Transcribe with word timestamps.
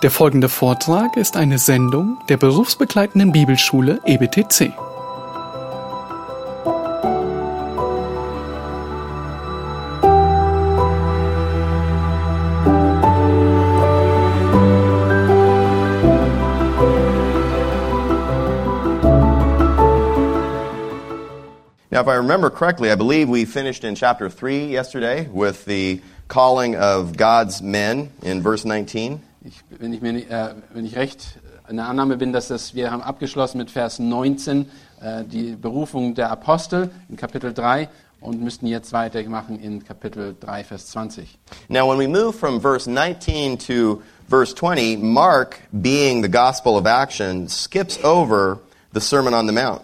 Der 0.00 0.12
folgende 0.12 0.48
Vortrag 0.48 1.16
ist 1.16 1.36
eine 1.36 1.58
Sendung 1.58 2.18
der 2.28 2.36
berufsbegleitenden 2.36 3.32
Bibelschule 3.32 4.00
EBTC. 4.04 4.72
Now, 21.90 22.00
if 22.00 22.06
I 22.06 22.14
remember 22.14 22.50
correctly, 22.50 22.92
I 22.92 22.94
believe 22.94 23.28
we 23.28 23.44
finished 23.44 23.82
in 23.82 23.96
chapter 23.96 24.30
3 24.30 24.70
yesterday 24.70 25.26
with 25.32 25.64
the 25.64 26.00
calling 26.28 26.76
of 26.76 27.16
God's 27.16 27.60
men 27.60 28.12
in 28.22 28.42
verse 28.42 28.64
19. 28.64 29.22
Ich, 29.48 29.64
wenn, 29.80 29.94
ich 29.94 30.02
mir, 30.02 30.30
äh, 30.30 30.54
wenn 30.74 30.84
ich 30.84 30.94
recht 30.96 31.38
in 31.70 31.76
der 31.76 31.86
Annahme 31.86 32.18
bin, 32.18 32.34
dass 32.34 32.48
das, 32.48 32.74
wir 32.74 32.90
haben 32.90 33.00
abgeschlossen 33.00 33.56
mit 33.56 33.70
Vers 33.70 33.98
19, 33.98 34.68
äh, 35.00 35.24
die 35.24 35.56
Berufung 35.56 36.14
der 36.14 36.30
Apostel 36.30 36.90
in 37.08 37.16
Kapitel 37.16 37.54
3 37.54 37.88
und 38.20 38.42
müssten 38.42 38.66
jetzt 38.66 38.92
weitermachen 38.92 39.58
in 39.58 39.82
Kapitel 39.82 40.36
3, 40.38 40.64
Vers 40.64 40.88
20. 40.88 41.38
Now, 41.70 41.88
when 41.88 41.98
we 41.98 42.06
move 42.06 42.34
from 42.34 42.60
verse 42.60 42.86
19 42.86 43.56
to 43.58 44.02
verse 44.28 44.52
20, 44.52 44.98
Mark, 44.98 45.58
being 45.80 46.20
the 46.20 46.28
gospel 46.28 46.76
of 46.76 46.86
action, 46.86 47.48
skips 47.48 47.98
over 48.04 48.58
the 48.92 49.00
Sermon 49.00 49.32
on 49.32 49.46
the 49.46 49.52
Mount. 49.54 49.80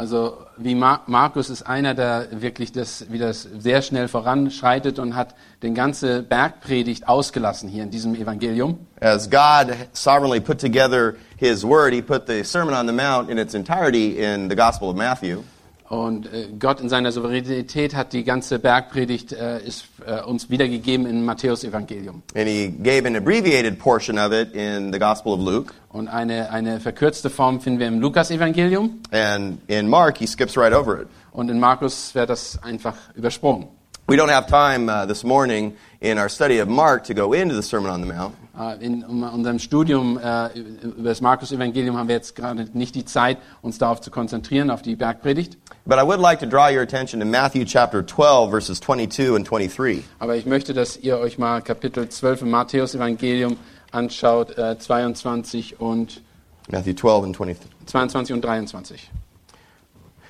Also 0.00 0.38
wie 0.56 0.74
Mar 0.74 1.02
Markus 1.08 1.50
ist 1.50 1.64
einer, 1.64 1.92
der 1.92 2.28
wirklich 2.40 2.72
das, 2.72 3.04
wie 3.10 3.18
das 3.18 3.42
sehr 3.42 3.82
schnell 3.82 4.08
voranschreitet 4.08 4.98
und 4.98 5.14
hat 5.14 5.34
den 5.62 5.74
ganze 5.74 6.22
Bergpredigt 6.22 7.06
ausgelassen 7.06 7.68
hier 7.68 7.82
in 7.82 7.90
diesem 7.90 8.14
Evangelium. 8.14 8.78
As 9.00 9.28
God 9.28 9.76
sovereignly 9.92 10.40
put 10.40 10.58
together 10.58 11.16
his 11.36 11.64
word, 11.64 11.92
he 11.92 12.00
put 12.00 12.26
the 12.26 12.42
Sermon 12.44 12.72
on 12.72 12.86
the 12.86 12.94
Mount 12.94 13.28
in 13.28 13.36
its 13.36 13.52
entirety 13.52 14.16
in 14.16 14.48
the 14.48 14.56
Gospel 14.56 14.88
of 14.88 14.96
Matthew. 14.96 15.42
Und 15.90 16.32
äh, 16.32 16.46
Gott 16.58 16.80
in 16.80 16.88
seiner 16.88 17.12
Souveränität 17.12 17.94
hat 17.94 18.14
die 18.14 18.24
ganze 18.24 18.58
Bergpredigt 18.58 19.32
äh, 19.32 19.58
ist, 19.62 19.84
äh, 20.06 20.22
uns 20.22 20.48
wiedergegeben 20.48 21.04
in 21.04 21.26
Matthäus 21.26 21.62
Evangelium. 21.62 22.22
And 22.34 22.48
he 22.48 22.68
gave 22.68 23.06
an 23.06 23.16
abbreviated 23.16 23.78
portion 23.78 24.18
of 24.18 24.32
it 24.32 24.54
in 24.54 24.94
the 24.94 24.98
Gospel 24.98 25.34
of 25.34 25.40
Luke. 25.40 25.74
Und 25.92 26.06
eine, 26.08 26.50
eine 26.50 26.78
verkürzte 26.78 27.30
Form 27.30 27.60
finden 27.60 27.80
wir 27.80 27.88
im 27.88 28.00
Lukas-Evangelium. 28.00 29.00
And 29.10 29.58
in 29.68 29.88
Mark, 29.88 30.18
he 30.18 30.26
skips 30.26 30.56
right 30.56 30.72
over 30.72 31.02
it. 31.02 31.08
Und 31.32 31.50
in 31.50 31.58
Markus 31.58 32.14
wird 32.14 32.30
das 32.30 32.62
einfach 32.62 32.94
übersprungen. 33.16 33.68
We 34.06 34.16
don't 34.16 34.30
have 34.30 34.48
time 34.48 34.88
uh, 34.88 35.06
this 35.06 35.22
morning 35.22 35.76
in 36.00 36.18
our 36.18 36.28
study 36.28 36.60
of 36.60 36.68
Mark 36.68 37.04
to 37.04 37.14
go 37.14 37.32
into 37.32 37.54
the 37.54 37.62
Sermon 37.62 37.90
on 37.90 38.00
the 38.00 38.08
Mount. 38.08 38.34
Äh, 38.58 38.84
In 38.84 39.04
unserem 39.04 39.58
Studium 39.58 40.18
äh, 40.18 40.48
über 40.58 41.10
das 41.10 41.20
Markus-Evangelium 41.20 41.96
haben 41.96 42.08
wir 42.08 42.16
jetzt 42.16 42.34
gerade 42.34 42.66
nicht 42.72 42.94
die 42.94 43.04
Zeit, 43.04 43.38
uns 43.62 43.78
darauf 43.78 44.00
zu 44.00 44.10
konzentrieren, 44.10 44.70
auf 44.70 44.82
die 44.82 44.96
Bergpredigt. 44.96 45.58
But 45.86 45.98
I 45.98 46.02
would 46.02 46.20
like 46.20 46.40
to 46.40 46.46
draw 46.46 46.68
your 46.68 46.82
attention 46.82 47.20
to 47.20 47.26
Matthew 47.26 47.64
chapter 47.64 48.04
12, 48.04 48.50
verses 48.50 48.80
22 48.80 49.34
and 49.34 49.48
23. 49.48 50.04
Aber 50.18 50.36
ich 50.36 50.44
möchte, 50.44 50.74
dass 50.74 50.96
ihr 50.96 51.18
euch 51.18 51.38
mal 51.38 51.62
Kapitel 51.62 52.08
12 52.08 52.42
im 52.42 52.50
Matthäus-Evangelium 52.50 53.56
anschaut, 53.92 54.56
äh, 54.56 54.78
22 54.78 55.80
und 55.80 56.22
Matthew 56.70 56.94
12 56.94 57.24
and 57.24 57.36
23. 57.36 57.70
22 57.86 58.34
und 58.34 58.44
23. 58.44 59.10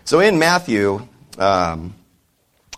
So 0.05 0.21
in 0.21 0.39
Matthew, 0.39 1.01
um, 1.39 1.95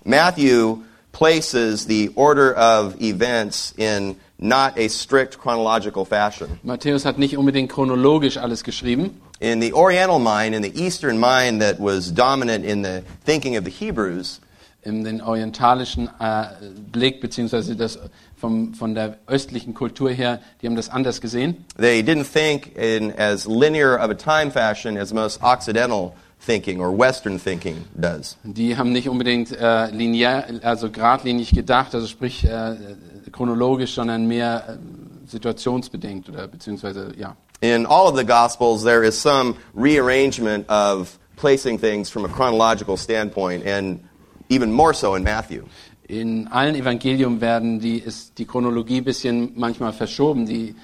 Matthew 0.04 0.82
places 1.12 1.86
the 1.86 2.10
order 2.16 2.54
of 2.56 3.00
events 3.00 3.72
in 3.76 4.16
not 4.38 4.76
a 4.76 4.88
strict 4.88 5.38
chronological 5.38 6.04
fashion. 6.04 6.58
Matthäus 6.64 7.04
hat 7.04 7.18
nicht 7.18 7.36
unbedingt 7.36 7.70
chronologisch 7.70 8.36
alles 8.36 8.64
geschrieben. 8.64 9.20
In 9.38 9.60
the 9.60 9.72
Oriental 9.72 10.18
mind, 10.18 10.54
in 10.54 10.62
the 10.62 10.72
Eastern 10.74 11.18
mind 11.18 11.60
that 11.62 11.80
was 11.80 12.12
dominant 12.12 12.64
in 12.64 12.82
the 12.82 13.02
thinking 13.24 13.56
of 13.56 13.64
the 13.64 13.70
Hebrews, 13.70 14.40
in 14.82 15.04
den 15.04 15.20
orientalischen 15.20 16.08
äh, 16.18 16.46
Blick, 16.90 17.20
beziehungsweise 17.20 17.76
das 17.76 17.98
vom, 18.42 18.74
von 18.74 18.94
der 18.96 19.18
östlichen 19.28 19.72
Kultur 19.72 20.10
her, 20.10 20.40
die 20.60 20.66
haben 20.66 20.74
das 20.74 20.88
anders 20.88 21.20
gesehen. 21.20 21.64
they 21.78 22.02
didn't 22.02 22.24
think 22.24 22.76
in 22.76 23.12
as 23.16 23.46
linear 23.46 23.96
of 23.96 24.10
a 24.10 24.14
time 24.14 24.50
fashion 24.50 24.98
as 24.98 25.12
most 25.14 25.40
Occidental 25.42 26.12
thinking 26.44 26.80
or 26.80 26.90
Western 26.90 27.38
thinking 27.38 27.84
does. 27.94 28.36
Die 28.42 28.76
haben 28.76 28.90
nicht 28.90 29.08
unbedingt 29.08 29.52
äh, 29.52 29.90
linear, 29.90 30.44
also 30.64 30.90
geradlinig 30.90 31.52
gedacht, 31.54 31.94
also 31.94 32.08
sprich 32.08 32.44
äh, 32.44 32.74
chronologisch, 33.30 33.94
sondern 33.94 34.26
mehr 34.26 34.64
äh, 34.68 35.30
situationsbedingt 35.30 36.28
oder 36.28 36.48
beziehungsweise 36.48 37.12
ja. 37.16 37.36
In 37.60 37.86
all 37.86 38.08
of 38.08 38.16
the 38.18 38.26
Gospels, 38.26 38.82
there 38.82 39.06
is 39.06 39.16
some 39.16 39.54
rearrangement 39.72 40.68
of 40.68 41.16
placing 41.36 41.78
things 41.78 42.10
from 42.10 42.24
a 42.24 42.28
chronological 42.28 42.96
standpoint, 42.96 43.64
and 43.64 44.00
even 44.48 44.72
more 44.72 44.92
so 44.92 45.14
in 45.14 45.22
Matthew. 45.22 45.64
In 46.12 46.46
allen 46.48 46.74
Evangelium 46.74 47.40
werden 47.40 47.80
die, 47.80 47.96
ist 47.96 48.36
die 48.36 48.44
Chronologie 48.44 48.98
ein 48.98 49.04
bisschen 49.04 49.52
manchmal 49.54 49.94
verschoben. 49.94 50.44
Die, 50.44 50.74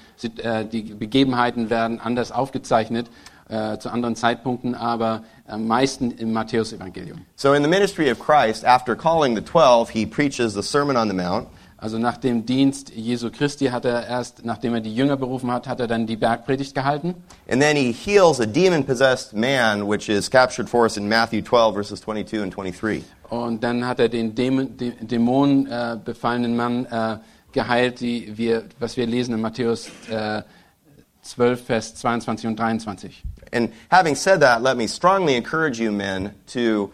äh, 0.41 0.65
die 0.65 0.81
Begebenheiten 0.81 1.69
werden 1.69 1.99
anders 1.99 2.31
aufgezeichnet 2.31 3.11
äh, 3.47 3.77
zu 3.77 3.91
anderen 3.91 4.15
Zeitpunkten, 4.15 4.73
aber 4.73 5.21
am 5.45 5.67
meisten 5.67 6.09
im 6.09 6.33
Matthäus-Evangelium. 6.33 7.19
So, 7.35 7.53
in 7.53 7.61
the 7.61 7.69
ministry 7.69 8.09
of 8.09 8.17
Christ, 8.17 8.65
after 8.65 8.95
calling 8.95 9.35
the 9.35 9.43
twelve, 9.43 9.91
he 9.91 10.03
preaches 10.03 10.55
the 10.55 10.63
Sermon 10.63 10.97
on 10.97 11.07
the 11.07 11.13
Mount. 11.13 11.47
Also 11.81 11.97
nach 11.97 12.17
dem 12.17 12.45
Dienst 12.45 12.91
Jesu 12.93 13.31
Christi 13.31 13.67
hat 13.67 13.85
er 13.85 14.05
erst, 14.05 14.43
nachdem 14.43 14.73
er 14.73 14.81
die 14.81 14.93
Jünger 14.93 15.15
berufen 15.15 15.49
hat, 15.49 15.65
hat 15.65 15.79
er 15.79 15.87
dann 15.87 16.05
die 16.07 16.17
Bergpredigt 16.17 16.75
gehalten. 16.75 17.15
And 17.49 17.61
then 17.61 17.77
he 17.77 17.93
heals 17.93 18.41
a 18.41 18.45
demon 18.45 18.83
possessed 18.83 19.33
man, 19.33 19.87
which 19.87 20.09
is 20.09 20.29
captured 20.29 20.67
for 20.69 20.83
us 20.83 20.97
in 20.97 21.07
Matthew 21.07 21.41
12, 21.41 21.73
verses 21.75 22.01
22 22.01 22.41
and 22.43 22.53
23. 22.53 23.03
Und 23.29 23.63
dann 23.63 23.85
hat 23.87 23.99
er 23.99 24.09
den 24.09 24.35
Dämon, 24.35 24.75
Dä- 24.77 24.93
Dämonen 25.05 25.67
äh, 25.67 25.97
befallenen 26.03 26.57
Mann 26.57 26.85
äh, 26.85 27.17
geheilt, 27.53 28.01
die 28.01 28.37
wir, 28.37 28.63
was 28.79 28.97
wir 28.97 29.05
lesen 29.07 29.33
in 29.35 29.41
Matthäus 29.41 29.87
äh, 30.09 30.41
12, 31.21 31.63
Vers 31.65 31.95
22 31.95 32.47
und 32.47 32.59
23. 32.59 33.23
And 33.53 33.71
having 33.89 34.15
said 34.15 34.41
that, 34.41 34.61
let 34.61 34.75
me 34.77 34.87
strongly 34.87 35.35
encourage 35.35 35.79
you, 35.79 35.91
men, 35.91 36.31
to, 36.53 36.91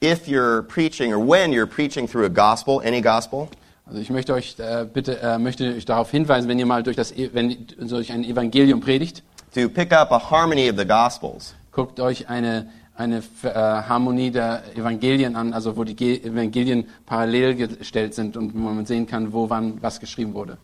if 0.00 0.28
you're 0.28 0.62
preaching 0.62 1.12
or 1.12 1.18
when 1.18 1.52
you're 1.52 1.66
preaching 1.66 2.06
through 2.06 2.24
a 2.26 2.30
gospel, 2.30 2.80
any 2.84 3.00
gospel, 3.00 3.48
Also 3.86 4.00
ich 4.00 4.10
möchte 4.10 4.34
euch 4.34 4.56
äh, 4.58 4.84
bitte 4.92 5.20
äh, 5.22 5.38
möchte 5.38 5.74
euch 5.74 5.84
darauf 5.84 6.10
hinweisen, 6.10 6.48
wenn 6.48 6.58
ihr 6.58 6.66
mal 6.66 6.82
durch 6.82 6.96
das 6.96 7.12
E- 7.12 7.30
wenn 7.32 7.56
durch 7.78 8.10
ein 8.12 8.24
Evangelium 8.24 8.80
predigt, 8.80 9.22
to 9.54 9.68
pick 9.68 9.92
up 9.92 10.10
a 10.10 10.30
harmony 10.30 10.68
of 10.68 10.76
the 10.76 10.84
gospels. 10.84 11.54
guckt 11.70 12.00
euch 12.00 12.28
eine 12.28 12.68
eine 12.96 13.18
äh, 13.42 13.48
Harmonie 13.52 14.30
der 14.30 14.62
Evangelien 14.74 15.36
an, 15.36 15.52
also 15.52 15.76
wo 15.76 15.84
die 15.84 15.94
Ge 15.94 16.20
Evangelien 16.24 16.86
parallel 17.04 17.54
gestellt 17.54 18.14
sind 18.14 18.36
und 18.36 18.54
wo 18.54 18.58
man 18.58 18.86
sehen 18.86 19.06
kann, 19.06 19.32
wo 19.32 19.48
wann 19.50 19.80
was 19.82 20.00
geschrieben 20.00 20.34
wurde. 20.34 20.56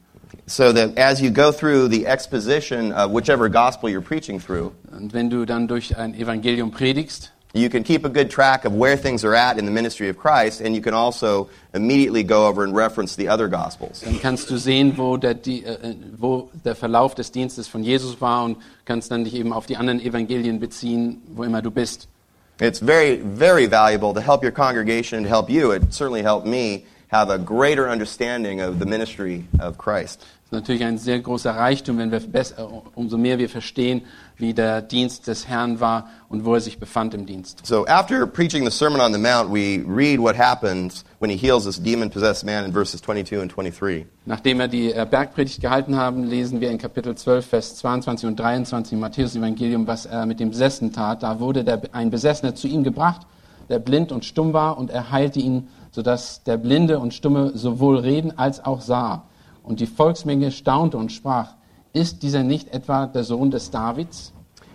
So 0.47 0.73
that 0.73 0.97
as 0.99 1.21
you 1.21 1.31
go 1.31 1.53
through 1.53 1.89
the 1.91 2.05
exposition 2.07 2.91
of 2.93 3.13
whichever 3.13 3.49
gospel 3.51 3.89
you're 3.91 4.01
preaching 4.01 4.41
through, 4.41 4.73
Und 4.91 5.13
wenn 5.13 5.31
du 5.31 5.45
dann 5.45 5.69
durch 5.69 5.97
ein 5.97 6.15
Evangelium 6.15 6.71
predigst, 6.73 7.33
you 7.53 7.69
can 7.69 7.83
keep 7.83 8.05
a 8.05 8.09
good 8.09 8.31
track 8.31 8.65
of 8.65 8.75
where 8.75 8.97
things 8.97 9.25
are 9.25 9.35
at 9.35 9.59
in 9.59 9.65
the 9.65 9.71
ministry 9.71 10.09
of 10.09 10.17
Christ, 10.17 10.61
and 10.61 10.75
you 10.75 10.81
can 10.81 10.95
also 10.95 11.49
immediately 11.75 12.23
go 12.23 12.47
over 12.47 12.65
and 12.65 12.75
reference 12.75 13.17
the 13.17 13.29
other 13.29 13.49
gospels. 13.49 14.01
dann 14.01 14.21
kannst 14.21 14.51
du 14.51 14.57
sehen, 14.57 14.97
wo 14.97 15.17
der, 15.17 15.35
die, 15.35 15.65
äh, 15.65 15.73
äh 15.73 15.95
wo 16.19 16.51
der 16.65 16.75
Verlauf 16.75 17.15
des 17.15 17.31
Dienstes 17.31 17.69
von 17.69 17.83
Jesus 17.83 18.21
war 18.21 18.45
und 18.45 18.57
kannst 18.85 19.11
dann 19.11 19.25
dich 19.25 19.35
eben 19.35 19.53
auf 19.53 19.67
die 19.67 19.77
anderen 19.77 20.01
Evangelien 20.01 20.61
beziehen, 20.61 21.23
wo 21.35 21.45
immer 21.45 21.63
du 21.63 21.71
bist. 21.71 22.09
It's 22.61 22.81
very, 22.81 23.21
very 23.37 23.67
valuable 23.67 24.15
to 24.15 24.21
help 24.21 24.45
your 24.45 24.53
congregation 24.53 25.19
and 25.19 25.27
to 25.27 25.35
help 25.35 25.51
you. 25.51 25.73
It 25.73 25.93
certainly 25.93 26.23
helped 26.23 26.47
me 26.47 26.85
have 27.11 27.31
a 27.31 27.39
greater 27.39 27.89
understanding 27.89 28.61
of 28.61 28.79
the 28.79 28.87
ministry 28.87 29.45
of 29.61 29.77
Christ. 29.79 30.21
Das 30.51 30.59
ist 30.59 30.65
natürlich 30.65 30.85
ein 30.85 30.99
sehr 30.99 31.19
großer 31.19 31.51
Reichtum, 31.51 31.99
wenn 31.99 32.11
wir 32.11 32.21
bess- 32.21 32.53
äh, 32.53 32.63
umso 32.95 33.17
mehr 33.17 33.39
wir 33.39 33.49
verstehen, 33.49 34.03
wie 34.43 34.53
der 34.53 34.83
Dienst 34.83 35.29
des 35.29 35.49
Herrn 35.49 35.81
war 35.81 36.09
und 36.29 36.45
wo 36.45 36.55
er 36.55 36.61
sich 36.61 36.79
befand 36.79 37.15
im 37.15 37.25
Dienst. 37.27 37.65
So 37.65 37.87
after 37.87 38.27
preaching 38.27 38.65
the 38.65 38.71
Sermon 38.71 39.01
on 39.01 39.13
the 39.13 39.19
Mount, 39.19 39.49
we 39.51 39.83
read 39.87 40.19
what 40.19 40.37
happens 40.37 41.05
when 41.21 41.31
he 41.31 41.37
heals 41.37 41.65
this 41.65 41.81
demon-possessed 41.81 42.45
man 42.45 42.65
in 42.65 42.73
verses 42.73 43.01
22 43.01 43.41
and 43.41 43.51
23. 43.51 44.05
Nachdem 44.27 44.59
wir 44.59 44.69
die 44.69 44.93
äh, 44.93 45.07
Bergpredigt 45.09 45.61
gehalten 45.61 45.97
haben, 45.97 46.25
lesen 46.25 46.61
wir 46.61 46.71
in 46.71 46.79
Kapitel 46.79 47.15
12, 47.15 47.47
Vers 47.47 47.77
22 47.77 48.29
und 48.29 48.37
23 48.39 48.95
im 48.95 49.01
Matthäus-Evangelium, 49.01 49.87
was 49.87 50.07
er 50.07 50.27
mit 50.27 50.41
dem 50.41 50.51
Besessenen 50.51 50.93
tat. 50.93 51.23
Da 51.23 51.39
wurde 51.39 51.63
der, 51.63 51.81
ein 51.93 52.11
Besessener 52.11 52.57
zu 52.57 52.67
ihm 52.67 52.83
gebracht, 52.83 53.23
der 53.69 53.79
blind 53.79 54.11
und 54.11 54.25
stumm 54.25 54.53
war, 54.53 54.77
und 54.77 54.91
er 54.91 55.13
heilte 55.13 55.39
ihn, 55.39 55.69
sodass 55.93 56.43
der 56.43 56.57
Blinde 56.57 56.99
und 56.99 57.15
Stumme 57.15 57.53
sowohl 57.55 57.99
reden 57.99 58.37
als 58.37 58.65
auch 58.65 58.81
sah. 58.81 59.23
Und 59.63 59.79
die 59.79 59.87
Volksmenge 59.87 60.51
staunte 60.51 60.97
und 60.97 61.13
sprach, 61.13 61.55
ist 61.93 62.23
dieser 62.23 62.43
nicht 62.43 62.73
etwa 62.73 63.07
der 63.07 63.25
Sohn 63.25 63.51
des 63.51 63.71
Davids? 63.71 64.33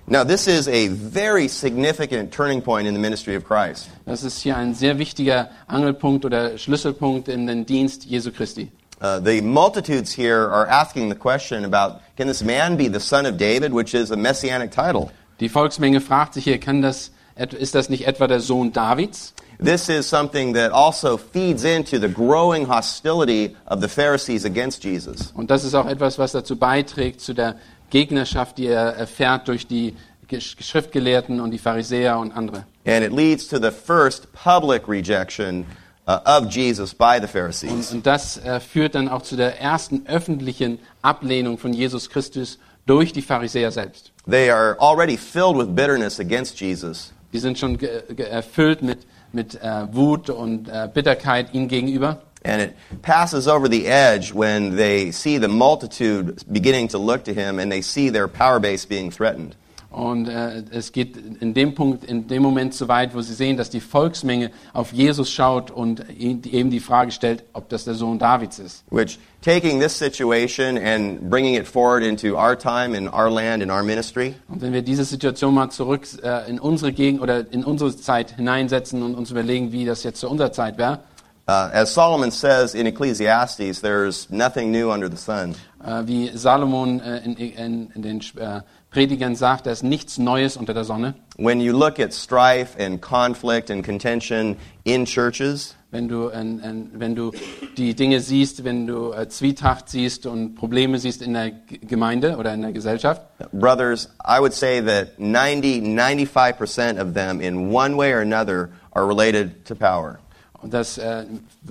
Now, 0.09 0.23
this 0.23 0.47
is 0.47 0.69
a 0.69 0.87
very 0.87 1.49
significant 1.49 2.31
turning 2.31 2.61
point 2.61 2.87
in 2.87 2.93
the 2.93 2.99
ministry 2.99 3.35
of 3.35 3.43
Christ. 3.43 3.89
Das 4.05 4.23
ist 4.23 4.39
hier 4.41 4.55
ein 4.55 4.73
sehr 4.73 4.99
wichtiger 4.99 5.49
Angelpunkt 5.67 6.23
oder 6.23 6.57
Schlüsselpunkt 6.57 7.27
in 7.27 7.45
den 7.45 7.65
Dienst 7.65 8.05
Jesu 8.05 8.31
Christi. 8.31 8.71
Uh, 9.01 9.19
the 9.19 9.41
multitudes 9.41 10.11
here 10.11 10.49
are 10.49 10.65
asking 10.67 11.09
the 11.09 11.15
question 11.15 11.65
about 11.65 11.99
can 12.15 12.27
this 12.27 12.41
man 12.41 12.77
be 12.77 12.87
the 12.87 13.01
son 13.01 13.25
of 13.25 13.37
David, 13.37 13.73
which 13.73 13.93
is 13.93 14.09
a 14.11 14.15
messianic 14.15 14.71
title? 14.71 15.11
Die 15.39 15.49
Volksmenge 15.49 15.99
fragt 15.99 16.35
sich 16.35 16.45
hier, 16.45 16.57
kann 16.57 16.81
das, 16.81 17.11
ist 17.38 17.75
das 17.75 17.89
nicht 17.89 18.07
etwa 18.07 18.28
der 18.28 18.39
Sohn 18.39 18.74
Davids? 18.74 19.34
This 19.63 19.89
is 19.89 20.07
something 20.07 20.54
that 20.54 20.72
also 20.72 21.18
feeds 21.18 21.63
into 21.63 21.98
the 22.00 22.07
growing 22.07 22.68
hostility 22.68 23.56
of 23.66 23.81
the 23.81 23.88
Pharisees 23.88 24.45
against 24.45 24.84
Jesus. 24.84 25.31
Und 25.34 25.50
das 25.50 25.63
ist 25.63 25.74
auch 25.74 25.88
etwas, 25.88 26.19
was 26.19 26.31
dazu 26.31 26.57
beiträgt, 26.57 27.22
zu 27.22 27.34
der 27.34 27.56
Gegnerschaft, 27.89 28.57
die 28.57 28.68
er 28.68 28.95
erfährt 28.95 29.48
durch 29.48 29.66
die 29.66 29.95
Schriftgelehrten 30.39 31.39
und 31.39 31.51
die 31.51 31.57
Pharisäer 31.57 32.19
und 32.19 32.34
andere. 32.34 32.66
And 32.86 33.04
it 33.04 33.12
leads 33.12 33.48
to 33.48 33.57
the 33.57 33.72
first 33.72 34.28
public 34.34 34.88
rejection 34.88 35.66
uh, 36.07 36.19
of 36.25 36.50
Jesus 36.50 36.94
by 36.94 37.19
the 37.19 37.28
Pharisees. 37.28 37.92
Und 37.92 38.06
das 38.06 38.38
äh, 38.38 38.60
führt 38.60 38.95
dann 38.95 39.10
auch 39.10 39.22
zu 39.22 39.36
der 39.36 39.60
ersten 39.60 40.06
öffentlichen 40.06 40.80
Ablehnung 41.01 41.57
von 41.57 41.74
Jesus 41.74 42.10
Christus 42.10 42.60
durch 42.88 43.13
die 43.13 43.22
Pharisäer 43.22 43.72
selbst. 43.72 44.12
They 44.28 44.50
are 44.50 44.75
already 44.80 45.18
filled 45.18 45.57
with 45.57 45.75
bitterness 45.75 46.19
against 46.19 46.60
Jesus. 46.60 47.13
Die 47.34 47.39
sind 47.39 47.60
schon 47.60 47.78
erfüllt 47.80 48.81
mit, 48.81 49.06
mit 49.31 49.56
äh, 49.62 49.94
Wut 49.94 50.30
und 50.30 50.68
äh, 50.69 50.89
Bitterkeit 50.92 51.54
ihm 51.54 51.68
gegenüber. 51.68 52.22
And 52.44 52.62
it 52.62 52.75
passes 53.01 53.48
over 53.48 53.68
the 53.68 53.88
edge 53.88 54.34
when 54.34 54.78
they 54.78 55.12
see 55.12 55.38
the 55.38 55.50
multitude 55.50 56.44
beginning 56.51 56.88
to 56.89 56.98
look 56.98 57.24
to 57.25 57.34
him 57.34 57.60
and 57.60 57.69
they 57.69 57.81
see 57.81 58.10
their 58.10 58.28
power 58.28 58.60
base 58.60 58.86
being 58.86 59.12
threatened. 59.12 59.56
Und 59.89 60.28
äh, 60.28 60.63
es 60.72 60.92
geht 60.92 61.16
in 61.39 61.54
dem 61.54 61.74
Punkt, 61.74 62.04
in 62.04 62.28
dem 62.28 62.44
Moment 62.44 62.74
so 62.74 62.88
weit, 62.88 63.16
wo 63.16 63.22
sie 63.22 63.34
sehen, 63.34 63.56
dass 63.56 63.69
die 63.69 63.80
Volksmenge 63.80 64.51
auf 64.74 64.92
Jesus 64.92 65.31
schaut 65.31 65.72
und 65.72 66.10
eben 66.10 66.72
die 66.72 66.80
Frage 66.81 67.12
stellt, 67.12 67.44
ob 67.54 67.69
das 67.69 67.86
der 67.86 67.94
Sohn 67.94 68.19
Davids 68.19 68.60
ist. 68.60 68.84
Which, 68.92 69.18
taking 69.42 69.80
this 69.80 69.98
situation 69.98 70.78
and 70.78 71.30
bringing 71.30 71.56
it 71.56 71.66
forward 71.66 72.04
into 72.04 72.36
our 72.36 72.57
time, 72.57 72.95
in 72.95 73.07
our 73.07 73.31
land, 73.31 73.63
in 73.63 73.72
our 73.72 73.81
ministry, 73.81 74.36
Und 74.50 74.62
wenn 74.62 74.74
wir 74.74 74.81
diese 74.81 75.06
Situation 75.06 75.54
mal 75.54 75.69
zurück 75.69 76.06
äh, 76.22 76.50
in 76.50 76.60
unsere 76.60 76.92
Gegend 76.92 77.22
oder 77.22 77.51
in 77.51 77.63
unsere 77.63 77.95
Zeit 77.95 78.36
hineinsetzen 78.36 79.01
und 79.01 79.16
uns 79.16 79.31
überlegen, 79.31 79.72
wie 79.72 79.86
das 79.86 80.04
jetzt 80.04 80.19
zu 80.19 80.30
unserer 80.30 80.51
Zeit 80.51 80.78
wäre, 80.78 81.00
uh, 81.48 81.69
as 81.72 81.94
Solomon 81.94 82.30
says 82.30 82.75
in 82.75 82.86
Ecclesiastes, 82.88 83.80
there's 83.80 84.30
nothing 84.30 84.69
new 84.69 84.92
under 84.92 85.10
the 85.10 85.16
sun. 85.16 85.56
äh, 85.84 86.06
wie 86.06 86.31
Salomon 86.34 87.00
äh, 87.00 87.19
in, 87.19 87.36
in, 87.36 87.92
in 87.95 88.01
den 88.01 88.19
äh, 88.38 88.62
Predigern 88.97 89.35
sagt, 89.35 89.67
da 89.67 89.71
ist 89.71 89.83
nichts 89.83 90.17
Neues 90.17 90.57
unter 90.57 90.73
der 90.73 90.83
Sonne. 90.83 91.13
When 91.38 91.61
you 91.61 91.71
look 91.71 91.99
at 91.99 92.13
strife 92.15 92.75
and 92.83 92.99
conflict 92.99 93.69
and 93.69 93.85
contention 93.85 94.55
in 94.85 95.05
churches, 95.05 95.75
Wenn 95.91 96.07
du, 96.07 96.29
in, 96.29 96.59
in, 96.61 96.89
wenn 96.95 97.13
du 97.15 97.31
die 97.77 97.94
Dinge 97.94 98.21
siehst, 98.21 98.63
wenn 98.63 98.88
du 98.88 99.11
äh, 99.13 99.29
Zwietracht 99.29 99.88
siehst 99.88 100.25
und 100.25 100.55
Probleme 100.55 100.97
siehst 100.97 101.21
in 101.21 101.33
der 101.33 101.51
G- 101.51 101.77
Gemeinde 101.77 102.38
oder 102.38 102.55
in 102.55 102.63
der 102.63 102.71
Gesellschaft, 102.71 103.21
brothers, 103.51 104.09
I 104.27 104.39
would 104.39 104.53
say 104.53 104.81
that 104.81 105.19
90, 105.19 105.83
95% 105.83 107.00
of 107.00 107.13
them, 107.13 107.39
in 107.39 107.71
one 107.71 107.95
way 107.97 108.11
or 108.13 108.21
another, 108.21 108.69
are 108.93 109.07
related 109.07 109.63
to 109.67 109.75
power. 109.75 110.17
und 110.63 110.73
dass 110.73 110.97
äh, 110.97 111.25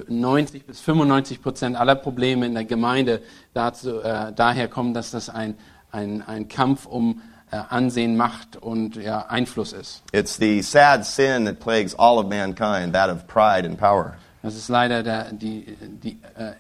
90 0.07 0.65
bis 0.65 0.81
95 0.81 1.43
Prozent 1.43 1.75
aller 1.77 1.97
Probleme 1.97 2.47
in 2.47 2.55
der 2.55 2.65
Gemeinde 2.65 3.21
dazu, 3.53 3.99
äh, 4.01 4.33
daher 4.33 4.69
kommen, 4.69 4.95
dass 4.95 5.11
das 5.11 5.29
ein, 5.29 5.57
ein, 5.97 6.23
ein 6.23 6.49
Kampf 6.49 6.87
um 6.87 7.23
äh, 7.51 7.57
Ansehen, 7.57 8.17
Macht 8.17 8.57
und 8.57 8.97
ja, 8.97 9.27
Einfluss 9.27 9.73
ist. 9.73 10.03
It's 10.13 10.37
the 10.37 10.63
sad 10.63 11.05
sin 11.05 11.47
that 11.47 11.59
plagues 11.61 11.95
all 11.95 12.19
of 12.19 12.27
mankind, 12.29 12.93
that 12.93 13.11
of 13.11 13.27
pride 13.27 13.67
and 13.67 13.79
power. 13.79 14.17
Das 14.43 14.55
ist 14.55 14.69
leider 14.69 15.03
der, 15.03 15.33
die, 15.33 15.77
die 16.03 16.19
äh, 16.37 16.53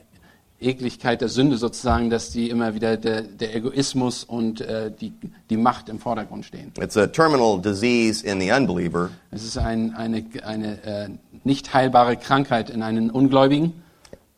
Ekligkeit 0.58 1.20
der 1.20 1.28
Sünde 1.28 1.58
sozusagen, 1.58 2.08
dass 2.08 2.30
die 2.30 2.48
immer 2.48 2.74
wieder 2.74 2.96
der, 2.96 3.22
der 3.22 3.54
Egoismus 3.54 4.24
und 4.24 4.60
äh, 4.60 4.90
die, 4.90 5.12
die 5.50 5.56
Macht 5.56 5.88
im 5.88 5.98
Vordergrund 5.98 6.46
stehen. 6.46 6.72
It's 6.80 6.96
a 6.96 7.06
terminal 7.06 7.60
disease 7.60 8.26
in 8.26 8.40
the 8.40 8.50
unbeliever, 8.50 9.10
Es 9.30 9.44
ist 9.44 9.58
ein, 9.58 9.94
eine, 9.94 10.24
eine 10.44 10.82
äh, 10.82 11.08
nicht 11.44 11.74
heilbare 11.74 12.16
Krankheit 12.16 12.70
in 12.70 12.82
einen 12.82 13.10
Ungläubigen 13.10 13.74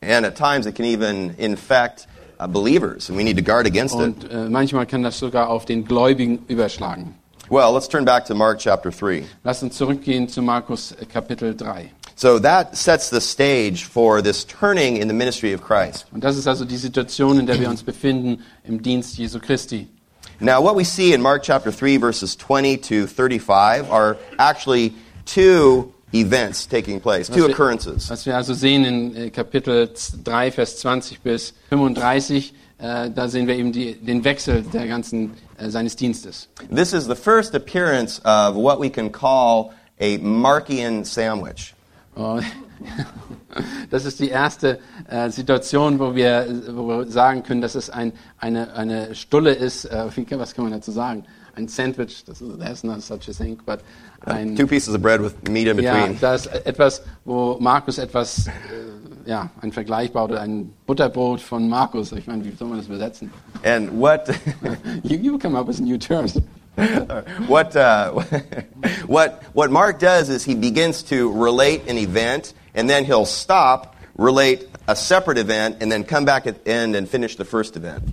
and 0.00 0.24
at 0.24 0.36
times 0.36 0.66
it 0.66 0.74
can 0.74 0.84
even 0.84 1.34
infect 1.38 2.06
Uh, 2.40 2.46
believers, 2.46 3.08
and 3.08 3.18
we 3.18 3.24
need 3.24 3.36
to 3.36 3.42
guard 3.42 3.66
against 3.66 3.96
it. 3.96 4.00
und 4.00 4.30
äh, 4.30 4.48
manchmal 4.48 4.86
kann 4.86 5.02
das 5.02 5.18
sogar 5.18 5.48
auf 5.48 5.64
den 5.64 5.84
Gläubigen 5.84 6.38
überschlagen. 6.46 7.16
Well, 7.50 7.72
let's 7.72 7.88
turn 7.88 8.04
back 8.04 8.26
to 8.26 8.34
Mark 8.34 8.60
chapter 8.60 8.90
3. 8.90 9.24
Lass 9.42 9.62
uns 9.62 9.76
zurückgehen 9.76 10.28
zu 10.28 10.40
Markus 10.40 10.92
äh, 10.92 11.04
Kapitel 11.04 11.56
3. 11.56 11.90
So 12.14 12.38
that 12.38 12.76
sets 12.76 13.10
the 13.10 13.20
stage 13.20 13.84
for 13.84 14.22
this 14.22 14.44
turning 14.44 14.98
in 14.98 15.08
the 15.08 15.14
ministry 15.14 15.52
of 15.54 15.62
Christ. 15.62 16.06
Und 16.12 16.22
das 16.22 16.36
ist 16.36 16.46
also 16.46 16.64
die 16.64 16.76
Situation, 16.76 17.40
in 17.40 17.46
der 17.46 17.58
wir 17.58 17.68
uns 17.68 17.82
befinden 17.82 18.42
im 18.64 18.82
Dienst 18.82 19.16
Jesu 19.16 19.40
Christi. 19.40 19.88
Now, 20.40 20.62
what 20.62 20.76
we 20.76 20.84
see 20.84 21.12
in 21.12 21.20
Mark 21.20 21.42
chapter 21.42 21.72
3, 21.72 21.98
verses 21.98 22.36
20 22.36 22.76
to 22.78 23.06
35, 23.08 23.90
are 23.90 24.16
actually 24.38 24.94
two 25.24 25.92
events 26.12 26.66
taking 26.66 27.00
place, 27.00 27.28
two 27.28 27.44
occurrences. 27.44 28.08
Was 28.10 28.26
wir 28.26 28.36
also 28.36 28.54
sehen 28.54 28.84
in 28.84 29.16
äh, 29.16 29.30
Kapitel 29.30 29.90
3, 30.24 30.52
Vers 30.52 30.78
20 30.78 31.20
bis 31.20 31.54
35, 31.70 32.54
äh, 32.78 33.10
da 33.10 33.28
sehen 33.28 33.46
wir 33.46 33.56
eben 33.56 33.72
die, 33.72 33.94
den 33.94 34.24
Wechsel 34.24 34.62
der 34.62 34.86
ganzen, 34.86 35.32
äh, 35.58 35.68
seines 35.68 35.96
Dienstes. 35.96 36.48
This 36.74 36.92
is 36.92 37.06
the 37.06 37.16
first 37.16 37.54
appearance 37.54 38.20
of 38.24 38.54
what 38.54 38.80
we 38.80 38.90
can 38.90 39.10
call 39.10 39.72
a 40.00 40.18
Markian 40.18 41.04
sandwich. 41.04 41.74
Und 42.14 42.44
Das 43.90 44.04
ist 44.04 44.20
die 44.20 44.28
erste 44.28 44.78
äh, 45.08 45.30
Situation, 45.30 45.98
wo 45.98 46.14
wir, 46.14 46.46
wo 46.70 46.88
wir 46.88 47.06
sagen 47.06 47.42
können, 47.42 47.60
dass 47.60 47.74
es 47.74 47.90
ein, 47.90 48.12
eine, 48.38 48.74
eine 48.74 49.14
Stulle 49.14 49.52
ist. 49.52 49.86
Äh, 49.86 50.06
was 50.32 50.54
kann 50.54 50.64
man 50.64 50.72
dazu 50.72 50.92
sagen? 50.92 51.24
Ein 51.54 51.66
Sandwich, 51.68 52.24
das 52.24 52.38
there's 52.38 52.84
not 52.84 53.02
such 53.02 53.28
a 53.28 53.32
thing, 53.32 53.58
but 53.66 53.80
ein, 54.26 54.56
Two 54.56 54.66
pieces 54.66 54.94
of 54.94 55.02
bread 55.02 55.20
with 55.20 55.48
meat 55.48 55.68
in 55.68 55.78
ja, 55.78 55.94
between. 55.94 56.18
da 56.20 56.34
ist 56.34 56.46
etwas, 56.46 57.02
wo 57.24 57.56
Markus 57.60 57.98
etwas, 57.98 58.46
äh, 58.46 58.50
ja, 59.26 59.50
ein 59.60 59.72
Vergleich 59.72 60.12
baut, 60.12 60.32
ein 60.32 60.72
Butterbrot 60.86 61.40
von 61.40 61.68
Markus. 61.68 62.12
Ich 62.12 62.26
meine, 62.26 62.44
wie 62.44 62.52
soll 62.56 62.68
man 62.68 62.78
das 62.78 62.86
übersetzen? 62.86 63.30
And 63.64 63.90
what, 63.92 64.28
You, 65.02 65.18
you 65.18 65.38
come 65.38 65.56
up 65.56 65.68
with 65.68 65.80
new 65.80 65.98
terms. 65.98 66.40
what, 67.48 67.74
uh, 67.74 68.12
what, 69.06 69.42
what 69.52 69.70
Mark 69.70 69.98
does 69.98 70.28
is 70.28 70.44
he 70.44 70.54
begins 70.54 71.02
to 71.02 71.32
relate 71.32 71.88
an 71.88 71.98
event, 71.98 72.54
and 72.74 72.88
then 72.88 73.04
he'll 73.04 73.26
stop, 73.26 73.96
relate 74.16 74.68
a 74.86 74.94
separate 74.94 75.38
event, 75.38 75.76
and 75.80 75.90
then 75.90 76.04
come 76.04 76.24
back 76.24 76.46
at 76.46 76.64
the 76.64 76.70
end 76.70 76.94
and 76.94 77.08
finish 77.08 77.36
the 77.36 77.44
first 77.44 77.76
event. 77.76 78.04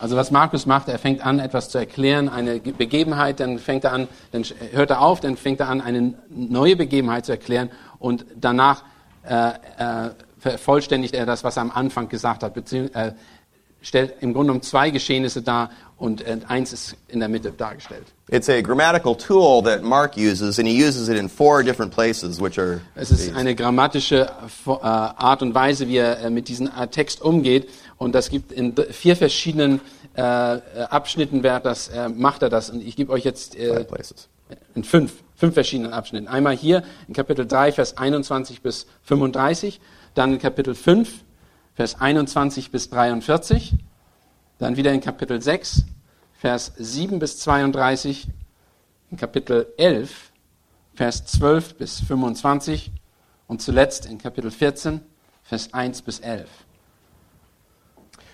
Also 0.00 0.16
was 0.16 0.30
Markus 0.30 0.64
macht, 0.66 0.88
er 0.88 0.98
fängt 0.98 1.24
an, 1.24 1.38
etwas 1.40 1.68
zu 1.68 1.78
erklären, 1.78 2.28
eine 2.28 2.58
Ge- 2.60 2.72
Begebenheit, 2.72 3.38
dann 3.38 3.58
fängt 3.58 3.84
er 3.84 3.92
an, 3.92 4.08
dann 4.32 4.44
hört 4.72 4.90
er 4.90 5.02
auf, 5.02 5.20
dann 5.20 5.36
fängt 5.36 5.60
er 5.60 5.68
an, 5.68 5.80
eine 5.82 6.14
neue 6.30 6.74
Begebenheit 6.76 7.26
zu 7.26 7.32
erklären 7.32 7.70
und 7.98 8.24
danach 8.40 8.82
äh, 9.28 9.48
äh, 9.50 10.10
vervollständigt 10.38 11.14
er 11.14 11.26
das, 11.26 11.44
was 11.44 11.56
er 11.58 11.62
am 11.62 11.70
Anfang 11.70 12.08
gesagt 12.08 12.42
hat, 12.42 12.54
beziehungsweise 12.54 13.10
äh, 13.10 13.12
stellt 13.82 14.14
im 14.20 14.32
Grunde 14.32 14.48
genommen 14.48 14.62
zwei 14.62 14.90
Geschehnisse 14.90 15.42
dar 15.42 15.70
und 15.98 16.22
äh, 16.26 16.38
eins 16.48 16.72
ist 16.72 16.96
in 17.08 17.20
der 17.20 17.28
Mitte 17.28 17.50
dargestellt. 17.50 18.06
It's 18.30 18.48
a 18.48 18.60
grammatical 18.62 19.14
tool 19.14 19.62
that 19.64 19.82
Mark 19.82 20.16
uses, 20.16 20.58
and 20.58 20.66
he 20.66 20.82
uses 20.82 21.08
it 21.08 21.16
in 21.18 21.28
four 21.28 21.62
different 21.62 21.92
places, 21.92 22.40
which 22.40 22.58
are 22.58 22.80
Es 22.94 23.10
ist 23.10 23.34
eine 23.34 23.54
grammatische 23.54 24.30
äh, 24.66 24.70
Art 24.70 25.42
und 25.42 25.54
Weise, 25.54 25.88
wie 25.88 25.96
er 25.98 26.20
äh, 26.20 26.30
mit 26.30 26.48
diesem 26.48 26.70
Text 26.90 27.20
umgeht. 27.20 27.68
Und 28.00 28.14
das 28.14 28.30
gibt 28.30 28.50
in 28.50 28.74
vier 28.92 29.14
verschiedenen 29.14 29.82
äh, 30.16 30.22
äh, 30.22 30.60
Abschnitten, 30.88 31.42
wer 31.42 31.60
das, 31.60 31.88
äh, 31.88 32.08
macht 32.08 32.40
er 32.40 32.48
das. 32.48 32.70
Und 32.70 32.82
ich 32.82 32.96
gebe 32.96 33.12
euch 33.12 33.24
jetzt 33.24 33.56
äh, 33.56 33.84
in 34.74 34.84
fünf, 34.84 35.22
fünf 35.36 35.52
verschiedenen 35.52 35.92
Abschnitten. 35.92 36.26
Einmal 36.26 36.56
hier 36.56 36.82
in 37.08 37.12
Kapitel 37.12 37.46
3, 37.46 37.72
Vers 37.72 37.98
21 37.98 38.62
bis 38.62 38.86
35, 39.02 39.82
dann 40.14 40.32
in 40.32 40.38
Kapitel 40.38 40.74
5, 40.74 41.12
Vers 41.74 42.00
21 42.00 42.70
bis 42.70 42.88
43, 42.88 43.74
dann 44.56 44.78
wieder 44.78 44.92
in 44.94 45.02
Kapitel 45.02 45.42
6, 45.42 45.84
Vers 46.32 46.72
7 46.78 47.18
bis 47.18 47.38
32, 47.40 48.28
in 49.10 49.18
Kapitel 49.18 49.74
11, 49.76 50.32
Vers 50.94 51.26
12 51.26 51.74
bis 51.74 52.00
25 52.00 52.92
und 53.46 53.60
zuletzt 53.60 54.06
in 54.06 54.16
Kapitel 54.16 54.50
14, 54.50 55.02
Vers 55.42 55.74
1 55.74 56.00
bis 56.00 56.20
11. 56.20 56.48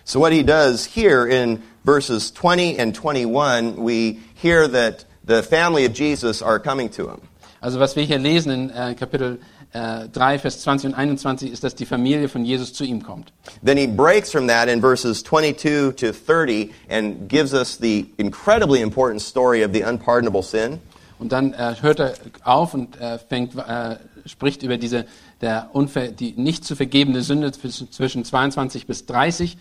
So 0.08 0.20
what 0.20 0.32
he 0.32 0.44
does 0.44 0.84
here 0.84 1.26
in 1.26 1.64
verses 1.84 2.30
20 2.30 2.78
and 2.78 2.94
21, 2.94 3.82
we 3.82 4.20
hear 4.36 4.68
that 4.68 5.04
the 5.24 5.42
family 5.42 5.84
of 5.84 5.94
Jesus 5.94 6.40
are 6.42 6.60
coming 6.60 6.88
to 6.90 7.08
him. 7.08 7.20
Also 7.60 7.80
was 7.80 7.96
wir 7.96 8.04
hier 8.04 8.20
lesen 8.20 8.52
in 8.52 8.70
äh, 8.70 8.94
Kapitel 8.94 9.40
äh, 9.72 10.08
3, 10.08 10.38
Vers 10.38 10.60
20 10.60 10.90
und 10.90 10.94
21 10.94 11.50
ist, 11.50 11.64
dass 11.64 11.74
die 11.74 11.86
Familie 11.86 12.28
von 12.28 12.44
Jesus 12.44 12.72
zu 12.72 12.84
ihm 12.84 13.02
kommt. 13.02 13.32
Then 13.64 13.76
he 13.76 13.88
breaks 13.88 14.30
from 14.30 14.46
that 14.46 14.68
in 14.68 14.80
verses 14.80 15.24
22 15.24 15.96
to 15.96 16.12
30 16.12 16.72
and 16.88 17.28
gives 17.28 17.52
us 17.52 17.76
the 17.76 18.06
incredibly 18.16 18.82
important 18.82 19.20
story 19.20 19.64
of 19.64 19.72
the 19.72 19.82
unpardonable 19.82 20.44
sin. 20.44 20.78
Und 21.18 21.32
dann 21.32 21.52
äh, 21.52 21.74
hört 21.80 21.98
er 21.98 22.14
auf 22.44 22.74
und 22.74 23.00
äh, 23.00 23.18
fängt, 23.18 23.56
äh, 23.56 23.96
spricht 24.24 24.62
über 24.62 24.76
diese 24.76 25.04
der 25.40 25.70
unver, 25.72 26.08
die 26.08 26.32
nicht 26.36 26.64
zu 26.64 26.76
vergebene 26.76 27.22
Sünde 27.22 27.50
zwischen 27.50 28.24
22 28.24 28.86
bis 28.86 29.04
30 29.06 29.56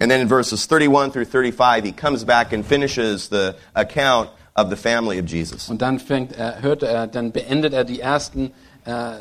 And 0.00 0.10
then 0.10 0.20
in 0.20 0.28
verses 0.28 0.66
31 0.66 1.10
through 1.12 1.26
35, 1.26 1.84
he 1.84 1.92
comes 1.92 2.24
back 2.24 2.52
and 2.52 2.64
finishes 2.64 3.28
the 3.28 3.56
account 3.74 4.30
of 4.54 4.70
the 4.70 4.76
family 4.76 5.18
of 5.18 5.26
Jesus. 5.26 5.68
und 5.68 5.80
dann 5.82 5.98
fängt 5.98 6.32
er 6.36 6.60
hört 6.62 6.82
er 6.82 7.06
dann 7.06 7.32
beendet 7.32 7.72
er 7.72 7.84
die 7.84 8.00
ersten 8.00 8.50
äh, 8.84 9.12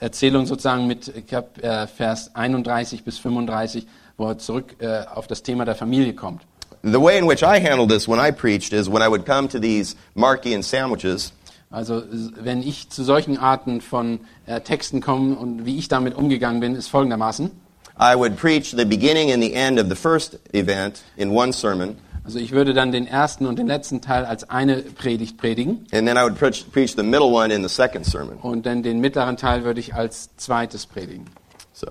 Erzählungen 0.00 0.46
sozusagen 0.46 0.86
mit 0.86 1.26
Kap, 1.28 1.58
äh, 1.62 1.86
Vers 1.86 2.34
31 2.34 3.04
bis 3.04 3.18
35, 3.18 3.86
wo 4.16 4.28
er 4.28 4.38
zurück 4.38 4.76
äh, 4.80 5.04
auf 5.14 5.26
das 5.26 5.42
Thema 5.42 5.64
der 5.64 5.74
Familie 5.74 6.14
kommt. 6.14 6.42
The 6.82 7.00
way 7.00 7.16
in 7.18 7.26
which 7.26 7.42
I 7.42 7.58
handled 7.58 7.88
this 7.88 8.06
when 8.06 8.18
I 8.18 8.30
preached 8.30 8.72
is 8.74 8.90
when 8.90 9.00
I 9.00 9.08
would 9.08 9.24
come 9.24 9.48
to 9.48 9.58
these 9.58 9.96
Markian 10.14 10.62
sandwiches, 10.62 11.32
Also 11.70 12.02
wenn 12.40 12.62
ich 12.62 12.90
zu 12.90 13.02
solchen 13.02 13.36
Arten 13.38 13.80
von 13.80 14.20
äh, 14.46 14.60
Texten 14.60 15.00
komme 15.00 15.34
und 15.34 15.64
wie 15.64 15.78
ich 15.78 15.88
damit 15.88 16.14
umgegangen 16.14 16.60
bin, 16.60 16.76
ist 16.76 16.88
folgendermaßen. 16.88 17.50
I 17.98 18.16
would 18.16 18.36
preach 18.36 18.72
the 18.76 18.84
beginning 18.84 19.30
and 19.32 19.42
the 19.42 19.54
end 19.54 19.78
of 19.78 19.88
the 19.88 19.94
first 19.94 20.38
event 20.52 21.02
in 21.16 21.30
one 21.30 21.52
sermon, 21.52 21.96
Also 22.24 22.38
ich 22.38 22.52
würde 22.52 22.72
dann 22.74 22.90
den 22.90 23.06
ersten 23.06 23.46
und 23.46 23.58
den 23.58 23.66
letzten 23.66 24.00
Teil 24.00 24.24
als 24.24 24.48
eine 24.48 24.78
Predigt 24.78 25.36
predigen 25.36 25.86
and 25.92 26.06
then 26.08 26.16
I 26.16 26.22
would 26.22 26.36
preach, 26.36 26.64
preach 26.72 26.94
the 26.96 27.02
middle 27.02 27.30
one 27.32 27.52
in 27.54 27.62
the 27.62 27.68
second 27.72 28.04
sermon. 28.06 28.38
und 28.38 28.64
dann 28.66 28.82
den 28.82 29.00
mittleren 29.00 29.36
Teil 29.36 29.64
würde 29.64 29.78
ich 29.80 29.94
als 29.94 30.30
zweites 30.36 30.86
predigen. 30.86 31.26
So, 31.72 31.86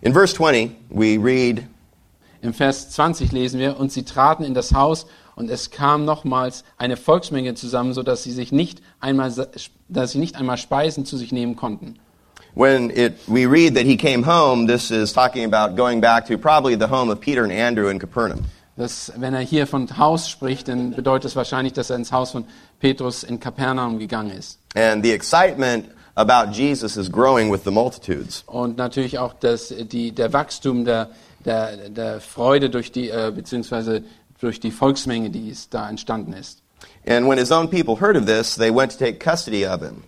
in 0.00 0.12
verse 0.12 0.34
20, 0.34 0.70
we 0.90 1.18
read, 1.22 1.64
Im 2.40 2.52
Vers 2.52 2.90
20 2.90 3.32
lesen 3.32 3.58
wir, 3.58 3.78
und 3.80 3.90
sie 3.90 4.04
traten 4.04 4.44
in 4.44 4.52
das 4.54 4.72
Haus 4.74 5.06
und 5.34 5.50
es 5.50 5.70
kam 5.70 6.04
nochmals 6.04 6.62
eine 6.76 6.96
Volksmenge 6.98 7.54
zusammen, 7.54 7.94
so 7.94 8.02
dass 8.02 8.22
sie 8.22 8.32
sich 8.32 8.52
nicht 8.52 8.80
einmal, 9.00 9.32
dass 9.88 10.12
sie 10.12 10.18
nicht 10.18 10.36
einmal 10.36 10.58
Speisen 10.58 11.04
zu 11.06 11.16
sich 11.16 11.32
nehmen 11.32 11.56
konnten. 11.56 11.98
When 12.54 12.90
it, 12.90 13.18
we 13.28 13.46
read 13.46 13.74
that 13.74 13.86
he 13.86 13.96
came 13.96 14.22
home, 14.22 14.66
this 14.66 14.90
is 14.90 15.12
talking 15.12 15.44
about 15.44 15.76
going 15.76 16.00
back 16.00 16.26
to 16.26 16.38
probably 16.38 16.76
the 16.76 16.86
home 16.86 17.10
of 17.10 17.20
Peter 17.20 17.42
and 17.44 17.52
Andrew 17.52 17.88
in 17.88 17.98
Capernaum. 17.98 18.44
Das, 18.76 19.12
wenn 19.16 19.34
er 19.34 19.40
hier 19.40 19.66
von 19.66 19.88
Haus 19.98 20.28
spricht, 20.28 20.66
dann 20.66 20.92
bedeutet 20.92 21.26
das 21.26 21.36
wahrscheinlich, 21.36 21.74
dass 21.74 21.90
er 21.90 21.96
ins 21.96 22.10
Haus 22.10 22.32
von 22.32 22.44
Petrus 22.80 23.22
in 23.22 23.38
Kapernaum 23.38 23.98
gegangen 23.98 24.30
ist. 24.30 24.58
And 24.74 25.04
the 25.04 25.12
excitement 25.12 25.90
about 26.16 26.52
Jesus 26.52 26.96
is 26.96 27.08
growing 27.08 27.52
with 27.52 27.62
the 27.64 27.70
multitudes. 27.70 28.42
Und 28.46 28.76
natürlich 28.76 29.18
auch 29.18 29.34
das, 29.34 29.68
die, 29.68 30.12
der 30.12 30.32
Wachstum 30.32 30.84
der, 30.84 31.10
der, 31.44 31.88
der 31.88 32.20
Freude 32.20 32.68
durch 32.68 32.90
die, 32.90 33.10
äh, 33.10 33.32
beziehungsweise 33.32 34.02
durch 34.40 34.58
die 34.58 34.72
Volksmenge, 34.72 35.30
die 35.30 35.50
es 35.50 35.68
da 35.68 35.88
entstanden 35.88 36.32
ist. 36.32 36.60
And 37.06 37.28
when 37.28 37.38
his 37.38 37.52
own 37.52 37.68
people 37.68 38.00
heard 38.00 38.16
of 38.16 38.26
this, 38.26 38.56
they 38.56 38.70
went 38.70 38.90
to 38.92 38.98
take 38.98 39.18
custody 39.18 39.64
of 39.64 39.82
him. 39.82 40.02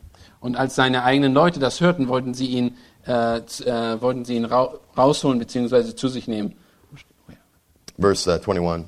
Und 0.46 0.54
als 0.54 0.76
seine 0.76 1.02
eigenen 1.02 1.34
Leute 1.34 1.58
das 1.58 1.80
hörten, 1.80 2.06
wollten 2.06 2.32
sie 2.32 2.46
ihn, 2.46 2.76
äh, 3.04 3.38
äh, 3.38 4.00
wollten 4.00 4.24
sie 4.24 4.36
ihn 4.36 4.44
rau 4.44 4.78
rausholen, 4.96 5.40
beziehungsweise 5.40 5.96
zu 5.96 6.06
sich 6.06 6.28
nehmen. 6.28 6.54
Verse 7.98 8.30
uh, 8.30 8.38
21. 8.38 8.86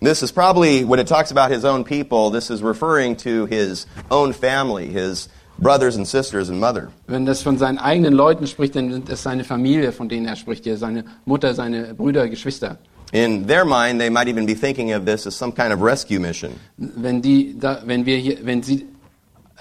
This 0.00 0.22
is 0.22 0.32
probably, 0.32 0.84
when 0.84 0.98
it 0.98 1.06
talks 1.06 1.30
about 1.30 1.50
his 1.50 1.66
own 1.66 1.84
people, 1.84 2.30
this 2.30 2.48
is 2.48 2.62
referring 2.62 3.14
to 3.16 3.44
his 3.44 3.86
own 4.10 4.32
family, 4.32 4.86
his 4.86 5.28
brothers 5.58 5.96
and 5.96 6.08
sisters 6.08 6.48
and 6.48 6.58
mother. 6.58 6.88
Wenn 7.08 7.26
das 7.26 7.42
von 7.42 7.58
seinen 7.58 7.76
eigenen 7.76 8.14
Leuten 8.14 8.46
spricht, 8.46 8.74
dann 8.74 8.90
sind 8.90 9.10
es 9.10 9.22
seine 9.22 9.44
Familie, 9.44 9.92
von 9.92 10.08
denen 10.08 10.26
er 10.26 10.36
spricht, 10.36 10.64
hier, 10.64 10.78
seine 10.78 11.04
Mutter, 11.26 11.52
seine 11.52 11.92
Brüder, 11.92 12.26
Geschwister. 12.30 12.78
In 13.12 13.46
their 13.46 13.66
mind, 13.66 14.00
they 14.00 14.08
might 14.08 14.28
even 14.28 14.46
be 14.46 14.54
thinking 14.54 14.94
of 14.94 15.04
this 15.04 15.26
as 15.26 15.36
some 15.36 15.52
kind 15.52 15.74
of 15.74 15.82
rescue 15.82 16.18
mission. 16.18 16.52
Wenn 16.78 17.20
die, 17.20 17.54
da, 17.58 17.82
wenn 17.84 18.06
wir 18.06 18.16
hier, 18.16 18.38
wenn 18.44 18.62
sie, 18.62 18.86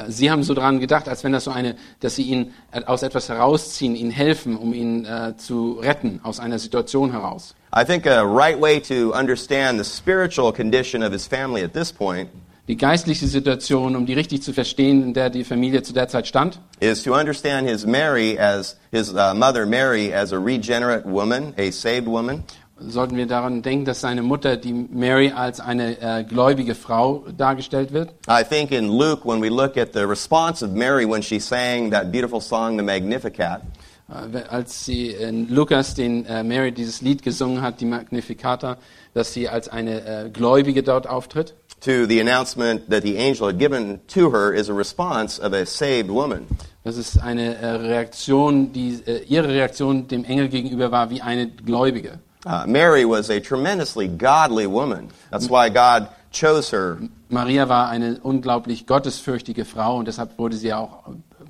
sie 0.08 0.32
haben 0.32 0.44
so 0.44 0.54
dran 0.54 0.80
gedacht, 0.80 1.08
als 1.08 1.24
wenn 1.24 1.32
das 1.32 1.46
so 1.46 1.52
eine, 1.52 1.76
dass 2.00 2.16
sie 2.16 2.24
ihn 2.24 2.54
äh, 2.72 2.84
aus 2.86 3.04
etwas 3.04 3.30
herausziehen, 3.30 3.96
ihn 3.96 4.12
helfen, 4.12 4.58
um 4.58 4.74
ihn 4.74 5.06
äh, 5.06 5.36
zu 5.38 5.80
retten 5.82 6.20
aus 6.24 6.40
einer 6.40 6.60
Situation 6.60 7.12
heraus. 7.12 7.56
I 7.76 7.84
think 7.84 8.06
a 8.08 8.24
right 8.24 8.60
way 8.60 8.80
to 8.80 9.14
understand 9.14 9.78
the 9.78 9.90
spiritual 9.90 10.52
condition 10.54 11.04
of 11.04 11.12
his 11.12 11.28
family 11.28 11.64
at 11.64 11.74
this 11.74 11.92
point 11.92 12.30
Die 12.68 12.78
geistliche 12.78 13.28
Situation, 13.28 13.96
um 13.96 14.08
die 14.08 14.14
richtig 14.14 14.42
zu 14.42 14.52
verstehen, 14.52 15.04
in 15.04 15.14
der 15.14 15.30
die 15.30 15.44
Familie 15.44 15.84
zu 15.84 15.94
der 15.94 16.08
Zeit 16.08 16.26
stand, 16.26 16.60
is 16.80 17.04
to 17.04 17.14
understand 17.14 17.70
his 17.70 17.86
Mary 17.86 18.40
as 18.40 18.76
his 18.92 19.14
uh, 19.14 19.36
mother 19.36 19.68
Mary 19.68 20.12
as 20.12 20.34
a 20.34 20.40
regenerate 20.40 21.06
woman, 21.06 21.54
a 21.60 21.70
saved 21.70 22.08
woman, 22.08 22.44
sollten 22.78 23.16
wir 23.18 23.26
daran 23.26 23.62
denken, 23.62 23.86
dass 23.86 24.02
seine 24.02 24.22
Mutter, 24.22 24.58
die 24.58 24.74
Mary, 24.74 25.32
als 25.32 25.60
eine 25.60 26.00
äh, 26.02 26.24
gläubige 26.24 26.76
Frau 26.76 27.26
dargestellt 27.38 27.94
wird. 27.94 28.10
I 28.30 28.44
think 28.44 28.72
in 28.72 28.90
Luke, 28.90 29.28
when 29.28 29.42
we 29.42 29.50
look 29.50 29.78
at 29.78 29.94
the 29.94 30.06
response 30.06 30.64
of 30.64 30.72
Mary 30.72 31.06
when 31.10 31.22
she 31.22 31.40
sang 31.40 31.92
that 31.92 32.12
beautiful 32.12 32.42
song, 32.42 32.78
the 32.78 32.84
Magnificat, 32.84 33.62
Äh, 34.08 34.44
als 34.50 34.86
sie 34.86 35.08
in 35.10 35.50
Lukas, 35.50 35.96
den 35.96 36.26
äh, 36.26 36.44
Mary 36.44 36.72
dieses 36.72 37.02
Lied 37.02 37.24
gesungen 37.24 37.62
hat, 37.64 37.82
die 37.82 37.86
Magnificata, 37.86 38.78
dass 39.16 39.34
sie 39.34 39.50
als 39.50 39.68
eine 39.68 40.26
äh, 40.26 40.30
Gläubige 40.30 40.84
dort 40.84 41.08
auftritt. 41.08 41.56
to 41.82 42.06
the 42.08 42.20
announcement 42.20 42.90
that 42.90 43.04
the 43.04 43.18
angel 43.18 43.48
had 43.48 43.58
given 43.60 44.00
to 44.08 44.30
her 44.32 44.52
is 44.54 44.70
a 44.70 44.74
response 44.74 45.40
of 45.40 45.54
a 45.54 45.66
saved 45.66 46.10
woman. 46.10 46.46
Das 46.84 46.98
ist 46.98 47.18
eine 47.20 47.56
äh, 47.58 47.66
Reaktion, 47.68 48.72
die 48.74 49.00
äh, 49.06 49.24
ihre 49.28 49.50
Reaktion 49.50 50.08
dem 50.08 50.24
Engel 50.24 50.50
gegenüber 50.50 50.92
war 50.92 51.10
wie 51.10 51.22
eine 51.22 51.48
Gläubige. 51.48 52.20
Uh, 52.46 52.64
Mary 52.68 53.06
was 53.06 53.30
a 53.30 53.40
tremendously 53.40 54.08
godly 54.08 54.68
woman. 54.68 55.10
That's 55.32 55.50
why 55.50 55.70
God 55.70 56.10
chose 56.32 56.70
her. 56.70 56.98
Maria 57.30 57.68
war 57.68 57.90
eine 57.90 58.20
unglaublich 58.22 58.86
gottesfürchtige 58.86 59.66
Frau 59.66 59.98
und 59.98 60.08
deshalb 60.08 60.38
wurde 60.38 60.56
sie 60.56 60.72
auch 60.72 61.04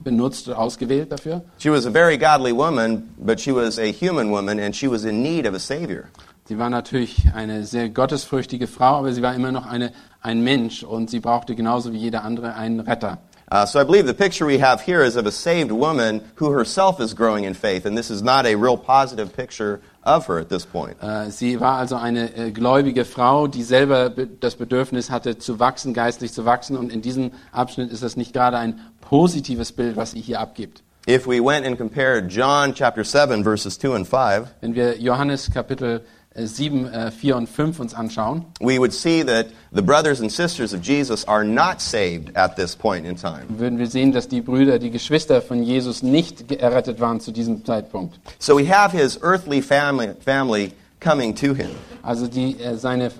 benutzt 0.03 0.47
und 0.47 0.53
ausgewählt 0.53 1.11
dafür. 1.11 1.43
She 1.57 1.69
was 1.69 1.85
a 1.85 1.91
very 1.91 2.17
godly 2.17 2.53
woman, 2.53 3.09
but 3.17 3.41
she 3.41 3.53
was 3.53 3.77
a 3.77 3.91
human 3.91 4.31
woman 4.31 4.59
and 4.59 4.73
she 4.73 4.89
was 4.89 5.03
in 5.03 5.21
need 5.21 5.45
of 5.45 5.53
a 5.53 5.59
savior. 5.59 6.05
Sie 6.47 6.57
war 6.57 6.69
natürlich 6.69 7.23
eine 7.33 7.65
sehr 7.65 7.89
gottesfürchtige 7.89 8.67
Frau, 8.67 8.99
aber 8.99 9.11
sie 9.11 9.21
war 9.21 9.33
immer 9.33 9.51
noch 9.51 9.65
eine, 9.65 9.91
ein 10.21 10.43
Mensch 10.43 10.83
und 10.83 11.09
sie 11.09 11.19
brauchte 11.19 11.55
genauso 11.55 11.91
wie 11.91 11.97
jeder 11.97 12.23
andere 12.23 12.53
einen 12.53 12.79
Retter. 12.79 13.17
Uh, 13.55 13.65
so 13.65 13.79
I 13.79 13.85
believe 13.85 14.05
the 14.05 14.13
picture 14.13 14.45
we 14.45 14.57
have 14.59 14.81
here 14.81 15.01
is 15.01 15.15
of 15.15 15.25
a 15.25 15.31
saved 15.31 15.71
woman 15.71 16.21
who 16.35 16.51
herself 16.51 16.99
is 16.99 17.13
growing 17.13 17.45
in 17.45 17.53
faith, 17.53 17.85
and 17.85 17.97
this 17.97 18.09
is 18.09 18.21
not 18.21 18.45
a 18.45 18.55
real 18.55 18.75
positive 18.77 19.31
picture 19.33 19.79
of 20.03 20.25
her 20.27 20.39
at 20.39 20.49
this 20.49 20.65
point. 20.65 20.97
Äh, 21.01 21.29
Sie 21.31 21.57
war 21.61 21.77
also 21.77 21.95
eine 21.95 22.35
äh, 22.35 22.51
gläubige 22.51 23.05
Frau, 23.05 23.47
die 23.47 23.63
selber 23.63 24.09
be- 24.09 24.27
das 24.27 24.55
Bedürfnis 24.55 25.09
hatte, 25.09 25.37
zu 25.37 25.57
wachsen, 25.57 25.93
geistlich 25.93 26.33
zu 26.33 26.43
wachsen. 26.43 26.75
Und 26.75 26.91
in 26.91 27.01
diesem 27.01 27.31
Abschnitt 27.53 27.91
ist 27.93 28.03
das 28.03 28.17
nicht 28.17 28.33
gerade 28.33 28.57
ein 28.57 28.81
positives 28.99 29.71
Bild, 29.71 29.95
was 29.95 30.11
sie 30.11 30.19
hier 30.19 30.41
abgibt. 30.41 30.83
If 31.07 31.25
we 31.25 31.39
went 31.39 31.65
and 31.65 31.77
compared 31.77 32.29
John 32.31 32.73
chapter 32.73 33.05
7 33.05 33.43
verses 33.43 33.77
2 33.79 33.95
and 33.95 34.07
5, 34.07 34.47
Wenn 34.59 34.75
wir 34.75 34.97
Johannes 34.99 35.49
Kapitel 35.49 36.01
7, 36.35 36.87
äh, 36.87 37.11
4 37.11 37.37
und 37.37 37.47
5 37.47 37.79
uns 37.79 37.93
anschauen, 37.93 38.45
we 38.59 38.77
would 38.77 38.93
see 38.93 39.23
that 39.23 39.47
the 39.71 39.81
brothers 39.81 40.19
and 40.21 40.31
sisters 40.31 40.73
of 40.73 40.81
Jesus 40.81 41.27
are 41.27 41.45
not 41.45 41.79
saved 41.79 42.35
at 42.35 42.55
this 42.55 42.75
point 42.75 43.05
in 43.05 43.15
time. 43.15 43.43
würden 43.47 43.79
wir 43.79 43.87
sehen, 43.87 44.11
dass 44.11 44.27
die 44.27 44.41
Brüder, 44.41 44.79
die 44.79 44.91
Geschwister 44.91 45.41
von 45.41 45.63
Jesus 45.63 46.03
nicht 46.03 46.51
errettet 46.51 46.99
waren 46.99 47.19
zu 47.19 47.31
diesem 47.31 47.63
Zeitpunkt. 47.63 48.19
So 48.39 48.57
we 48.57 48.67
have 48.67 48.95
his 48.95 49.17
earthly 49.23 49.61
family, 49.61 50.09
family 50.19 50.73
coming 50.99 51.33
to 51.35 51.53
him. 51.53 51.69
Also 52.03 52.27
die, 52.27 52.59
äh, 52.59 52.75
seine 52.77 53.11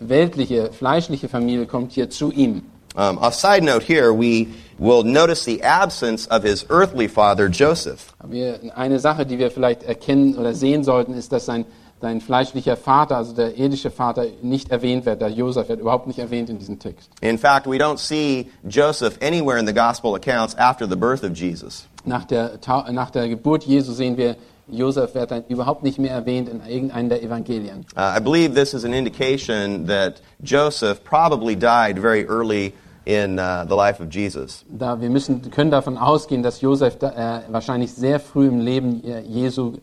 weltliche, 0.00 0.72
fleischliche 0.72 1.28
Familie 1.28 1.66
kommt 1.66 1.92
hier 1.92 2.10
zu 2.10 2.32
ihm. 2.32 2.62
Um, 2.96 3.18
a 3.18 3.30
side 3.30 3.62
note 3.62 3.82
here, 3.82 4.14
we 4.14 4.48
will 4.78 5.04
notice 5.04 5.44
the 5.44 5.62
absence 5.62 6.26
of 6.28 6.42
his 6.42 6.64
earthly 6.70 7.08
father, 7.08 7.48
Joseph. 7.48 8.14
Wir, 8.26 8.58
eine 8.74 8.98
Sache, 9.00 9.26
die 9.26 9.38
wir 9.38 9.50
vielleicht 9.50 9.82
erkennen 9.82 10.34
oder 10.36 10.54
sehen 10.54 10.82
sollten, 10.82 11.12
ist, 11.12 11.30
dass 11.30 11.44
sein, 11.44 11.66
sein 12.00 12.20
fleischlicher 12.20 12.76
Vater, 12.76 13.16
also 13.16 13.34
der 13.34 13.56
irdische 13.56 13.90
Vater, 13.90 14.26
nicht 14.42 14.70
erwähnt 14.70 15.06
wird. 15.06 15.20
Der 15.20 15.30
Josef 15.30 15.68
wird 15.68 15.80
überhaupt 15.80 16.06
nicht 16.06 16.18
erwähnt 16.18 16.50
in 16.50 16.58
diesem 16.58 16.78
Text. 16.78 17.10
In 17.20 17.38
fact, 17.38 17.66
we 17.66 17.76
don't 17.76 17.98
see 17.98 18.50
Joseph 18.68 19.18
anywhere 19.22 19.58
in 19.58 19.66
the 19.66 19.72
gospel 19.72 20.14
accounts 20.14 20.56
after 20.58 20.86
the 20.88 20.96
birth 20.96 21.24
of 21.24 21.32
Jesus. 21.34 21.86
Nach 22.04 22.24
der, 22.24 22.58
nach 22.92 23.10
der 23.10 23.28
Geburt 23.28 23.64
Jesu 23.64 23.92
sehen 23.92 24.16
wir, 24.16 24.36
Josef 24.68 25.14
wird 25.14 25.30
dann 25.30 25.44
überhaupt 25.48 25.82
nicht 25.82 25.98
mehr 25.98 26.10
erwähnt 26.10 26.48
in 26.48 26.60
irgendeinem 26.66 27.08
der 27.08 27.22
Evangelien. 27.22 27.86
Uh, 27.96 28.16
I 28.16 28.20
believe 28.20 28.54
this 28.54 28.74
is 28.74 28.84
an 28.84 28.92
indication 28.92 29.86
that 29.86 30.20
Joseph 30.42 31.02
probably 31.04 31.54
died 31.54 31.98
very 31.98 32.26
early 32.26 32.74
in 33.04 33.38
uh, 33.38 33.64
the 33.68 33.74
life 33.74 34.02
of 34.02 34.12
Jesus. 34.12 34.64
Da 34.68 35.00
wir 35.00 35.08
müssen, 35.08 35.50
können 35.50 35.70
davon 35.70 35.96
ausgehen, 35.96 36.42
dass 36.42 36.60
Josef 36.60 36.98
da, 36.98 37.44
äh, 37.46 37.52
wahrscheinlich 37.52 37.94
sehr 37.94 38.18
früh 38.18 38.48
im 38.48 38.60
Leben 38.60 39.04
äh, 39.04 39.20
Jesu 39.20 39.74
äh, 39.74 39.78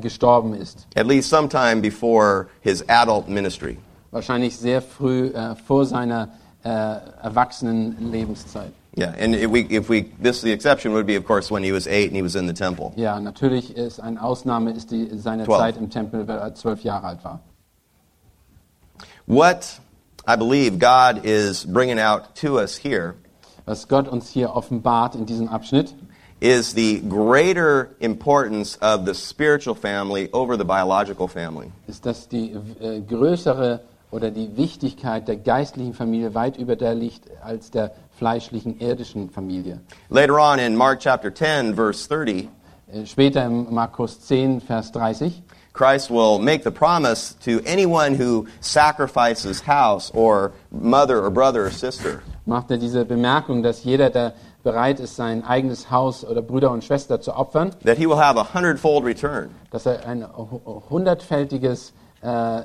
gestorben 0.00 0.54
ist. 0.54 0.86
At 0.96 1.06
least 1.06 1.30
sometime 1.30 1.80
before 1.80 2.46
his 2.60 2.84
adult 2.88 3.28
ministry. 3.28 3.78
Wahrscheinlich 4.10 4.56
sehr 4.56 4.80
früh 4.80 5.28
äh, 5.28 5.54
vor 5.56 5.86
seiner 5.86 6.28
äh, 6.62 6.68
erwachsenen 6.68 7.96
Lebenszeit. 8.10 8.72
Yeah, 8.96 9.12
and 9.20 9.34
if 9.34 9.50
we, 9.50 9.66
if 9.70 9.88
we, 9.88 10.04
this 10.22 10.40
the 10.40 10.52
exception 10.52 10.92
would 10.92 11.06
be, 11.06 11.16
of 11.16 11.24
course, 11.24 11.52
when 11.52 11.64
he 11.64 11.72
was 11.72 11.88
eight 11.88 12.08
and 12.08 12.16
he 12.16 12.22
was 12.22 12.36
in 12.36 12.46
the 12.46 12.52
temple. 12.52 12.92
Ja, 12.94 13.18
natürlich 13.18 13.76
ist 13.76 13.98
eine 13.98 14.22
Ausnahme 14.22 14.70
ist 14.70 14.92
die, 14.92 15.10
seine 15.14 15.44
Twelve. 15.44 15.60
Zeit 15.60 15.76
im 15.76 15.90
Tempel, 15.90 16.28
weil 16.28 16.38
er 16.38 16.54
zwölf 16.54 16.84
Jahre 16.84 17.08
alt 17.08 17.24
war. 17.24 17.40
What 19.26 19.80
I 20.28 20.36
believe 20.36 20.78
God 20.78 21.24
is 21.24 21.66
bringing 21.66 21.98
out 21.98 22.34
to 22.36 22.58
us 22.58 22.76
here 22.76 23.16
was 23.66 23.88
Gott 23.88 24.08
uns 24.08 24.30
hier 24.30 24.54
offenbart 24.54 25.14
in 25.14 25.26
diesem 25.26 25.48
Abschnitt, 25.48 25.94
is 26.44 26.74
the 26.74 27.00
greater 27.08 27.88
importance 28.00 28.76
of 28.82 29.06
the 29.06 29.14
spiritual 29.14 29.74
family 29.74 30.28
over 30.32 30.58
the 30.58 30.64
biological 30.64 31.26
family. 31.26 31.72
ist, 31.86 32.04
dass 32.04 32.28
die 32.28 32.52
äh, 32.80 33.00
größere 33.00 33.80
oder 34.10 34.30
die 34.30 34.54
Wichtigkeit 34.54 35.26
der 35.26 35.36
geistlichen 35.36 35.94
Familie 35.94 36.34
weit 36.34 36.58
über 36.58 36.76
der 36.76 36.94
liegt 36.94 37.30
als 37.42 37.70
der 37.70 37.92
fleischlichen 38.18 38.78
irdischen 38.78 39.30
Familie. 39.30 39.80
Later 40.10 40.38
on 40.38 40.58
in 40.58 40.76
Mark 40.76 41.00
chapter 41.00 41.34
10, 41.34 41.74
verse 41.74 42.06
30, 42.08 42.48
Äh, 42.92 43.06
Später 43.06 43.46
im 43.46 43.72
Markus 43.72 44.20
10, 44.20 44.60
Vers 44.60 44.92
30, 44.92 45.42
Christ 45.72 46.10
will 46.10 46.38
make 46.38 46.62
the 46.62 46.70
promise 46.70 47.34
to 47.44 47.60
anyone 47.66 48.14
who 48.14 48.46
sacrifices 48.60 49.62
house 49.66 50.12
or 50.14 50.52
mother 50.70 51.24
or 51.24 51.30
brother 51.30 51.64
or 51.64 51.70
sister 51.70 52.22
macht 52.46 52.70
er 52.70 52.78
diese 52.78 53.04
Bemerkung, 53.04 53.62
dass 53.62 53.84
jeder, 53.84 54.10
der 54.10 54.34
bereit 54.64 54.98
ist, 54.98 55.14
sein 55.14 55.44
eigenes 55.44 55.90
Haus 55.92 56.24
oder 56.24 56.42
Brüder 56.42 56.72
und 56.72 56.82
Schwester 56.82 57.20
zu 57.20 57.36
opfern, 57.36 57.70
that 57.84 57.96
he 57.98 58.06
will 58.08 58.16
have 58.16 58.36
a 58.40 58.44
hundredfold 58.54 59.04
return. 59.04 59.50
dass 59.70 59.86
er 59.86 60.04
ein 60.06 60.26
hu- 60.36 60.82
hundertfältiges 60.90 61.92
äh, 62.22 62.28
äh, 62.28 62.62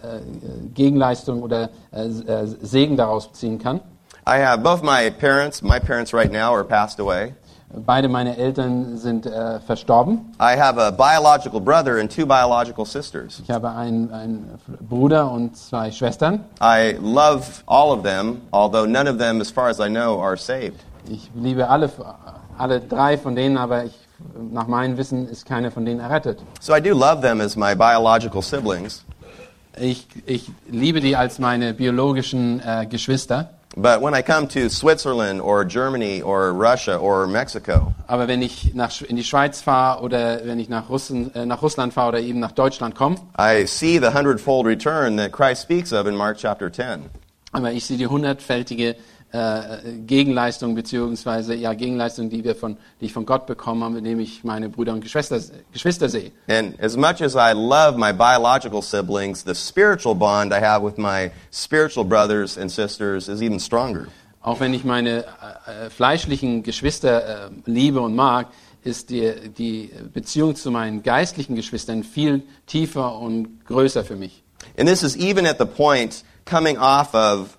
Gegenleistung 0.73 1.43
oder 1.43 1.69
äh, 1.91 2.05
äh, 2.07 2.47
Segen 2.61 2.97
daraus 2.97 3.31
ziehen 3.33 3.59
kann. 3.59 3.81
I 4.27 4.41
have 4.43 4.59
both 4.63 4.81
my 4.81 5.09
parents, 5.11 5.61
my 5.61 5.79
parents 5.79 6.13
right 6.13 6.31
now 6.31 6.53
are 6.53 6.63
passed 6.63 6.99
away. 6.99 7.33
Beide 7.71 8.07
meine 8.09 8.35
Eltern 8.35 8.97
sind 8.97 9.27
äh, 9.27 9.59
verstorben. 9.59 10.33
I 10.39 10.57
have 10.59 10.79
a 10.81 10.89
biological 10.89 11.59
brother 11.59 11.99
and 11.99 12.09
two 12.09 12.25
biological 12.25 12.83
sisters. 12.83 13.39
Ich 13.43 13.51
habe 13.51 13.69
einen, 13.69 14.11
einen 14.11 14.59
Bruder 14.89 15.29
und 15.31 15.55
zwei 15.55 15.91
Schwestern. 15.91 16.45
I 16.61 16.97
love 16.99 17.43
all 17.67 17.91
of 17.91 18.01
them, 18.03 18.41
although 18.51 18.87
none 18.87 19.07
of 19.07 19.17
them, 19.19 19.39
as 19.39 19.51
far 19.51 19.67
as 19.69 19.79
I 19.79 19.87
know, 19.87 20.19
are 20.19 20.35
saved. 20.35 20.79
Ich 21.07 21.31
liebe 21.35 21.69
alle, 21.69 21.89
alle 22.57 22.79
drei 22.81 23.17
von 23.17 23.35
denen, 23.35 23.57
aber 23.57 23.85
ich, 23.85 23.93
nach 24.51 24.67
meinem 24.67 24.97
Wissen 24.97 25.27
ist 25.27 25.45
keiner 25.45 25.71
von 25.71 25.85
denen 25.85 25.99
errettet. 25.99 26.39
So 26.59 26.75
I 26.75 26.81
do 26.81 26.93
love 26.93 27.21
them 27.21 27.41
as 27.41 27.55
my 27.55 27.75
biological 27.75 28.41
siblings. 28.41 29.05
Ich, 29.79 30.07
ich 30.25 30.51
liebe 30.69 30.99
die 30.99 31.15
als 31.15 31.39
meine 31.39 31.73
biologischen 31.73 32.59
äh, 32.59 32.85
Geschwister. 32.85 33.51
But 33.75 34.01
when 34.01 34.15
I 34.15 34.23
come 34.23 34.47
to 34.47 34.67
Switzerland 34.67 35.39
or 35.41 35.63
Germany 35.63 36.23
or 36.23 36.51
Russia 36.51 36.97
or 36.97 37.27
Mexico, 37.27 37.93
Aber 38.07 38.27
wenn 38.27 38.41
ich 38.41 38.73
nach, 38.73 39.01
in 39.01 39.15
die 39.15 39.23
Schweiz 39.23 39.61
fahre 39.61 40.01
oder 40.01 40.43
wenn 40.43 40.59
ich 40.59 40.69
nach, 40.69 40.89
Russen, 40.89 41.33
äh, 41.35 41.45
nach 41.45 41.61
Russland 41.61 41.93
fahre 41.93 42.09
oder 42.09 42.19
eben 42.19 42.39
nach 42.39 42.51
Deutschland 42.51 42.95
komme, 42.95 43.17
I 43.39 43.67
see 43.67 43.99
the 43.99 44.11
hundredfold 44.11 44.65
return 44.65 45.17
that 45.17 45.31
Christ 45.31 45.61
speaks 45.61 45.93
of 45.93 46.07
in 46.07 46.15
Mark 46.15 46.37
chapter 46.37 46.71
10. 46.71 47.05
aber 47.51 47.71
ich 47.71 47.85
sehe 47.85 47.97
die 47.97 48.07
hundertfältige 48.07 48.95
äh, 49.31 49.93
Gegenleistung 50.05 50.75
beziehungsweise 50.75 51.53
ja 51.53 51.73
Gegenleistung, 51.73 52.29
die 52.29 52.43
wir 52.43 52.55
von, 52.55 52.77
die 52.99 53.05
ich 53.05 53.13
von 53.13 53.25
Gott 53.25 53.45
bekommen 53.45 53.83
habe, 53.83 53.99
indem 53.99 54.19
ich 54.19 54.43
meine 54.43 54.69
Brüder 54.69 54.93
und 54.93 55.01
Geschwister, 55.01 55.39
Geschwister 55.71 56.09
sehe. 56.09 56.31
And 56.47 56.79
as 56.81 56.97
much 56.97 57.21
as 57.21 57.35
I 57.35 57.53
love 57.53 57.97
my 57.97 58.11
biological 58.11 58.81
siblings, 58.81 59.43
the 59.43 59.53
spiritual 59.53 60.15
bond 60.15 60.51
I 60.51 60.59
have 60.59 60.83
with 60.83 60.97
my 60.97 61.31
spiritual 61.51 62.05
brothers 62.05 62.57
and 62.57 62.71
sisters 62.71 63.27
is 63.27 63.41
even 63.41 63.59
stronger. 63.59 64.07
Auch 64.41 64.59
wenn 64.61 64.73
ich 64.73 64.83
meine 64.83 65.25
äh, 65.25 65.85
äh, 65.85 65.89
fleischlichen 65.89 66.63
Geschwister 66.63 67.47
äh, 67.47 67.49
liebe 67.65 67.99
und 67.99 68.15
mag, 68.15 68.47
ist 68.83 69.09
die, 69.09 69.31
die 69.55 69.91
Beziehung 70.13 70.55
zu 70.55 70.71
meinen 70.71 71.03
geistlichen 71.03 71.55
Geschwistern 71.55 72.03
viel 72.03 72.43
tiefer 72.65 73.19
und 73.19 73.65
größer 73.65 74.03
für 74.03 74.15
mich. 74.15 74.43
And 74.77 74.87
this 74.89 75.03
is 75.03 75.15
even 75.17 75.45
at 75.45 75.57
the 75.59 75.65
point 75.65 76.23
coming 76.45 76.77
off 76.77 77.13
of 77.13 77.58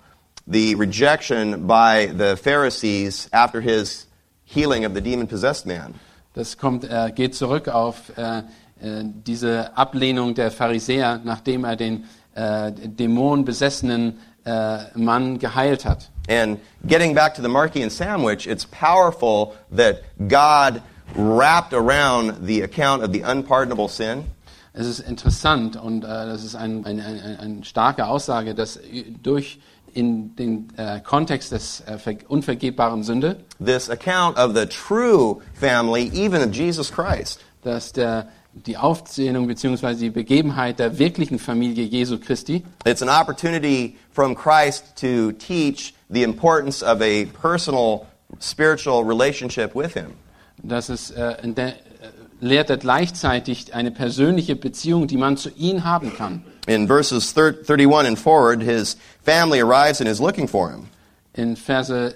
the 0.51 0.75
rejection 0.75 1.67
by 1.67 2.07
the 2.17 2.37
Pharisees 2.37 3.29
after 3.33 3.61
his 3.61 4.07
healing 4.45 4.85
of 4.85 4.95
the 4.95 5.01
demon 5.01 5.27
possessed 5.27 5.67
man. 5.67 5.95
Das 6.35 6.57
kommt, 6.57 6.85
äh, 6.85 7.11
geht 7.15 7.35
zurück 7.35 7.69
auf 7.69 8.13
äh, 8.17 8.39
äh, 8.39 9.05
diese 9.05 9.77
Ablehnung 9.77 10.35
der 10.35 10.51
Pharisäer, 10.51 11.21
nachdem 11.25 11.65
er 11.65 11.77
den 11.77 12.05
äh, 12.35 12.73
dämonenbesessenen 12.73 14.19
äh, 14.45 14.79
Mann 14.95 15.39
geheilt 15.39 15.85
hat. 15.85 16.11
And 16.29 16.59
getting 16.87 17.15
back 17.15 17.35
to 17.35 17.43
the 17.43 17.49
Markian 17.49 17.91
sandwich, 17.91 18.47
it's 18.47 18.65
powerful 18.65 19.55
that 19.77 20.03
God 20.29 20.83
wrapped 21.17 21.75
around 21.75 22.47
the 22.47 22.63
account 22.63 23.03
of 23.03 23.13
the 23.13 23.23
unpardonable 23.25 23.89
sin 23.89 24.25
Es 24.73 24.87
ist 24.87 25.01
interessant 25.01 25.77
und 25.77 26.05
äh, 26.05 26.07
das 26.07 26.45
ist 26.45 26.55
ein, 26.55 26.87
ein, 26.87 27.01
ein, 27.01 27.21
ein- 27.21 27.41
eine 27.41 27.65
starke 27.65 28.07
Aussage, 28.07 28.55
dass 28.55 28.79
durch 29.21 29.59
in 29.95 30.35
den 30.37 30.69
äh, 30.77 31.01
Kontext 31.01 31.53
des 31.53 31.81
äh, 31.87 31.99
ver- 31.99 32.15
unvergebbaren 32.29 33.03
Sünde, 33.03 33.37
this 33.65 33.89
account 33.91 34.37
of 34.39 34.55
the 34.57 34.67
true 34.67 35.41
family, 35.55 36.11
even 36.15 36.43
of 36.43 36.55
Jesus 36.55 36.91
Christ. 36.93 37.41
dass 37.63 37.93
der, 37.93 38.29
die 38.55 38.77
Aufzählung 38.79 39.47
bzw. 39.47 39.95
die 39.95 40.11
Begebenheit 40.11 40.79
der 40.79 40.99
wirklichen 40.99 41.39
Familie 41.39 41.85
Jesu 41.85 42.19
Christi 42.19 42.65
It's 42.87 43.03
an 43.03 43.09
opportunity 43.09 43.97
from 44.13 44.35
Christ 44.35 44.97
to 45.01 45.33
teach 45.33 45.95
the 46.09 46.23
importance 46.23 46.83
of 46.83 47.01
a 47.03 47.27
personal 47.41 48.07
spiritual 48.41 49.05
relationship 49.05 49.75
with 49.75 49.93
Him. 49.95 50.13
Das 50.63 50.89
ist, 50.89 51.11
äh, 51.13 51.37
der, 51.53 51.69
äh, 51.69 51.73
lehrt 52.41 52.71
er 52.71 52.77
gleichzeitig 52.79 53.75
eine 53.75 53.91
persönliche 53.91 54.57
Beziehung, 54.57 55.07
die 55.07 55.17
man 55.17 55.37
zu 55.37 55.51
ihm 55.51 55.85
haben 55.85 56.15
kann. 56.17 56.43
In 56.71 56.87
verses 56.87 57.33
thir- 57.33 57.53
31 57.65 58.07
and 58.07 58.17
forward, 58.19 58.63
his 58.63 58.97
family 59.25 59.61
arrives 59.61 60.01
and 60.01 60.09
is 60.09 60.21
looking 60.21 60.47
for 60.47 60.71
him. 60.71 60.89
In 61.35 61.57
Verse 61.57 62.15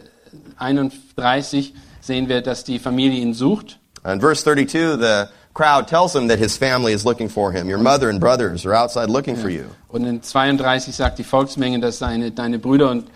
31 0.58 1.72
sehen 2.00 2.28
wir, 2.28 2.40
dass 2.40 2.64
die 2.64 2.78
Familie 2.78 3.20
ihn 3.20 3.34
sucht. 3.34 3.78
In 4.04 4.20
verse 4.20 4.42
32, 4.44 4.98
the 4.98 5.28
crowd 5.54 5.88
tells 5.88 6.14
him 6.14 6.28
that 6.28 6.38
his 6.38 6.56
family 6.56 6.92
is 6.92 7.04
looking 7.04 7.28
for 7.28 7.52
him. 7.52 7.68
Your 7.68 7.78
mother 7.78 8.10
and 8.10 8.20
brothers 8.20 8.66
are 8.66 8.74
outside 8.74 9.08
looking 9.08 9.34
for 9.34 9.48
you. 9.48 9.64
Und 9.88 10.04
in 10.04 10.22
32 10.22 10.94
sagt 10.94 11.18
die 11.18 11.24
Volksmenge, 11.24 11.80
dass 11.80 11.98
seine, 11.98 12.30
deine 12.30 12.58
Brüder 12.58 12.90
und, 12.90 13.06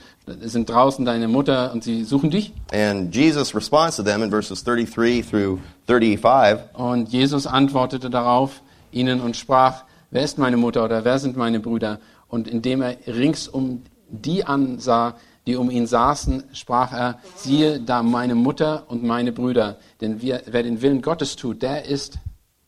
sind 0.43 0.69
draußen, 0.69 1.05
deine 1.05 1.29
Mutter, 1.29 1.73
und 1.73 1.85
sie 1.85 2.05
suchen 2.05 2.31
dich. 2.31 2.53
And 2.73 3.15
Jesus 3.15 3.55
responds 3.55 3.97
to 3.97 4.03
them 4.03 4.23
in 4.23 4.31
verses 4.31 4.65
33 4.65 5.23
through 5.23 5.59
35. 5.87 6.75
Und 6.75 7.11
Jesus 7.11 7.47
antwortete 7.47 8.09
darauf 8.11 8.61
ihnen 8.93 9.21
und 9.21 9.37
sprach, 9.37 9.85
wer 10.11 10.23
ist 10.23 10.39
meine 10.39 10.57
Mutter 10.57 10.85
oder 10.85 11.05
wer 11.05 11.19
sind 11.19 11.37
meine 11.37 11.61
Brüder? 11.61 12.01
Und 12.29 12.49
indem 12.49 12.83
er 12.83 12.97
ringsum 13.07 13.83
die 14.09 14.45
ansah, 14.45 15.15
die 15.47 15.57
um 15.57 15.71
ihn 15.71 15.87
saßen, 15.87 16.45
sprach 16.53 16.93
er, 16.93 17.19
siehe 17.37 17.81
da 17.81 18.03
meine 18.03 18.35
Mutter 18.35 18.85
und 18.89 19.03
meine 19.03 19.33
Brüder. 19.33 19.79
Denn 20.01 20.21
wer, 20.21 20.43
wer 20.47 20.63
den 20.63 20.83
Willen 20.83 21.01
Gottes 21.01 21.37
tut, 21.37 21.63
der 21.63 21.87
ist 21.87 22.19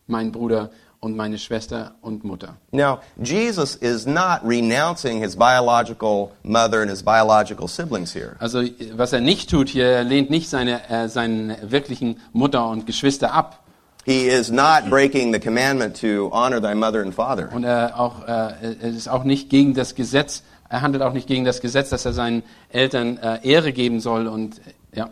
mein 0.07 0.33
Bruder 0.33 0.71
und 1.01 1.17
meine 1.17 1.39
Schwester 1.39 1.95
und 2.03 2.25
Mutter. 2.25 2.57
Now, 2.73 3.01
Jesus 3.23 3.75
is 3.77 4.07
not 4.07 4.41
renouncing 4.45 5.23
his 5.23 5.35
biological 5.35 6.33
mother 6.43 6.81
and 6.83 6.91
his 6.91 7.03
biological 7.03 7.69
siblings 7.69 8.15
here. 8.15 8.37
Also 8.39 8.63
was 8.95 9.13
er 9.13 9.21
nicht 9.21 9.51
tut 9.51 9.71
hier, 9.71 9.87
er 9.87 10.05
lehnt 10.05 10.31
nicht 10.31 10.51
seine, 10.51 10.89
äh, 10.91 11.09
seine 11.09 11.59
wirklichen 11.63 12.19
Mutter 12.33 12.69
und 12.69 12.87
Geschwister 12.87 13.33
ab. 13.33 13.63
He 14.05 14.29
is 14.29 14.51
not 14.51 14.89
breaking 14.89 15.33
the 15.33 15.41
commandment 15.41 16.01
to 16.01 16.31
honor 16.33 16.61
thy 16.61 16.75
mother 16.75 17.03
and 17.03 17.15
father. 17.15 17.51
Und 17.53 17.65
er, 17.65 17.99
auch, 17.99 18.27
äh, 18.27 18.53
er 18.81 18.89
ist 18.89 19.09
auch 19.09 19.25
nicht 19.25 19.51
gegen 19.51 19.75
das 19.75 19.95
Gesetz, 19.95 20.43
er 20.69 20.83
handelt 20.83 21.03
auch 21.03 21.13
nicht 21.13 21.27
gegen 21.27 21.45
das 21.45 21.61
Gesetz, 21.61 21.91
dass 21.91 22.05
er 22.05 22.13
seinen 22.13 22.43
Eltern 22.71 23.19
äh, 23.19 23.41
Ehre 23.43 23.73
geben 23.73 24.01
soll. 24.01 24.27
Und 24.27 24.59
äh, 24.59 24.99
ja, 24.99 25.11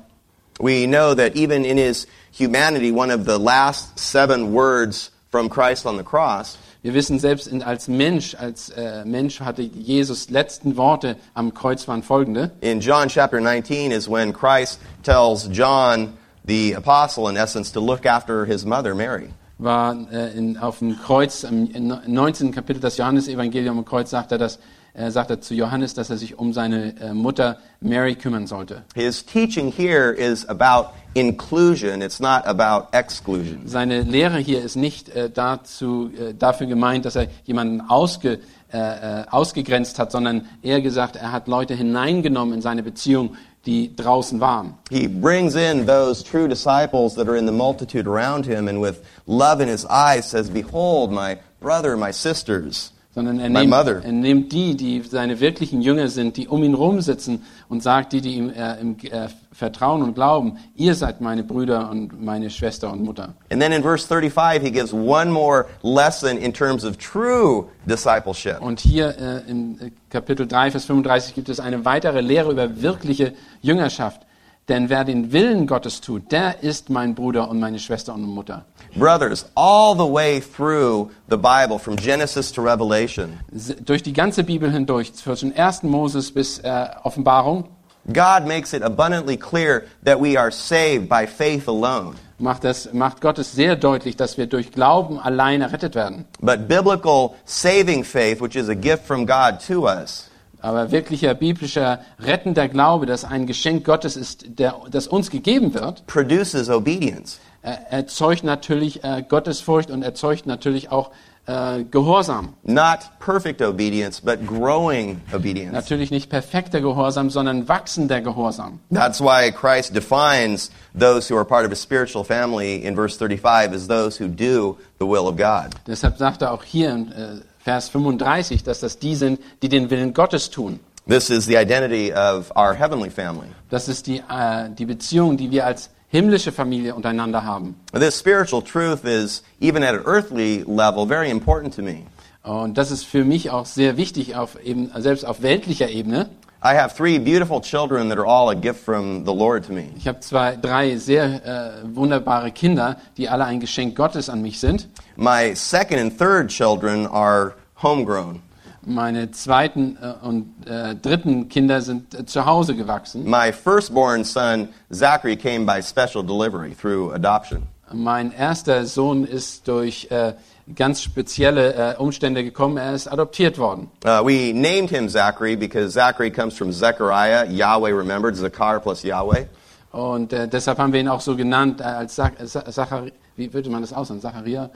We 0.60 0.86
know 0.86 1.14
that 1.14 1.36
even 1.36 1.64
in 1.64 1.76
his 1.76 2.08
humanity, 2.32 2.90
one 2.90 3.12
of 3.12 3.24
the 3.26 3.38
last 3.38 3.98
seven 3.98 4.52
words 4.52 5.12
from 5.30 5.48
Christ 5.48 5.86
on 5.86 5.96
the 5.96 6.02
cross 6.02 6.58
wir 6.82 6.94
wissen 6.94 7.18
selbst 7.18 7.48
in, 7.48 7.62
als 7.62 7.88
Mensch, 7.88 8.36
als 8.36 8.70
äh, 8.70 9.04
Mensch 9.04 9.40
hatte 9.40 9.62
Jesus 9.62 10.30
letzten 10.30 10.76
Worte 10.76 11.16
am 11.34 11.52
Kreuz 11.52 11.88
waren 11.88 12.02
folgende. 12.02 12.52
in 12.60 12.80
John 12.80 13.08
chapter 13.08 13.40
19 13.40 13.90
is 13.90 14.08
when 14.08 14.32
Christ 14.32 14.78
tells 15.02 15.48
John, 15.52 16.12
the 16.48 16.72
apostle, 16.72 17.28
in 17.28 17.36
essence, 17.36 17.70
to 17.72 17.80
look 17.80 18.04
after 18.06 18.44
his 18.44 18.64
mother, 18.64 18.94
Mary. 18.94 19.28
War 19.58 19.96
äh, 20.10 20.36
in, 20.36 20.56
auf 20.56 20.78
dem 20.78 20.96
Kreuz, 20.98 21.44
im 21.44 21.68
19. 22.06 22.52
Kapitel 22.52 22.80
des 22.80 22.96
Johannesevangeliums 22.96 23.78
am 23.78 23.84
Kreuz 23.84 24.10
sagt 24.10 24.32
er, 24.32 24.38
dass, 24.38 24.58
äh, 24.94 25.10
sagt 25.10 25.30
er 25.30 25.40
zu 25.40 25.54
Johannes, 25.54 25.94
dass 25.94 26.10
er 26.10 26.16
sich 26.16 26.38
um 26.38 26.52
seine 26.52 26.94
äh, 27.00 27.12
Mutter 27.12 27.58
Mary 27.80 28.14
kümmern 28.14 28.46
sollte. 28.46 28.82
His 28.94 29.24
teaching 29.24 29.72
here 29.72 30.12
is 30.12 30.48
about 30.48 30.90
inclusion, 31.14 32.02
it's 32.02 32.20
not 32.20 32.46
about 32.46 32.96
exclusion. 32.96 33.62
Seine 33.66 34.02
Lehre 34.02 34.38
hier 34.38 34.62
ist 34.62 34.76
nicht 34.76 35.08
äh, 35.08 35.28
dazu, 35.28 36.10
äh, 36.16 36.34
dafür 36.34 36.68
gemeint, 36.68 37.04
dass 37.04 37.16
er 37.16 37.26
jemanden 37.44 37.80
ausge, 37.80 38.38
äh, 38.72 38.78
äh, 39.22 39.24
ausgegrenzt 39.28 39.98
hat, 39.98 40.12
sondern 40.12 40.46
eher 40.62 40.80
gesagt, 40.80 41.16
er 41.16 41.32
hat 41.32 41.48
Leute 41.48 41.74
hineingenommen 41.74 42.54
in 42.54 42.60
seine 42.62 42.82
Beziehung, 42.82 43.34
die 43.68 43.94
draußen 43.94 44.40
waren. 44.40 44.74
He 44.90 45.06
brings 45.06 45.54
in 45.54 45.84
those 45.84 46.22
true 46.22 46.48
disciples 46.48 47.14
that 47.16 47.28
are 47.28 47.36
in 47.36 47.44
the 47.44 47.52
multitude 47.52 48.06
around 48.06 48.46
him 48.46 48.66
and 48.66 48.80
with 48.80 49.04
love 49.26 49.60
in 49.60 49.68
his 49.68 49.84
eyes 49.84 50.30
says, 50.30 50.48
Behold, 50.48 51.12
my 51.12 51.38
brother, 51.60 51.96
my 51.96 52.10
sisters. 52.10 52.92
Sondern 53.14 53.40
er 53.40 53.48
nimmt, 53.48 53.72
er 53.72 54.12
nimmt 54.12 54.52
die, 54.52 54.76
die 54.76 55.02
seine 55.02 55.40
wirklichen 55.40 55.80
Jünger 55.80 56.08
sind, 56.08 56.36
die 56.36 56.46
um 56.46 56.62
ihn 56.62 56.74
rumsitzen 56.74 57.42
und 57.68 57.82
sagt 57.82 58.12
die, 58.12 58.20
die 58.20 58.34
ihm 58.34 58.50
äh, 58.50 58.80
im, 58.80 58.96
äh, 59.10 59.28
vertrauen 59.50 60.02
und 60.02 60.14
glauben, 60.14 60.58
ihr 60.76 60.94
seid 60.94 61.20
meine 61.20 61.42
Brüder 61.42 61.90
und 61.90 62.22
meine 62.22 62.50
Schwester 62.50 62.92
und 62.92 63.02
Mutter. 63.02 63.34
And 63.50 63.60
then 63.60 63.72
in 63.72 63.82
verse 63.82 64.06
35, 64.06 64.62
he 64.62 64.70
gives 64.70 64.92
one 64.92 65.32
more 65.32 65.66
lesson 65.82 66.36
in 66.36 66.52
terms 66.52 66.84
of 66.84 66.96
true 66.98 67.66
discipleship. 67.86 68.60
Und 68.60 68.78
hier 68.78 69.16
äh, 69.18 69.50
im 69.50 69.80
äh, 69.80 69.90
Kapitel 70.10 70.46
3, 70.46 70.70
Vers 70.70 70.84
35 70.84 71.34
gibt 71.34 71.48
es 71.48 71.60
eine 71.60 71.84
weitere 71.84 72.20
Lehre 72.20 72.52
über 72.52 72.82
wirkliche 72.82 73.32
Jüngerschaft. 73.62 74.27
Denn 74.68 74.90
wer 74.90 75.04
den 75.04 75.32
Willen 75.32 75.66
Gottes 75.66 76.00
tut, 76.00 76.30
der 76.30 76.62
ist 76.62 76.90
mein 76.90 77.14
Bruder 77.14 77.48
und 77.48 77.58
meine 77.58 77.78
Schwester 77.78 78.12
und 78.14 78.22
Mutter. 78.22 78.64
Brothers, 78.96 79.46
all 79.54 79.94
the 79.94 80.12
way 80.12 80.40
through 80.40 81.10
the 81.30 81.36
Bible, 81.36 81.78
from 81.78 81.96
Genesis 81.96 82.52
to 82.52 82.62
Revelation, 82.62 83.40
Durch 83.84 84.02
die 84.02 84.12
ganze 84.12 84.44
Bibel 84.44 84.70
hindurch, 84.70 85.14
zwischen 85.14 85.56
1. 85.56 85.84
Moses 85.84 86.32
bis 86.32 86.58
äh, 86.58 86.86
Offenbarung, 87.02 87.64
God 88.12 88.46
makes 88.46 88.72
it 88.72 88.82
abundantly 88.82 89.36
clear 89.36 89.84
that 90.04 90.18
we 90.20 90.38
are 90.38 90.50
saved 90.50 91.08
by 91.08 91.26
faith 91.26 91.68
alone. 91.68 92.14
macht, 92.38 92.64
das, 92.64 92.92
macht 92.92 93.20
Gott 93.20 93.38
es 93.38 93.52
sehr 93.52 93.76
deutlich, 93.76 94.16
dass 94.16 94.38
wir 94.38 94.46
durch 94.46 94.72
Glauben 94.72 95.18
allein 95.18 95.60
errettet 95.60 95.94
werden. 95.94 96.24
But 96.40 96.68
biblical 96.68 97.34
saving 97.44 98.04
faith, 98.04 98.40
which 98.40 98.56
is 98.56 98.68
a 98.68 98.74
gift 98.74 99.04
from 99.04 99.26
God 99.26 99.58
to 99.66 99.86
us, 99.86 100.30
Aber 100.60 100.90
wirklicher 100.90 101.34
biblischer 101.34 102.00
rettender 102.18 102.68
Glaube, 102.68 103.06
das 103.06 103.24
ein 103.24 103.46
Geschenk 103.46 103.84
Gottes 103.84 104.16
ist, 104.16 104.58
der, 104.58 104.74
das 104.90 105.06
uns 105.06 105.30
gegeben 105.30 105.74
wird, 105.74 106.06
produces 106.06 106.68
obedience. 106.68 107.38
er 107.62 107.92
erzeugt 107.92 108.44
natürlich 108.44 109.04
äh, 109.04 109.22
Gottesfurcht 109.28 109.90
und 109.90 110.02
erzeugt 110.02 110.46
natürlich 110.46 110.90
auch 110.90 111.10
äh, 111.48 111.84
Gehorsam. 111.84 112.54
Not 112.62 112.98
perfect 113.20 113.62
obedience, 113.62 114.20
but 114.20 114.46
growing 114.46 115.20
obedience. 115.32 115.72
Natürlich 115.72 116.10
nicht 116.10 116.28
perfekter 116.28 116.80
Gehorsam, 116.80 117.30
sondern 117.30 117.66
wachsender 117.68 118.20
Gehorsam. 118.20 118.80
That's 118.92 119.20
why 119.20 119.50
Christ 119.50 119.94
defines 119.94 120.70
those 120.94 121.32
who 121.32 121.36
are 121.38 121.46
part 121.46 121.64
of 121.64 121.72
a 121.72 121.76
spiritual 121.76 122.22
family 122.22 122.84
in 122.84 122.94
verse 122.94 123.16
35 123.16 123.72
as 123.72 123.88
those 123.88 124.22
who 124.22 124.28
do 124.28 124.76
the 124.98 125.06
will 125.06 125.26
of 125.26 125.36
God. 125.36 125.70
Deshalb 125.86 126.18
sagt 126.18 126.42
er 126.42 126.52
auch 126.52 126.64
hier 126.64 126.90
in 126.90 127.12
äh, 127.12 127.40
Vers 127.68 127.90
35, 127.90 128.64
dass 128.64 128.80
das 128.80 128.98
die 128.98 129.14
sind, 129.14 129.38
die 129.60 129.68
den 129.68 129.90
Willen 129.90 130.14
Gottes 130.14 130.48
tun. 130.48 130.80
This 131.06 131.28
is 131.28 131.44
the 131.44 131.58
identity 131.58 132.10
of 132.10 132.50
our 132.56 132.72
heavenly 132.72 133.10
family. 133.10 133.48
Das 133.68 133.88
ist 133.88 134.06
die, 134.06 134.22
äh, 134.26 134.70
die 134.70 134.86
Beziehung, 134.86 135.36
die 135.36 135.50
wir 135.50 135.66
als 135.66 135.90
himmlische 136.08 136.50
Familie 136.50 136.94
untereinander 136.94 137.44
haben. 137.44 137.74
This 137.92 138.18
spiritual 138.18 138.62
truth 138.62 139.04
is, 139.04 139.42
even 139.60 139.82
at 139.82 139.94
an 139.94 140.06
earthly 140.06 140.64
level, 140.66 141.06
very 141.06 141.28
important 141.30 141.76
to 141.76 141.82
me. 141.82 142.04
Und 142.42 142.78
das 142.78 142.90
ist 142.90 143.04
für 143.04 143.22
mich 143.22 143.50
auch 143.50 143.66
sehr 143.66 143.98
wichtig, 143.98 144.34
auf 144.34 144.58
eben, 144.64 144.90
selbst 144.96 145.26
auf 145.26 145.42
weltlicher 145.42 145.90
Ebene. 145.90 146.30
I 146.60 146.74
have 146.74 146.92
three 146.92 147.18
beautiful 147.18 147.60
children 147.60 148.08
that 148.08 148.18
are 148.18 148.26
all 148.26 148.50
a 148.50 148.56
gift 148.56 148.84
from 148.84 149.24
the 149.24 149.32
Lord 149.32 149.62
to 149.66 149.72
me. 149.72 149.92
Ich 149.96 150.08
habe 150.08 150.18
zwei, 150.18 150.56
drei 150.56 150.96
sehr 150.96 151.44
äh, 151.46 151.94
wunderbare 151.94 152.50
Kinder, 152.50 152.96
die 153.16 153.28
alle 153.28 153.44
ein 153.44 153.60
Geschenk 153.60 153.94
Gottes 153.94 154.28
an 154.28 154.42
mich 154.42 154.58
sind. 154.58 154.88
My 155.16 155.54
second 155.54 156.00
and 156.00 156.18
third 156.18 156.48
children 156.48 157.06
are 157.06 157.54
homegrown. 157.80 158.42
Meine 158.84 159.30
zweiten 159.30 159.98
äh, 160.02 160.26
und 160.26 160.66
äh, 160.66 160.96
dritten 160.96 161.48
Kinder 161.48 161.80
sind 161.80 162.12
äh, 162.14 162.26
zu 162.26 162.44
Hause 162.44 162.74
gewachsen. 162.74 163.22
My 163.24 163.52
firstborn 163.52 164.24
son, 164.24 164.70
Zachary, 164.90 165.36
came 165.36 165.64
by 165.64 165.80
special 165.80 166.24
delivery 166.24 166.74
through 166.74 167.14
adoption. 167.14 167.68
Mein 167.92 168.32
erster 168.32 168.84
Sohn 168.84 169.24
ist 169.24 169.68
durch 169.68 170.08
äh, 170.10 170.32
ganz 170.74 171.02
spezielle 171.02 171.94
äh, 171.94 171.96
Umstände 171.96 172.44
gekommen. 172.44 172.76
Er 172.76 172.94
ist 172.94 173.06
adoptiert 173.06 173.58
worden. 173.58 173.90
Uh, 174.04 174.24
we 174.24 174.52
named 174.52 174.90
him 174.90 175.08
Zachary 175.08 175.56
because 175.56 175.92
Zachary 175.92 176.30
comes 176.30 176.56
from 176.56 176.72
Zechariah, 176.72 177.44
Yahweh 177.46 177.92
remembered, 177.92 178.36
Zakar 178.36 178.80
plus 178.80 179.02
Yahweh. 179.02 179.46
Und 179.92 180.32
äh, 180.32 180.46
deshalb 180.46 180.78
haben 180.78 180.92
wir 180.92 181.00
ihn 181.00 181.08
auch 181.08 181.20
so 181.20 181.36
genannt 181.36 181.80
äh, 181.80 181.84
als 181.84 182.14
Zach 182.14 182.32
Zachari 182.44 183.12
wie 183.38 183.52
würde 183.54 183.70
man 183.70 183.80
das 183.80 183.92
aussehen? 183.92 184.20
Zacharia? 184.20 184.68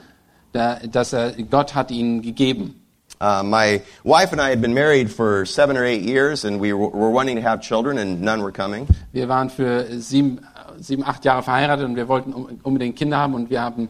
Da, 0.53 0.79
dass 0.89 1.13
er, 1.13 1.33
Gott 1.49 1.75
hat 1.75 1.91
ihn 1.91 2.21
gegeben. 2.21 2.79
Uh, 3.21 3.43
my 3.43 3.81
wife 4.03 4.31
and 4.31 4.41
I 4.41 4.49
had 4.49 4.61
been 4.61 4.73
married 4.73 5.11
for 5.11 5.45
seven 5.45 5.77
or 5.77 5.83
eight 5.83 6.01
years, 6.01 6.45
and 6.45 6.59
we 6.59 6.73
were, 6.73 7.09
wanting 7.09 7.35
to 7.35 7.41
have 7.41 7.61
children, 7.61 7.97
and 7.97 8.21
none 8.21 8.41
were 8.41 8.51
coming. 8.51 8.87
Wir 9.11 9.29
waren 9.29 9.49
für 9.49 9.85
sieben, 9.99 10.39
sieben, 10.79 11.03
acht 11.05 11.23
Jahre 11.23 11.43
verheiratet 11.43 11.85
und 11.85 11.95
wir 11.95 12.07
wollten 12.07 12.33
unbedingt 12.63 12.95
Kinder 12.95 13.17
haben 13.17 13.33
und 13.33 13.49
wir 13.49 13.61
haben, 13.61 13.89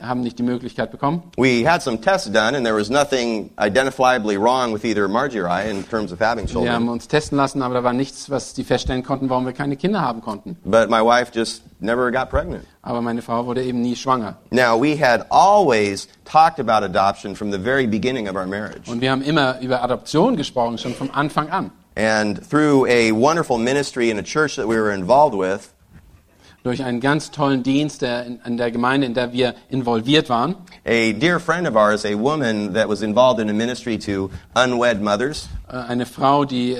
haben 0.00 0.20
nicht 0.22 0.38
die 0.38 0.42
Möglichkeit 0.42 0.90
bekommen. 0.90 1.22
We 1.36 1.64
had 1.68 1.82
some 1.82 2.00
tests 2.00 2.30
done, 2.30 2.56
and 2.56 2.64
there 2.64 2.76
was 2.76 2.90
nothing 2.90 3.50
identifiably 3.58 4.36
wrong 4.36 4.72
with 4.72 4.84
either 4.84 5.08
Margie 5.08 5.40
or 5.40 5.48
I 5.48 5.68
in 5.70 5.84
terms 5.84 6.12
of 6.12 6.20
having 6.20 6.46
Wir 6.48 6.54
haben 6.72 6.84
children. 6.84 6.88
uns 6.88 7.08
testen 7.08 7.36
lassen, 7.36 7.62
aber 7.62 7.74
da 7.74 7.84
war 7.84 7.92
nichts, 7.92 8.30
was 8.30 8.54
die 8.54 8.64
feststellen 8.64 9.02
konnten, 9.02 9.28
warum 9.30 9.44
wir 9.46 9.52
keine 9.52 9.76
Kinder 9.76 10.00
haben 10.00 10.20
konnten. 10.20 10.56
But 10.64 10.90
my 10.90 11.00
wife 11.00 11.30
just 11.34 11.62
never 11.80 12.10
got 12.10 12.30
pregnant. 12.30 12.64
Aber 12.82 13.00
meine 13.02 13.22
Frau 13.22 13.46
wurde 13.46 13.62
eben 13.62 13.80
nie 13.80 13.96
schwanger. 13.96 14.36
Now, 14.50 14.80
we 14.80 14.96
had 14.96 15.26
always 15.30 16.08
talked 16.24 16.58
about 16.60 16.84
adoption 16.84 17.34
from 17.34 17.50
the 17.50 17.58
very 17.58 17.86
beginning 17.86 18.28
of 18.28 18.36
our 18.36 18.46
marriage. 18.46 18.88
Und 18.88 19.00
wir 19.00 19.10
haben 19.10 19.22
immer 19.22 19.60
über 19.60 19.82
Adoption 19.82 20.36
gesprochen, 20.36 20.78
schon 20.78 20.94
vom 20.94 21.10
Anfang 21.12 21.50
an. 21.50 21.70
And 21.96 22.40
through 22.50 22.86
a 22.88 23.12
wonderful 23.12 23.56
ministry 23.56 24.10
in 24.10 24.18
a 24.18 24.22
church 24.22 24.56
that 24.56 24.66
we 24.66 24.76
were 24.76 24.92
involved 24.92 25.36
with, 25.36 25.72
Durch 26.64 26.82
einen 26.82 27.00
ganz 27.00 27.30
tollen 27.30 27.62
Dienst 27.62 28.02
in, 28.02 28.40
in 28.46 28.56
der 28.56 28.70
Gemeinde, 28.70 29.06
in 29.06 29.12
der 29.12 29.34
wir 29.34 29.54
involviert 29.68 30.30
waren. 30.30 30.54
a 30.86 31.12
dear 31.12 31.38
friend 31.38 31.68
of 31.68 31.76
ours, 31.76 32.06
a 32.06 32.14
woman 32.18 32.72
that 32.72 32.88
was 32.88 33.02
involved 33.02 33.38
in 33.38 33.50
a 33.50 33.52
ministry 33.52 33.98
to 33.98 34.30
unwed 34.54 35.02
mothers, 35.02 35.46
Äh, 35.68 35.76
Eine 35.76 36.06
Frau, 36.06 36.46
die 36.46 36.72
äh, 36.72 36.78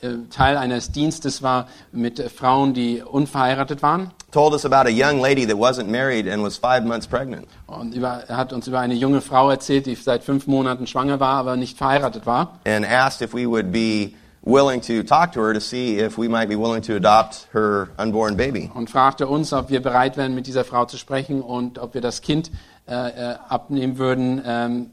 äh, 0.00 0.18
Teil 0.30 0.56
eines 0.56 0.92
Dienstes 0.92 1.42
war 1.42 1.66
mit 1.90 2.20
äh, 2.20 2.28
Frauen, 2.28 2.72
die 2.72 3.02
unverheiratet 3.02 3.82
waren. 3.82 4.12
told 4.30 4.52
us 4.52 4.64
about 4.64 4.88
a 4.88 4.92
young 4.92 5.20
lady 5.20 5.44
that 5.44 5.56
wasn't 5.56 5.88
married 5.88 6.28
and 6.28 6.40
was 6.44 6.56
five 6.56 6.84
months 6.84 7.08
pregnant. 7.08 7.48
Und 7.66 7.94
über, 7.96 8.22
er 8.28 8.36
hat 8.36 8.52
uns 8.52 8.68
über 8.68 8.78
eine 8.78 8.94
junge 8.94 9.20
Frau 9.22 9.50
erzählt, 9.50 9.86
die 9.86 9.96
seit 9.96 10.22
fünf 10.22 10.46
Monaten 10.46 10.86
schwanger 10.86 11.18
war, 11.18 11.34
aber 11.38 11.56
nicht 11.56 11.76
verheiratet 11.76 12.26
war. 12.26 12.60
and 12.64 12.86
asked 12.86 13.22
if 13.22 13.34
we 13.34 13.44
would 13.48 13.72
be 13.72 14.12
willing 14.46 14.80
to 14.80 15.02
talk 15.02 15.32
to 15.32 15.40
her 15.40 15.52
to 15.52 15.60
see 15.60 15.98
if 15.98 16.16
we 16.16 16.28
might 16.28 16.48
be 16.48 16.56
willing 16.56 16.80
to 16.80 16.94
adopt 16.94 17.48
her 17.52 17.88
unborn 17.98 18.36
baby. 18.36 18.70
Und 18.72 18.88
fragte 18.88 19.26
uns, 19.26 19.52
ob 19.52 19.68
wir 19.68 19.82
bereit 19.82 20.16
wären, 20.16 20.34
mit 20.34 20.46
dieser 20.46 20.64
Frau 20.64 20.86
zu 20.86 20.96
sprechen 20.96 21.42
und 21.42 21.78
ob 21.78 21.94
wir 21.94 22.00
das 22.00 22.22
Kind 22.22 22.50
äh, 22.88 22.92
äh, 22.94 23.36
abnehmen 23.48 23.98
würden, 23.98 24.40
ähm, 24.46 24.90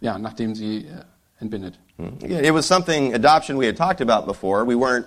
ja, 0.00 0.18
nachdem 0.18 0.54
sie 0.54 0.86
äh, 0.86 1.04
entbindet. 1.38 1.78
Hmm. 1.96 2.18
Yeah, 2.22 2.40
It 2.40 2.52
was 2.52 2.66
something 2.66 3.14
adoption 3.14 3.58
we 3.58 3.66
had 3.66 3.76
talked 3.76 4.00
about 4.00 4.26
before. 4.26 4.66
We 4.66 4.74
weren't 4.74 5.06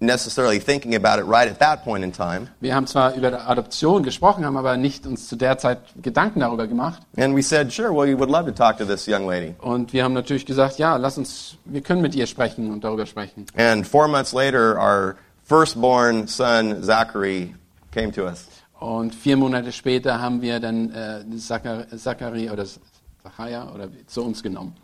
necessarily 0.00 0.58
thinking 0.60 0.94
about 0.94 1.18
it 1.18 1.26
right 1.26 1.50
at 1.50 1.58
that 1.58 1.84
point 1.84 2.04
in 2.04 2.12
time. 2.12 2.48
Wir 2.60 2.74
haben 2.74 2.86
zwar 2.86 3.14
über 3.14 3.48
Adoption 3.48 4.02
gesprochen, 4.02 4.44
haben 4.44 4.56
aber 4.56 4.76
nicht 4.76 5.06
uns 5.06 5.28
zu 5.28 5.36
der 5.36 5.58
Zeit 5.58 5.78
Gedanken 6.02 6.40
darüber 6.40 6.66
gemacht. 6.66 7.02
And 7.16 7.36
we 7.36 7.42
said, 7.42 7.72
sure, 7.72 7.90
well, 7.90 8.06
we 8.06 8.18
would 8.18 8.30
love 8.30 8.46
to 8.46 8.52
talk 8.52 8.78
to 8.78 8.84
this 8.84 9.06
young 9.06 9.26
lady. 9.26 9.54
Und 9.58 9.92
wir 9.92 10.04
haben 10.04 10.14
natürlich 10.14 10.46
gesagt, 10.46 10.78
ja, 10.78 10.96
lass 10.96 11.18
uns, 11.18 11.56
wir 11.64 11.80
können 11.80 12.02
mit 12.02 12.14
ihr 12.14 12.26
sprechen 12.26 12.70
und 12.70 12.84
darüber 12.84 13.06
sprechen. 13.06 13.46
And 13.56 13.86
four 13.86 14.08
months 14.08 14.32
later, 14.32 14.76
our 14.78 15.16
firstborn 15.44 16.26
son, 16.26 16.82
Zachary, 16.82 17.54
came 17.90 18.12
to 18.12 18.24
us. 18.24 18.46
Und 18.80 19.14
vier 19.14 19.36
Monate 19.36 19.72
später 19.72 20.20
haben 20.20 20.40
wir 20.40 20.60
dann 20.60 20.92
äh, 20.92 21.36
Zachar- 21.38 21.88
Zachari 21.96 22.48
oder 22.50 22.64
Zacharia 23.22 23.68
oder 23.74 23.88
zu 24.06 24.22
uns 24.22 24.42
genommen. 24.42 24.76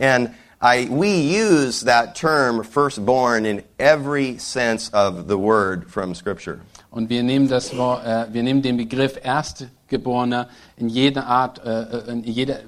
And 0.00 0.30
I, 0.60 0.88
we 0.90 1.10
use 1.10 1.82
that 1.84 2.14
term 2.14 2.64
firstborn 2.64 3.44
in 3.44 3.62
every 3.78 4.38
sense 4.38 4.90
of 4.92 5.28
the 5.28 5.36
word 5.36 5.90
from 5.90 6.14
Scripture. 6.14 6.60
Und 6.90 7.10
wir 7.10 7.22
nehmen 7.22 7.48
das, 7.48 7.72
äh, 7.72 8.26
wir 8.32 8.42
nehmen 8.42 8.62
den 8.62 8.78
Begriff 8.78 9.18
Erstgeborener 9.22 10.48
in 10.78 10.88
jeder 10.88 11.26
Art, 11.26 11.62
äh, 11.62 11.82
äh, 11.82 12.10
in 12.10 12.24
jeder, 12.24 12.60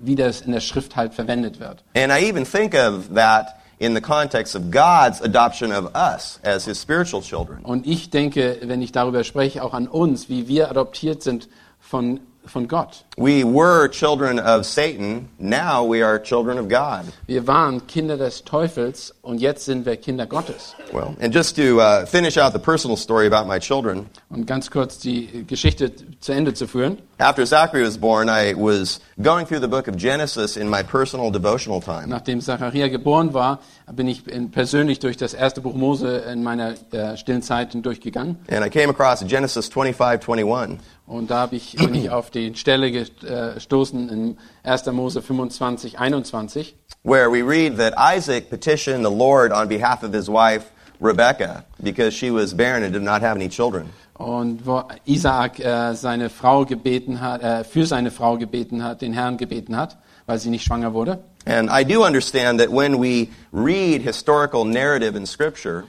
wie 0.00 0.16
das 0.16 0.40
in 0.40 0.50
der 0.50 0.60
Schrift 0.60 0.96
halt 0.96 1.14
verwendet 1.14 1.60
wird. 1.60 1.84
And 1.94 2.10
I 2.12 2.28
even 2.28 2.44
think 2.44 2.74
of 2.74 3.14
that 3.14 3.56
in 3.78 3.94
the 3.94 4.00
context 4.00 4.56
of 4.56 4.72
God's 4.72 5.22
adoption 5.22 5.70
of 5.70 5.94
us 5.94 6.40
as 6.42 6.64
his 6.64 6.80
spiritual 6.80 7.22
children. 7.22 7.60
Und 7.62 7.86
ich 7.86 8.10
denke, 8.10 8.58
wenn 8.62 8.82
ich 8.82 8.90
darüber 8.90 9.22
spreche, 9.22 9.62
auch 9.62 9.74
an 9.74 9.86
uns, 9.86 10.28
wie 10.28 10.48
wir 10.48 10.70
adoptiert 10.70 11.22
sind 11.22 11.48
von, 11.78 12.18
von 12.46 12.66
Gott. 12.68 13.04
We 13.16 13.44
were 13.44 13.88
children 13.88 14.38
of 14.38 14.64
Satan, 14.64 15.28
now 15.38 15.84
we 15.84 16.02
are 16.02 16.18
children 16.18 16.58
of 16.58 16.68
God. 16.68 17.12
Wir 17.26 17.46
waren 17.46 17.86
Kinder 17.86 18.16
des 18.16 18.42
Teufels 18.44 19.14
und 19.22 19.40
jetzt 19.40 19.64
sind 19.64 19.86
wir 19.86 19.96
Kinder 19.96 20.26
Gottes. 20.26 20.74
Well, 20.92 21.14
and 21.20 21.34
just 21.34 21.56
to 21.56 21.80
uh, 21.80 22.06
finish 22.06 22.36
out 22.36 22.52
the 22.52 22.58
personal 22.58 22.96
story 22.96 23.26
about 23.26 23.46
my 23.46 23.58
children, 23.58 24.06
Und 24.30 24.46
ganz 24.46 24.70
kurz 24.70 24.98
die 24.98 25.44
Geschichte 25.46 25.92
zu 26.20 26.32
Ende 26.32 26.54
zu 26.54 26.66
führen. 26.66 26.98
After 27.18 27.44
Zachary 27.46 27.84
was 27.84 27.98
born, 27.98 28.28
I 28.28 28.54
was 28.56 29.00
going 29.22 29.46
through 29.46 29.60
the 29.60 29.68
book 29.68 29.86
of 29.86 29.96
Genesis 29.96 30.56
in 30.56 30.68
my 30.68 30.82
personal 30.82 31.30
devotional 31.30 31.80
time. 31.80 32.08
Nachdem 32.08 32.40
Zachariah 32.40 32.88
geboren 32.88 33.32
war, 33.32 33.60
bin 33.92 34.08
ich 34.08 34.24
persönlich 34.50 34.98
durch 34.98 35.16
das 35.16 35.34
erste 35.34 35.60
Buch 35.60 35.74
Mose 35.74 36.24
in 36.32 36.42
meiner 36.42 36.74
äh, 36.92 37.16
stillen 37.16 37.42
Zeit 37.42 37.74
durchgegangen. 37.74 38.38
And 38.50 38.66
I 38.66 38.70
came 38.70 38.90
across 38.90 39.24
Genesis 39.24 39.68
25, 39.68 40.28
21. 40.28 40.78
Und 41.12 41.30
da 41.30 41.40
hab 41.40 41.52
ich, 41.52 41.76
bin 41.76 41.94
ich 41.94 42.10
auf 42.10 42.30
die 42.30 42.54
Stelle 42.54 42.88
äh, 42.88 43.54
gestoßen 43.54 44.08
in 44.08 44.38
1. 44.62 44.86
Mose 44.86 45.20
25, 45.20 45.98
21. 45.98 46.74
where 47.04 47.30
we 47.30 47.42
read 47.42 47.76
that 47.78 47.94
Isaac 47.98 48.48
petitioned 48.48 49.04
the 49.04 49.10
Lord 49.10 49.52
on 49.52 49.68
behalf 49.68 50.02
of 50.02 50.12
his 50.12 50.28
wife 50.28 50.70
Rebekah 51.00 51.64
because 51.82 52.14
she 52.14 52.30
was 52.30 52.54
barren 52.54 52.84
and 52.84 52.92
did 52.92 53.02
not 53.02 53.22
have 53.22 53.36
any 53.36 53.48
children. 53.48 53.90
Und 54.14 54.64
wo 54.64 54.84
Isaak 55.04 55.58
äh, 55.58 55.94
seine 55.94 56.30
Frau 56.30 56.64
gebeten 56.64 57.20
hat, 57.20 57.42
äh, 57.42 57.64
für 57.64 57.86
seine 57.86 58.10
Frau 58.10 58.38
gebeten 58.38 58.84
hat, 58.84 59.02
den 59.02 59.12
Herrn 59.12 59.36
gebeten 59.36 59.76
hat, 59.76 59.98
weil 60.26 60.38
sie 60.38 60.48
nicht 60.48 60.64
schwanger 60.64 60.94
wurde. 60.94 61.18
And 61.44 61.70
I 61.70 61.84
do 61.84 62.04
understand 62.04 62.60
that 62.60 62.70
when 62.70 63.02
we 63.02 63.28
read 63.52 64.02
historical 64.02 64.64
narrative 64.64 65.16
in 65.16 65.26
Scripture, 65.26 65.84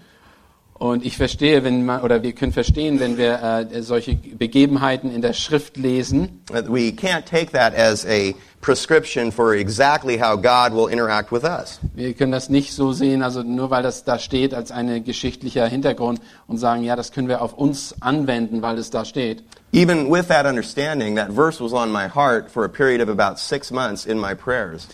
Und 0.83 1.05
ich 1.05 1.15
verstehe, 1.15 1.63
wenn 1.63 1.85
man, 1.85 2.01
oder 2.01 2.23
wir 2.23 2.33
können 2.33 2.51
verstehen, 2.51 2.99
wenn 2.99 3.17
wir 3.17 3.41
äh, 3.71 3.81
solche 3.81 4.15
Begebenheiten 4.15 5.15
in 5.15 5.21
der 5.21 5.31
Schrift 5.31 5.77
lesen, 5.77 6.41
we 6.49 6.89
can't 6.91 7.23
take 7.23 7.53
that 7.53 7.73
as 7.73 8.05
a 8.05 8.33
prescription 8.59 9.31
for 9.31 9.53
exactly 9.53 10.19
how 10.19 10.35
God 10.35 10.73
will 10.73 10.91
interact 10.91 11.31
with 11.31 11.45
us. 11.45 11.79
wir 11.93 12.13
können 12.13 12.33
das 12.33 12.49
nicht 12.49 12.73
so 12.73 12.91
sehen, 12.91 13.23
also 13.23 13.43
nur 13.43 13.69
weil 13.69 13.81
das 13.81 14.03
da 14.03 14.19
steht 14.19 14.53
als 14.53 14.71
ein 14.71 15.05
geschichtlicher 15.05 15.65
Hintergrund 15.67 16.19
und 16.47 16.57
sagen, 16.57 16.83
ja, 16.83 16.97
das 16.97 17.13
können 17.13 17.29
wir 17.29 17.41
auf 17.41 17.53
uns 17.53 17.95
anwenden, 18.01 18.61
weil 18.61 18.77
es 18.77 18.89
da 18.89 19.05
steht. 19.05 19.41
Even 19.71 20.11
with 20.11 20.27
that 20.27 20.45
understanding, 20.45 21.15
that 21.15 21.31
verse 21.31 21.63
was 21.63 21.71
on 21.71 21.93
my 21.93 22.09
heart 22.13 22.51
for 22.51 22.65
a 22.65 22.69
period 22.69 22.99
of 22.99 23.07
about 23.07 23.39
six 23.39 23.71
months 23.71 24.05
in 24.05 24.19
my 24.19 24.35
prayers. 24.35 24.89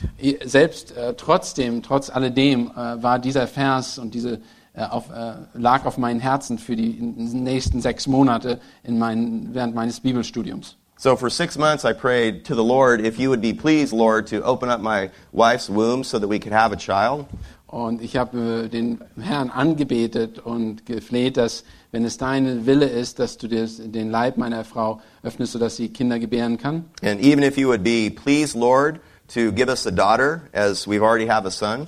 Selbst 0.45 0.95
äh, 0.95 1.15
trotzdem, 1.15 1.81
trotz 1.81 2.11
alledem, 2.11 2.69
äh, 2.75 3.01
war 3.01 3.17
dieser 3.17 3.47
Vers 3.47 3.97
und 3.97 4.13
diese 4.13 4.39
auf, 4.83 5.09
äh, 5.09 5.33
lag 5.53 5.85
auf 5.85 5.97
meinem 5.97 6.19
Herzen 6.19 6.57
für 6.57 6.75
die 6.75 6.93
nächsten 7.01 7.81
sechs 7.81 8.07
Monate 8.07 8.59
in 8.83 8.97
mein, 8.97 9.49
während 9.53 9.75
meines 9.75 9.99
Bibelstudiums. 9.99 10.75
So 10.97 11.15
for 11.15 11.29
six 11.29 11.57
months, 11.57 11.85
I 11.85 11.93
prayed 11.93 12.45
to 12.47 12.55
the 12.55 12.63
Lord, 12.63 12.99
if 12.99 13.17
you 13.17 13.29
would 13.29 13.41
be 13.41 13.53
pleased, 13.53 13.93
Lord, 13.93 14.27
to 14.31 14.43
open 14.43 14.69
up 14.69 14.81
my 14.81 15.09
wife's 15.31 15.69
womb 15.69 16.03
so 16.03 16.19
that 16.19 16.27
we 16.27 16.39
could 16.39 16.51
have 16.51 16.73
a 16.73 16.75
child. 16.75 17.25
Und 17.67 18.01
ich 18.01 18.17
habe 18.17 18.65
äh, 18.65 18.67
den 18.67 18.99
Herrn 19.17 19.49
angebetet 19.49 20.39
und 20.39 20.85
gefleht, 20.85 21.37
dass, 21.37 21.63
wenn 21.91 22.03
es 22.03 22.17
dein 22.17 22.65
Wille 22.65 22.87
ist, 22.87 23.19
dass 23.19 23.37
du 23.37 23.47
den 23.47 24.09
Leib 24.09 24.37
meiner 24.37 24.65
Frau 24.65 25.01
öffnest, 25.23 25.53
sodass 25.53 25.77
sie 25.77 25.89
Kinder 25.89 26.19
gebären 26.19 26.57
kann. 26.57 26.85
And 27.01 27.21
even 27.21 27.43
if 27.43 27.57
you 27.57 27.69
would 27.69 27.83
be 27.83 28.09
pleased, 28.09 28.55
Lord, 28.55 28.99
to 29.29 29.51
give 29.51 29.69
us 29.69 29.85
a 29.85 29.91
daughter, 29.91 30.49
as 30.51 30.87
we've 30.87 31.03
already 31.03 31.27
have 31.27 31.47
a 31.47 31.51
son. 31.51 31.87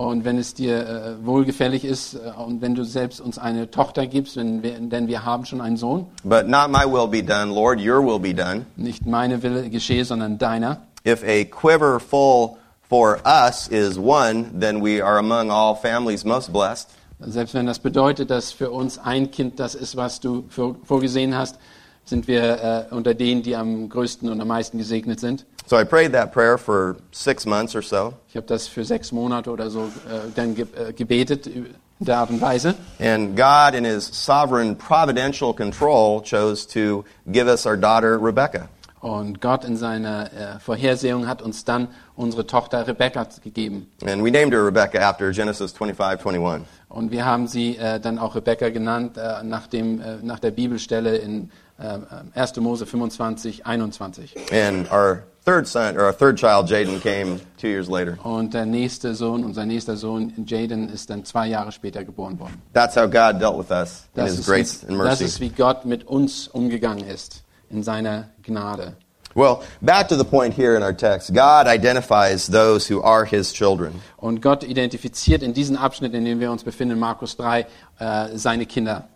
Und 0.00 0.24
wenn 0.24 0.38
es 0.38 0.54
dir 0.54 0.78
äh, 0.88 1.26
wohlgefällig 1.26 1.84
ist 1.84 2.14
äh, 2.14 2.32
und 2.42 2.62
wenn 2.62 2.74
du 2.74 2.84
selbst 2.84 3.20
uns 3.20 3.36
eine 3.36 3.70
Tochter 3.70 4.06
gibst, 4.06 4.34
wenn 4.34 4.62
wir, 4.62 4.72
denn 4.80 5.08
wir 5.08 5.26
haben 5.26 5.44
schon 5.44 5.60
einen 5.60 5.76
Sohn, 5.76 6.06
But 6.24 6.48
not 6.48 6.70
my 6.70 6.90
will 6.90 7.06
be 7.06 7.22
done, 7.22 7.52
Lord, 7.52 7.78
your 7.78 8.02
will 8.02 8.18
be 8.18 8.32
done. 8.34 8.64
nicht 8.76 9.04
meine 9.04 9.42
Wille 9.42 9.68
geschehe, 9.68 10.06
sondern 10.06 10.38
deiner. 10.38 10.78
If 11.06 11.22
a 11.22 11.44
quiver 11.44 12.00
full 12.00 12.56
for 12.88 13.18
us 13.26 13.68
is 13.68 13.98
one, 13.98 14.46
then 14.58 14.82
we 14.82 15.04
are 15.04 15.18
among 15.18 15.50
all 15.50 15.74
families 15.74 16.24
most 16.24 16.50
blessed. 16.50 16.88
Selbst 17.20 17.52
wenn 17.52 17.66
das 17.66 17.78
bedeutet, 17.78 18.30
dass 18.30 18.52
für 18.52 18.70
uns 18.70 18.96
ein 18.96 19.30
Kind 19.30 19.60
das 19.60 19.74
ist, 19.74 19.98
was 19.98 20.18
du 20.18 20.44
für, 20.48 20.76
vorgesehen 20.82 21.36
hast, 21.36 21.58
sind 22.06 22.26
wir 22.26 22.88
äh, 22.90 22.94
unter 22.94 23.12
denen, 23.12 23.42
die 23.42 23.54
am 23.54 23.90
größten 23.90 24.30
und 24.30 24.40
am 24.40 24.48
meisten 24.48 24.78
gesegnet 24.78 25.20
sind. 25.20 25.44
So 25.70 25.76
I 25.76 25.84
prayed 25.84 26.14
that 26.14 26.32
prayer 26.32 26.58
for 26.58 26.96
six 27.12 27.46
months 27.46 27.76
or 27.76 27.82
so. 27.82 28.14
Ich 28.28 28.34
habe 28.34 28.44
das 28.44 28.66
für 28.66 28.84
sechs 28.84 29.12
Monate 29.12 29.52
oder 29.52 29.70
so 29.70 29.82
äh, 29.84 30.28
dann 30.34 30.56
ge 30.56 30.66
äh, 30.76 30.92
gebetet 30.92 31.46
in 31.46 31.76
der 32.00 32.18
Art 32.18 32.30
und 32.30 32.40
Weise. 32.40 32.74
And 32.98 33.36
God, 33.36 33.76
in 33.76 33.84
His 33.84 34.04
sovereign 34.04 34.74
providential 34.74 35.54
control, 35.54 36.22
chose 36.22 36.66
to 36.66 37.04
give 37.30 37.46
us 37.46 37.66
our 37.66 37.76
daughter 37.76 38.18
Rebecca. 38.20 38.68
Und 38.98 39.40
Gott 39.40 39.64
in 39.64 39.76
seiner 39.76 40.32
äh, 40.32 40.58
Vorhersehung 40.58 41.28
hat 41.28 41.40
uns 41.40 41.64
dann 41.64 41.86
unsere 42.16 42.48
Tochter 42.48 42.88
Rebecca 42.88 43.28
gegeben. 43.40 43.86
And 44.04 44.24
we 44.24 44.32
named 44.32 44.52
her 44.52 44.66
Rebecca 44.66 44.98
after 44.98 45.30
Genesis 45.30 45.70
25, 45.70 46.26
21. 46.26 46.66
Und 46.88 47.12
wir 47.12 47.24
haben 47.24 47.46
sie 47.46 47.76
äh, 47.76 48.00
dann 48.00 48.18
auch 48.18 48.34
Rebecca 48.34 48.70
genannt 48.70 49.16
äh, 49.16 49.44
nach, 49.44 49.68
dem, 49.68 50.00
äh, 50.00 50.16
nach 50.20 50.40
der 50.40 50.50
Bibelstelle 50.50 51.18
in 51.18 51.52
äh, 51.78 51.98
1. 52.34 52.56
Mose 52.56 52.86
25, 52.86 53.66
21. 53.66 54.34
And 54.52 54.90
our 54.90 55.22
third 55.50 55.66
son, 55.66 55.96
or 55.96 56.04
our 56.04 56.12
third 56.12 56.38
child, 56.38 56.68
Jaden, 56.68 57.00
came 57.00 57.40
two 57.56 57.68
years 57.68 57.88
later. 57.88 58.18
Und 58.22 58.54
der 58.54 58.66
nächste 58.66 59.14
Sohn, 59.14 59.44
unser 59.44 59.66
nächster 59.66 59.96
Sohn, 59.96 60.32
Jaden, 60.46 60.88
ist 60.88 61.10
dann 61.10 61.24
zwei 61.24 61.48
Jahre 61.48 61.72
später 61.72 62.04
geboren 62.04 62.38
worden. 62.38 62.62
That's 62.72 62.94
how 62.94 63.06
God 63.06 63.40
dealt 63.40 63.58
with 63.58 63.70
us 63.70 64.08
in 64.14 64.22
Das 64.22 64.36
His 64.36 64.46
grace 64.46 64.82
wie, 64.82 64.88
and 64.88 64.98
mercy. 64.98 65.10
das 65.10 65.20
ist, 65.20 65.40
wie 65.40 65.48
Gott 65.48 65.84
mit 65.84 66.06
uns 66.06 66.46
umgegangen 66.46 67.04
ist, 67.04 67.42
in 67.68 67.82
seiner 67.82 68.28
Gnade. 68.44 68.94
Well, 69.34 69.62
back 69.80 70.08
to 70.08 70.16
the 70.16 70.24
point 70.24 70.54
here 70.54 70.76
in 70.76 70.82
our 70.82 70.92
text. 70.92 71.32
God 71.32 71.66
identifies 71.66 72.48
those 72.48 72.88
who 72.88 73.02
are 73.02 73.24
His 73.24 73.52
children. 73.52 74.02
Und 74.18 74.42
Gott 74.42 74.62
identifiziert 74.62 75.42
in 75.42 75.52
diesem 75.52 75.76
Abschnitt, 75.76 76.14
in 76.14 76.24
dem 76.24 76.40
wir 76.40 76.50
uns 76.50 76.62
befinden, 76.62 76.94
in 76.94 77.00
Markus 77.00 77.36
3, 77.36 77.66
äh, 77.98 78.36
seine 78.36 78.66
Kinder. 78.66 79.08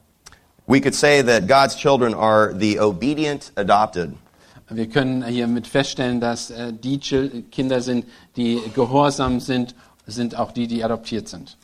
We 0.67 0.81
could 0.81 0.95
say 0.95 1.23
that 1.23 1.47
God's 1.47 1.77
children 1.77 2.15
are 2.15 2.55
the 2.55 2.81
obedient 2.81 3.53
adopted. 3.57 4.15
Wir 4.71 4.89
können 4.89 5.25
hiermit 5.25 5.67
feststellen, 5.67 6.21
dass 6.21 6.51
äh, 6.51 6.73
die 6.73 6.99
Kinder 6.99 7.81
sind, 7.81 8.07
die 8.37 8.61
gehorsam 8.75 9.41
sind, 9.41 9.75
sind 10.07 10.39
auch 10.39 10.53
die, 10.53 10.67
die 10.67 10.83
adoptiert 10.85 11.29
sind. 11.29 11.57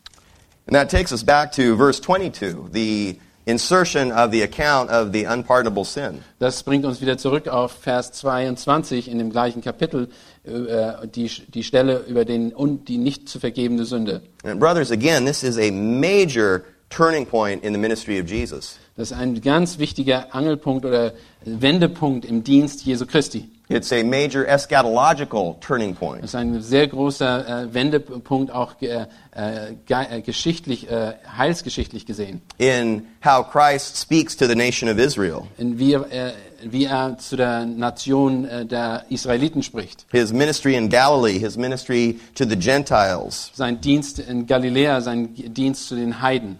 And 0.67 0.77
that 0.77 0.91
takes 0.91 1.11
us 1.11 1.25
back 1.25 1.51
to 1.53 1.77
verse 1.77 2.01
22, 2.01 2.73
the 2.73 3.19
insertion 3.47 4.13
of 4.13 4.31
the 4.31 4.43
account 4.43 4.91
of 4.91 5.13
the 5.13 5.27
unpardonable 5.27 5.85
sin. 5.85 6.23
Das 6.39 6.63
bringt 6.63 6.85
uns 6.85 7.01
wieder 7.01 7.19
zurück 7.19 7.49
auf 7.49 7.73
Vers 7.73 8.13
22 8.13 9.09
in 9.11 9.19
dem 9.19 9.31
gleichen 9.31 9.63
Kapitel, 9.63 10.09
äh, 10.45 11.09
die, 11.09 11.29
die 11.49 11.65
Stelle 11.65 12.05
über 12.07 12.25
den, 12.25 12.53
und 12.53 12.89
die 12.89 12.99
nicht 12.99 13.29
zu 13.29 13.41
vergebende 13.41 13.85
Sünde. 13.85 14.23
And 14.45 14.61
brothers, 14.61 14.91
again, 14.91 15.25
this 15.25 15.43
is 15.43 15.59
a 15.59 15.73
major 15.73 16.65
turning 16.91 17.27
point 17.27 17.65
in 17.65 17.73
the 17.73 17.79
ministry 17.79 18.21
of 18.21 18.29
Jesus. 18.29 18.79
Das 19.01 19.13
ist 19.13 19.17
ein 19.17 19.41
ganz 19.41 19.79
wichtiger 19.79 20.35
Angelpunkt 20.35 20.85
oder 20.85 21.15
Wendepunkt 21.47 22.27
im 22.27 22.45
Dienst 22.45 22.85
Jesu 22.85 23.07
Christi. 23.07 23.49
It's 23.71 23.91
a 23.95 24.03
major 24.05 24.47
eschatological 24.47 25.57
turning 25.63 25.95
point. 25.95 26.23
Das 26.23 26.33
ist 26.33 26.35
ein 26.35 26.61
sehr 26.61 26.87
großer 26.87 27.63
äh, 27.63 27.73
Wendepunkt, 27.73 28.53
auch 28.53 28.75
äh, 28.83 29.07
äh, 29.35 29.73
äh, 29.89 30.21
geschichtlich, 30.21 30.91
äh, 30.91 31.15
heilsgeschichtlich 31.35 32.05
gesehen. 32.05 32.43
in 32.59 33.07
how 33.25 33.43
Christ 33.43 33.97
speaks 33.97 34.37
to 34.37 34.47
the 34.47 34.55
nation 34.55 34.91
of 34.91 34.99
Israel. 34.99 35.45
In 35.57 35.79
wie, 35.79 35.95
er, 35.95 36.13
äh, 36.13 36.33
wie 36.65 36.85
er 36.85 37.17
zu 37.17 37.39
der 37.39 37.65
Nation 37.65 38.47
der 38.69 39.07
Israeliten 39.09 39.63
spricht. 39.63 40.05
His 40.13 40.31
ministry 40.31 40.77
in 40.77 40.91
Galilee, 40.91 41.39
his 41.39 41.57
ministry 41.57 42.21
to 42.35 42.45
the 42.45 42.57
Gentiles. 42.57 43.51
Sein 43.55 43.81
Dienst 43.81 44.19
in 44.19 44.47
Galiläa, 44.47 45.01
sein 45.01 45.31
Dienst 45.35 45.89
zu 45.89 45.97
den 45.97 46.21
Heiden. 46.21 46.59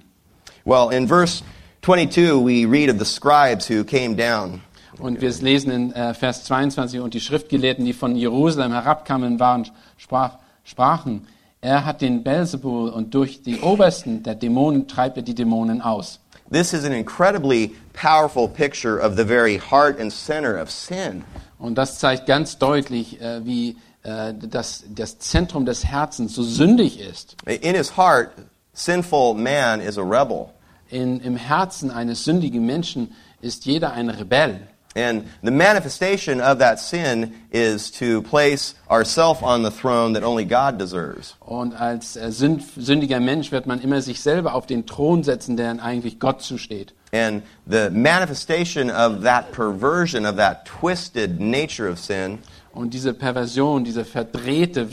Well, 0.65 0.91
in 0.91 1.07
verse 1.07 1.43
22, 1.83 2.45
we 2.45 2.67
read 2.67 2.91
of 2.91 2.99
the 2.99 3.07
scribes 3.07 3.67
who 3.67 3.85
came 3.85 4.15
down. 4.15 4.61
Und 4.99 5.23
wir 5.23 5.31
lesen 5.31 5.71
in 5.71 5.93
äh, 5.93 6.13
Vers 6.13 6.45
22, 6.45 7.01
und 7.01 7.15
die 7.15 7.21
Schriftgelehrten, 7.21 7.85
die 7.87 7.95
von 7.95 8.17
Jerusalem 8.17 8.73
herabkamen, 8.73 9.41
waren, 9.41 9.67
sprach, 9.97 10.37
sprachen, 10.63 11.27
er 11.63 11.87
hat 11.87 12.03
den 12.03 12.23
Belzebul 12.23 12.91
und 12.91 13.15
durch 13.15 13.43
die 13.43 13.61
Obersten 13.61 14.23
der 14.23 14.35
Dämonen 14.35 14.89
treibt 14.89 15.17
er 15.17 15.23
die 15.23 15.35
Dämonen 15.35 15.81
aus. 15.81 16.21
This 16.53 16.73
is 16.73 16.85
an 16.85 16.93
incredibly 16.93 17.77
powerful 17.93 18.49
picture 18.49 18.99
of 19.01 19.17
the 19.17 19.25
very 19.25 19.59
heart 19.59 20.01
and 20.01 20.13
center 20.13 20.61
of 20.61 20.71
sin. 20.71 21.25
Und 21.59 21.77
das 21.77 21.99
zeigt 21.99 22.27
ganz 22.27 22.59
deutlich, 22.59 23.21
äh, 23.21 23.45
wie 23.45 23.77
äh, 24.03 24.35
das, 24.35 24.85
das 24.89 25.19
Zentrum 25.19 25.65
des 25.65 25.85
Herzens 25.85 26.35
so 26.35 26.43
sündig 26.43 26.99
ist. 26.99 27.37
In 27.47 27.75
his 27.75 27.97
heart, 27.97 28.33
sinful 28.73 29.35
man 29.35 29.81
is 29.81 29.97
a 29.97 30.03
rebel. 30.03 30.51
In, 30.91 31.21
Im 31.21 31.37
Herzen 31.37 31.91
eines 31.91 32.25
sündigen 32.25 32.65
Menschen 32.67 33.13
ist 33.41 33.65
jeder 33.65 33.93
ein 33.93 34.11
Rebell. 34.11 34.61
And 34.97 35.29
the 35.41 35.53
manifestation 35.53 36.41
of 36.41 36.59
that 36.59 36.81
sin 36.81 37.33
is 37.53 37.93
to 37.93 38.23
place 38.23 38.75
ourself 38.89 39.41
on 39.41 39.63
the 39.63 39.71
throne 39.71 40.15
that 40.15 40.25
only 40.25 40.45
God 40.45 40.79
deserves. 40.79 41.37
Und 41.39 41.75
als 41.75 42.17
äh, 42.17 42.33
sünd, 42.33 42.65
sündiger 42.77 43.21
Mensch 43.21 43.53
wird 43.53 43.67
man 43.67 43.81
immer 43.81 44.03
sich 44.03 44.21
selber 44.21 44.55
auf 44.55 44.67
den 44.67 44.87
Thron 44.87 45.23
setzen, 45.23 45.57
der 45.57 45.81
eigentlich 45.81 46.19
Gott 46.19 46.43
zusteht. 46.43 46.93
And 47.13 47.45
the 47.67 47.89
manifestation 47.91 48.91
of 48.91 49.23
that 49.23 49.53
perversion, 49.53 50.27
of 50.27 50.37
that 50.37 50.65
twisted 50.65 51.39
nature 51.39 51.89
of 51.89 52.01
sin, 52.01 52.41
Und 52.73 52.95
diese 52.95 53.15
Perversion, 53.15 53.85
diese 53.85 54.05
verdrehte 54.05 54.89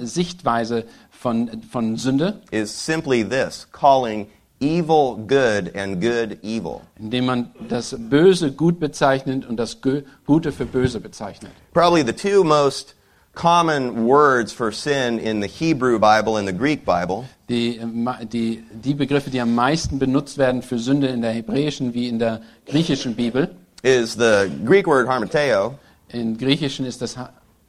Sichtweise 0.00 0.84
von, 1.10 1.62
von 1.70 1.96
Sünde 1.96 2.40
is 2.50 2.70
simply 2.72 3.24
this 3.24 3.68
calling 3.70 4.26
evil 4.60 5.16
good 5.16 5.74
and 5.74 6.00
good 6.00 6.38
evil. 6.42 6.82
indem 6.98 7.26
man 7.26 7.50
das 7.68 7.96
Böse 7.98 8.52
gut 8.52 8.78
bezeichnet 8.78 9.46
und 9.46 9.56
das 9.56 9.78
Gute 10.26 10.52
für 10.52 10.66
böse 10.66 11.00
bezeichnet. 11.00 11.50
Probably 11.72 12.02
the 12.04 12.12
two 12.12 12.44
most 12.44 12.94
common 13.34 14.06
words 14.06 14.52
for 14.52 14.70
sin 14.72 15.18
in 15.18 15.40
the 15.40 15.48
Hebrew 15.48 15.98
Bible 15.98 16.36
and 16.36 16.46
the 16.48 16.52
Greek 16.56 16.84
Bible 16.84 17.24
Die, 17.48 17.78
äh, 17.78 18.26
die, 18.26 18.62
die 18.84 18.94
Begriffe, 18.94 19.30
die 19.30 19.40
am 19.40 19.54
meisten 19.54 19.98
benutzt 19.98 20.36
werden 20.38 20.62
für 20.62 20.78
Sünde 20.78 21.06
in 21.08 21.22
der 21.22 21.32
hebräischen 21.32 21.94
wie 21.94 22.08
in 22.08 22.18
der 22.18 22.40
griechischen 22.66 23.14
Bibel. 23.14 23.50
is 23.82 24.12
the 24.14 24.50
Greek 24.66 24.86
word 24.86 25.08
harmateo, 25.08 25.74
In 26.12 26.36
Griechischen 26.36 26.84
ist 26.86 27.00
das 27.02 27.16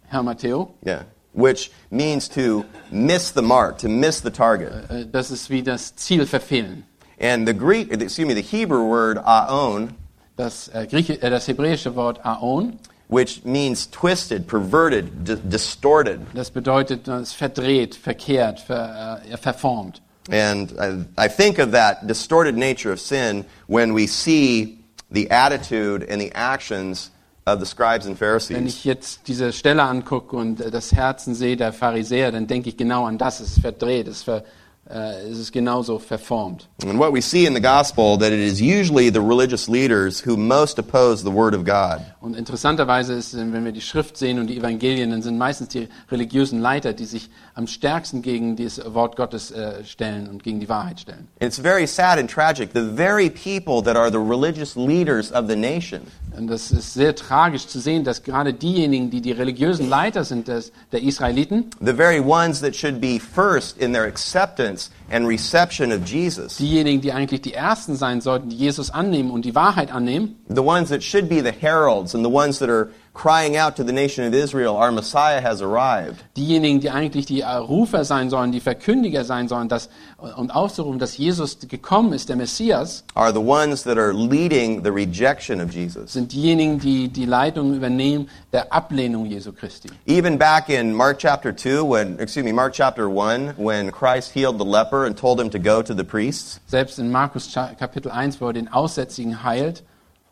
Hermateo. 0.08 0.74
yeah, 0.86 1.06
which 1.34 1.72
means 1.90 2.28
to 2.30 2.66
miss 2.92 3.32
the 3.32 3.42
mark, 3.42 3.78
to 3.80 3.90
miss 3.90 4.22
the 4.22 4.32
target. 4.32 4.72
Äh, 4.90 5.02
äh 5.02 5.06
Das 5.12 5.32
ist 5.32 5.50
wie 5.50 5.64
das 5.64 5.96
Ziel 5.96 6.26
verfehlen. 6.26 6.84
And 7.20 7.48
the 7.48 7.54
Greek, 7.54 7.92
excuse 7.92 8.28
me, 8.28 8.34
the 8.34 8.42
Hebrew 8.42 8.84
word 8.84 9.18
aon, 9.18 9.96
Das, 10.38 10.70
äh, 10.70 10.88
Grieche, 10.88 11.22
äh, 11.22 11.30
das 11.30 11.48
hebräische 11.48 11.96
Wort 11.96 12.26
Aon, 12.26 12.80
which 13.10 13.44
means 13.46 13.86
twisted, 13.92 14.48
perverted, 14.48 15.24
di- 15.24 15.36
distorted. 15.36 16.20
das 16.34 16.50
bedeutet, 16.50 17.08
äh, 17.08 17.20
das 17.20 17.34
verdreht, 17.34 17.96
verkehrt, 17.96 18.60
ver, 18.60 19.22
äh, 19.30 19.38
verformt. 19.38 20.02
And 20.32 20.72
I, 20.80 21.26
I 21.26 21.28
think 21.28 21.60
of 21.60 21.72
that 21.72 22.08
distorted 22.08 22.56
nature 22.56 22.92
of 22.92 23.00
sin 23.00 23.46
when 23.68 23.94
we 23.94 24.08
see 24.08 24.80
the 25.12 25.30
attitude 25.30 26.04
and 26.10 26.20
the 26.20 26.32
actions 26.34 27.12
of 27.46 27.60
the 27.60 27.66
scribes 27.66 28.06
and 28.06 28.20
Wenn 28.20 28.68
ich 28.68 28.86
jetzt 28.86 29.28
diese 29.28 29.52
Stelle 29.52 29.84
angucke 29.84 30.36
und 30.36 30.62
äh, 30.62 30.72
das 30.72 30.94
Herzen 30.94 31.34
sehe 31.34 31.58
der 31.58 31.74
Pharisäer, 31.74 32.32
dann 32.32 32.48
denke 32.48 32.70
ich 32.70 32.78
genau 32.78 33.06
an 33.06 33.18
das. 33.18 33.40
Es 33.40 33.54
ist 33.54 33.62
verdreht, 33.62 34.08
es 34.08 34.18
ist, 34.18 34.24
ver, 34.24 34.44
äh, 34.88 35.28
es 35.30 35.40
ist 35.40 35.52
genauso 35.52 35.98
verformt. 35.98 36.70
And 36.84 37.00
what 37.00 37.14
we 37.14 37.22
see 37.22 37.46
in 37.46 37.56
the 37.56 37.62
gospel 37.62 38.18
that 38.20 38.32
it 38.32 38.40
is 38.40 38.62
usually 38.62 39.10
the 39.12 39.22
religious 39.22 39.68
leaders 39.68 40.24
who 40.26 40.38
most 40.38 40.78
oppose 40.78 41.24
the 41.24 41.34
word 41.34 41.56
of 41.56 41.66
God. 41.66 42.02
Und 42.20 42.36
interessanterweise 42.36 43.14
ist, 43.14 43.36
wenn 43.36 43.66
wir 43.66 43.72
die 43.72 43.82
Schrift 43.82 44.18
sehen 44.18 44.40
und 44.40 44.48
die 44.48 44.58
Evangelien, 44.58 45.10
dann 45.10 45.24
sind 45.24 45.38
meistens 45.40 45.70
die 45.70 45.88
religiösen 46.12 46.60
Leiter, 46.60 46.94
die 46.94 47.06
sich 47.06 47.32
am 47.54 47.68
stärksten 47.68 48.22
gegen 48.22 48.56
das 48.56 48.82
Wort 48.94 49.16
Gottes 49.16 49.52
äh, 49.52 49.84
stellen 49.84 50.28
und 50.28 50.44
gegen 50.44 50.60
die 50.60 50.70
Wahrheit 50.70 51.00
stellen. 51.00 51.28
It's 51.40 51.60
very 51.60 51.88
sad 51.88 52.20
and 52.20 52.30
tragic. 52.30 52.72
The 52.74 52.96
very 52.96 53.30
people 53.30 53.82
that 53.84 53.96
are 53.96 54.12
the 54.12 54.18
religious 54.18 54.76
leaders 54.76 55.32
of 55.32 55.48
the 55.48 55.56
nation 55.56 56.02
Und 56.38 56.48
das 56.48 56.72
ist 56.72 56.94
sehr 56.94 57.14
tragisch 57.14 57.68
zu 57.68 57.80
sehen, 57.80 58.06
dass 58.06 58.24
gerade 58.24 58.54
diejenigen, 58.54 59.10
die 59.10 59.22
die 59.22 59.34
religiösen 59.34 59.90
Leiter 59.90 60.24
sind 60.24 60.48
des, 60.48 60.72
der 60.92 61.04
Israeliten, 61.04 61.66
the 61.82 61.94
very 61.94 62.20
ones 62.20 62.62
that 62.62 62.74
should 62.74 63.02
be 63.02 63.20
first 63.20 63.78
in 63.78 63.92
their 63.92 64.06
acceptance 64.06 64.92
and 65.10 65.28
reception 65.28 65.92
of 65.92 66.06
Jesus, 66.06 66.58
diejenigen, 66.58 67.02
die 67.02 67.12
eigentlich 67.12 67.42
die 67.42 67.54
Ersten 67.54 67.96
sein 67.96 68.22
sollten, 68.22 68.50
die 68.50 68.56
Jesus 68.56 68.92
annehmen 68.92 69.30
und 69.30 69.44
die 69.44 69.56
Wahrheit 69.56 69.92
annehmen, 69.92 70.38
the 70.48 70.62
ones 70.62 70.90
that 70.90 71.04
should 71.04 71.28
be 71.28 71.42
the 71.44 71.52
heralds 71.52 72.16
and 72.16 72.26
the 72.26 72.32
ones 72.32 72.60
that 72.60 72.70
are 72.70 72.88
crying 73.14 73.58
out 73.58 73.76
to 73.76 73.84
the 73.84 73.92
nation 73.92 74.26
of 74.26 74.34
Israel, 74.34 74.76
our 74.78 74.92
Messiah 74.92 75.42
has 75.42 75.62
arrived, 75.62 76.24
diejenigen, 76.36 76.80
die 76.80 76.90
eigentlich 76.90 77.26
die 77.26 77.42
Rufer 77.42 78.06
sein 78.06 78.30
sollen, 78.30 78.52
die 78.52 78.60
Verkündiger 78.60 79.26
sein 79.26 79.48
sollen, 79.48 79.68
dass, 79.68 79.90
und 80.38 80.52
aufzurufen, 80.52 81.00
dass 81.00 81.18
Jesus 81.18 81.58
gekommen 81.68 82.14
ist, 82.14 82.30
der 82.30 82.36
Messias, 82.36 83.04
are 83.16 83.34
the 83.34 83.40
ones 83.40 83.84
that 83.84 83.98
are 83.98 84.14
leading 84.14 84.84
the 84.84 84.92
rejection 84.92 85.60
of 85.62 85.72
Jesus. 85.72 86.14
sind 86.14 86.32
diejenigen, 86.32 86.80
die 86.80 87.10
die 87.10 87.26
Leitung 87.26 87.76
übernehmen 87.76 88.30
der 88.54 88.72
Ablehnung 88.72 89.26
Jesu 89.26 89.52
Christi. 89.52 89.90
Even 90.06 90.38
back 90.38 90.70
in 90.70 90.94
Mark 90.94 91.20
chapter 91.20 91.54
2, 91.54 91.84
when, 91.84 92.20
excuse 92.20 92.46
me, 92.46 92.54
Mark 92.54 92.74
chapter 92.74 93.10
1, 93.10 93.56
when 93.58 93.92
Christ 93.92 94.32
healed 94.34 94.58
the 94.58 94.66
leper 94.66 95.06
and 95.06 95.18
told 95.18 95.40
him 95.40 95.50
to 95.50 95.60
go 95.60 95.82
to 95.82 95.94
the 95.94 96.04
priests, 96.04 96.60
Selbst 96.68 96.98
in 96.98 97.12
Markus 97.12 97.54
Kapitel 97.54 98.12
1, 98.12 98.40
wo 98.40 98.48
er 98.48 98.54
den 98.54 98.72
Aussätzigen 98.72 99.44
heilt 99.44 99.84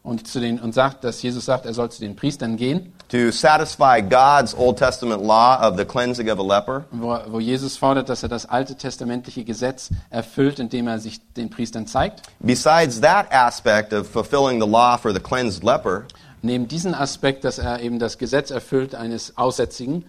und, 0.03 0.27
zu 0.27 0.39
den, 0.39 0.59
und 0.59 0.73
sagt, 0.73 1.03
dass 1.03 1.21
Jesus 1.21 1.45
sagt, 1.45 1.65
er 1.65 1.73
soll 1.73 1.89
zu 1.91 1.99
den 2.01 2.15
Priestern 2.15 2.55
gehen, 2.57 2.93
to 3.09 3.31
satisfy 3.31 4.01
God's 4.01 4.55
Old 4.55 4.77
Testament 4.77 5.23
law 5.23 5.57
of 5.61 5.77
the 5.77 5.85
cleansing 5.85 6.29
of 6.29 6.39
a 6.39 6.43
leper, 6.43 6.85
wo, 6.91 7.17
wo 7.27 7.39
Jesus 7.39 7.75
fordert, 7.77 8.07
dass 8.09 8.23
er 8.23 8.29
das 8.29 8.45
alte 8.45 8.75
testamentliche 8.75 9.43
Gesetz 9.43 9.89
erfüllt, 10.09 10.59
indem 10.59 10.87
er 10.87 10.99
sich 10.99 11.19
den 11.33 11.49
Priestern 11.49 11.87
zeigt. 11.87 12.21
besides 12.39 13.01
that 13.01 13.27
aspect 13.31 13.93
of 13.93 14.07
fulfilling 14.07 14.59
the 14.61 14.67
law 14.67 14.95
for 14.97 15.11
the 15.13 15.19
cleansed 15.19 15.63
leper, 15.63 16.05
Neben 16.41 16.69
diesem 16.69 16.93
Aspekt, 16.93 17.43
dass 17.43 17.57
er 17.59 17.81
eben 17.81 17.99
das 17.99 18.17
Gesetz 18.17 18.49
erfüllt 18.49 18.95
eines 18.95 19.37
Aussätzigen, 19.37 20.05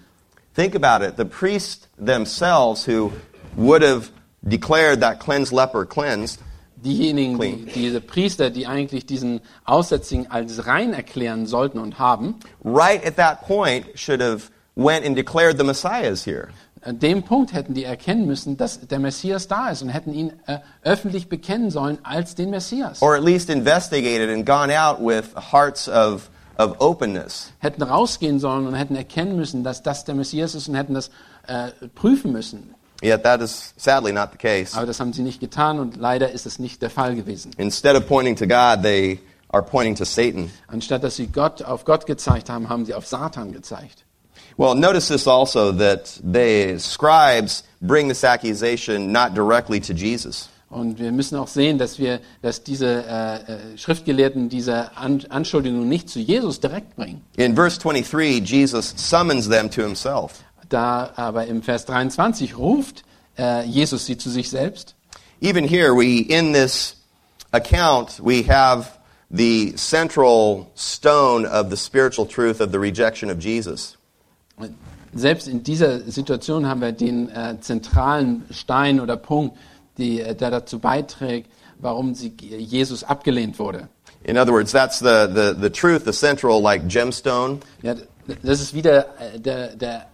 think 0.54 0.76
about 0.76 1.04
it. 1.04 1.16
The 1.16 1.24
priests 1.24 1.88
themselves 1.98 2.86
who 2.86 3.10
would 3.56 3.82
have 3.82 4.10
declared 4.42 5.00
that 5.00 5.18
cleansed 5.18 5.52
leper 5.52 5.84
cleansed, 5.84 6.38
diejenigen, 6.82 7.38
die, 7.38 7.66
diese 7.74 8.00
Priester, 8.00 8.50
die 8.50 8.66
eigentlich 8.66 9.06
diesen 9.06 9.40
Aussätzigen 9.64 10.30
als 10.30 10.66
rein 10.66 10.92
erklären 10.92 11.46
sollten 11.46 11.78
und 11.78 11.98
haben, 11.98 12.36
right 12.64 13.04
at 13.06 13.16
that 13.16 13.46
point 13.46 13.86
should 13.94 14.22
have 14.22 14.50
went 14.74 15.04
and 15.06 15.16
declared 15.16 15.58
the 15.58 15.64
Messiah 15.64 16.08
is 16.08 16.24
here. 16.24 16.48
an 16.82 16.98
dem 16.98 17.22
Punkt 17.22 17.52
hätten 17.52 17.74
die 17.74 17.84
erkennen 17.84 18.26
müssen, 18.26 18.56
dass 18.56 18.86
der 18.86 18.98
Messias 18.98 19.48
da 19.48 19.68
ist 19.68 19.82
und 19.82 19.90
hätten 19.90 20.14
ihn 20.14 20.32
äh, 20.46 20.58
öffentlich 20.82 21.28
bekennen 21.28 21.70
sollen 21.70 21.98
als 22.02 22.34
den 22.34 22.50
Messias. 22.50 23.02
Or 23.02 23.14
at 23.14 23.22
least 23.22 23.50
investigated 23.50 24.30
and 24.30 24.46
gone 24.46 24.72
out 24.72 24.98
with 25.00 25.34
hearts 25.52 25.88
of, 25.88 26.30
of 26.58 26.76
openness. 26.80 27.52
hätten 27.58 27.82
rausgehen 27.82 28.38
sollen 28.38 28.66
und 28.66 28.74
hätten 28.74 28.96
erkennen 28.96 29.36
müssen, 29.36 29.62
dass 29.62 29.82
das 29.82 30.04
der 30.04 30.14
Messias 30.14 30.54
ist 30.54 30.68
und 30.68 30.74
hätten 30.74 30.94
das 30.94 31.10
äh, 31.46 31.70
prüfen 31.94 32.32
müssen. 32.32 32.74
Yet 33.02 33.22
that 33.22 33.40
is 33.40 33.72
sadly 33.76 34.12
not 34.12 34.32
the 34.32 34.38
case. 34.38 34.76
Aber 34.76 34.86
das 34.86 35.00
haben 35.00 35.12
sie 35.12 35.22
nicht 35.22 35.40
getan 35.40 35.78
und 35.78 35.96
leider 35.96 36.30
ist 36.30 36.46
es 36.46 36.58
nicht 36.58 36.82
der 36.82 36.90
Fall 36.90 37.14
gewesen. 37.14 37.52
Instead 37.56 37.96
of 37.96 38.06
pointing 38.06 38.36
to 38.36 38.46
God, 38.46 38.82
they 38.82 39.20
are 39.48 39.62
pointing 39.62 39.94
to 39.96 40.04
Satan. 40.04 40.50
Anstatt 40.68 41.02
dass 41.02 41.16
sie 41.16 41.26
Gott 41.26 41.62
auf 41.62 41.84
Gott 41.84 42.06
gezeigt 42.06 42.50
haben, 42.50 42.68
haben 42.68 42.84
sie 42.84 42.94
auf 42.94 43.06
Satan 43.06 43.52
gezeigt. 43.52 44.04
Well, 44.56 44.74
notice 44.74 45.08
this 45.08 45.26
also 45.26 45.72
that 45.72 46.20
the 46.22 46.78
scribes 46.78 47.62
bring 47.80 48.08
this 48.08 48.24
accusation 48.24 49.12
not 49.12 49.34
directly 49.34 49.80
to 49.80 49.94
Jesus. 49.94 50.48
Und 50.68 51.00
wir 51.00 51.10
müssen 51.10 51.36
auch 51.36 51.48
sehen, 51.48 51.78
dass 51.78 51.98
wir, 51.98 52.20
dass 52.42 52.62
diese 52.62 53.04
äh, 53.04 53.36
äh, 53.54 53.58
Schriftgelehrten 53.76 54.48
diese 54.48 54.96
An 54.96 55.24
Anschuldigung 55.28 55.88
nicht 55.88 56.08
zu 56.08 56.20
Jesus 56.20 56.60
direkt 56.60 56.94
bringen. 56.94 57.24
In 57.36 57.56
verse 57.56 57.80
23, 57.80 58.40
Jesus 58.48 58.94
summons 58.96 59.48
them 59.48 59.68
to 59.68 59.82
himself. 59.82 60.44
Da 60.70 61.12
aber 61.16 61.46
im 61.46 61.62
Vers 61.62 61.84
23 61.84 62.56
ruft 62.56 63.02
äh, 63.38 63.64
Jesus 63.66 64.06
sie 64.06 64.16
zu 64.16 64.30
sich 64.30 64.48
selbst. 64.48 64.94
Even 65.42 65.64
here, 65.64 65.94
we 65.94 66.20
in 66.20 66.52
this 66.52 66.96
account 67.52 68.20
we 68.22 68.42
have 68.48 68.88
the 69.30 69.72
central 69.76 70.70
stone 70.74 71.46
of 71.46 71.70
the 71.70 71.76
spiritual 71.76 72.26
truth 72.26 72.60
of 72.60 72.72
the 72.72 72.78
rejection 72.78 73.30
of 73.30 73.38
Jesus. 73.38 73.96
Selbst 75.12 75.48
in 75.48 75.62
dieser 75.62 76.00
Situation 76.00 76.66
haben 76.66 76.80
wir 76.80 76.92
den 76.92 77.30
äh, 77.30 77.56
zentralen 77.60 78.44
Stein 78.50 79.00
oder 79.00 79.16
Punkt, 79.16 79.56
die, 79.98 80.20
äh, 80.20 80.34
der 80.34 80.50
dazu 80.50 80.78
beiträgt, 80.78 81.50
warum 81.78 82.14
sie, 82.14 82.32
Jesus 82.38 83.02
abgelehnt 83.02 83.58
wurde. 83.58 83.88
In 84.22 84.36
other 84.36 84.52
words, 84.52 84.70
that's 84.70 84.98
the, 84.98 85.26
the, 85.26 85.54
the 85.58 85.70
truth, 85.70 86.04
the 86.04 86.12
central 86.12 86.60
like 86.60 86.88
gemstone. 86.88 87.58
Ja, 87.82 87.94
das 88.42 88.60
ist 88.60 88.74
wieder 88.74 89.06
äh, 89.18 89.40
der, 89.40 89.74
der 89.74 90.06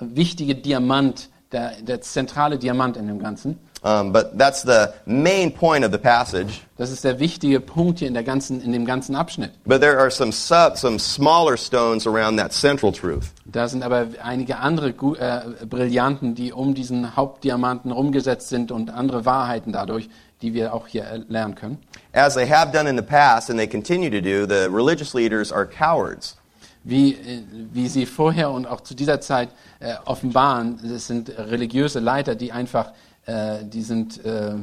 wichtige 0.00 0.54
Diamant, 0.54 1.28
der, 1.52 1.72
der 1.82 2.00
zentrale 2.00 2.58
Diamant 2.58 2.96
in 2.96 3.06
dem 3.06 3.18
Ganzen. 3.18 3.58
Um, 3.84 4.12
but 4.12 4.38
that's 4.38 4.62
the 4.62 4.94
main 5.06 5.50
point 5.50 5.84
of 5.84 5.90
the 5.90 5.98
passage. 5.98 6.60
Das 6.76 6.92
ist 6.92 7.02
der 7.02 7.18
wichtige 7.18 7.58
Punkt 7.58 7.98
hier 7.98 8.06
in, 8.06 8.14
der 8.14 8.22
ganzen, 8.22 8.60
in 8.60 8.70
dem 8.70 8.84
ganzen 8.84 9.16
Abschnitt. 9.16 9.50
But 9.64 9.80
there 9.80 9.98
are 9.98 10.08
some 10.08 10.30
sub, 10.30 10.76
some 10.76 11.00
smaller 11.00 11.56
stones 11.56 12.06
around 12.06 12.38
that 12.38 12.52
central 12.52 12.92
truth. 12.92 13.32
Da 13.44 13.66
sind 13.66 13.82
aber 13.82 14.06
einige 14.22 14.58
andere 14.58 14.90
äh, 14.90 15.66
Brillanten, 15.66 16.36
die 16.36 16.52
um 16.52 16.74
diesen 16.74 17.16
Hauptdiamanten 17.16 17.90
rumgesetzt 17.90 18.50
sind 18.50 18.70
und 18.70 18.90
andere 18.90 19.24
Wahrheiten 19.24 19.72
dadurch, 19.72 20.08
die 20.42 20.54
wir 20.54 20.74
auch 20.74 20.86
hier 20.86 21.04
äh, 21.04 21.20
lernen 21.28 21.56
können. 21.56 21.78
As 22.12 22.34
they 22.34 22.48
have 22.48 22.70
done 22.70 22.88
in 22.88 22.96
the 22.96 23.02
past 23.02 23.50
and 23.50 23.58
they 23.58 23.66
continue 23.66 24.10
to 24.10 24.20
do, 24.20 24.46
the 24.46 24.68
religious 24.72 25.12
leaders 25.12 25.50
are 25.50 25.66
cowards. 25.66 26.36
Wie, 26.84 27.12
äh, 27.14 27.42
wie 27.72 27.88
sie 27.88 28.06
vorher 28.06 28.50
und 28.50 28.66
auch 28.66 28.80
zu 28.80 28.94
dieser 28.94 29.20
Zeit 29.20 29.50
äh, 29.80 29.94
offenbaren, 30.04 30.80
es 30.84 31.06
sind 31.06 31.30
religiöse 31.38 32.00
Leiter, 32.00 32.34
die 32.34 32.52
einfach, 32.52 32.92
äh, 33.26 33.64
die 33.64 33.82
sind 33.82 34.24
äh, 34.24 34.54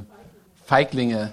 Feiglinge. 0.66 1.32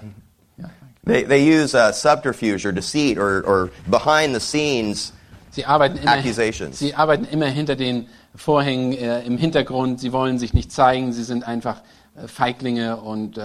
Ja. 0.57 0.69
They, 1.05 1.25
they 1.25 1.41
use 1.41 1.75
uh, 1.75 1.91
subterfuge 1.91 2.65
or 2.65 2.71
deceit 2.71 3.17
or, 3.17 3.43
or 3.45 3.69
behind 3.87 4.33
the 4.33 4.39
scenes. 4.39 5.13
Sie 5.51 5.65
arbeiten 5.65 5.97
immer, 5.97 6.11
Accusations. 6.11 6.79
sie 6.79 6.93
arbeiten 6.93 7.25
immer 7.25 7.47
hinter 7.47 7.75
den 7.75 8.07
Vorhängen 8.35 8.93
äh, 8.93 9.23
im 9.23 9.37
Hintergrund. 9.37 9.99
Sie 9.99 10.13
wollen 10.13 10.37
sich 10.37 10.53
nicht 10.53 10.71
zeigen. 10.71 11.11
Sie 11.13 11.23
sind 11.23 11.47
einfach 11.47 11.81
äh, 12.15 12.27
Feiglinge 12.27 12.97
und 12.97 13.37
äh, 13.37 13.41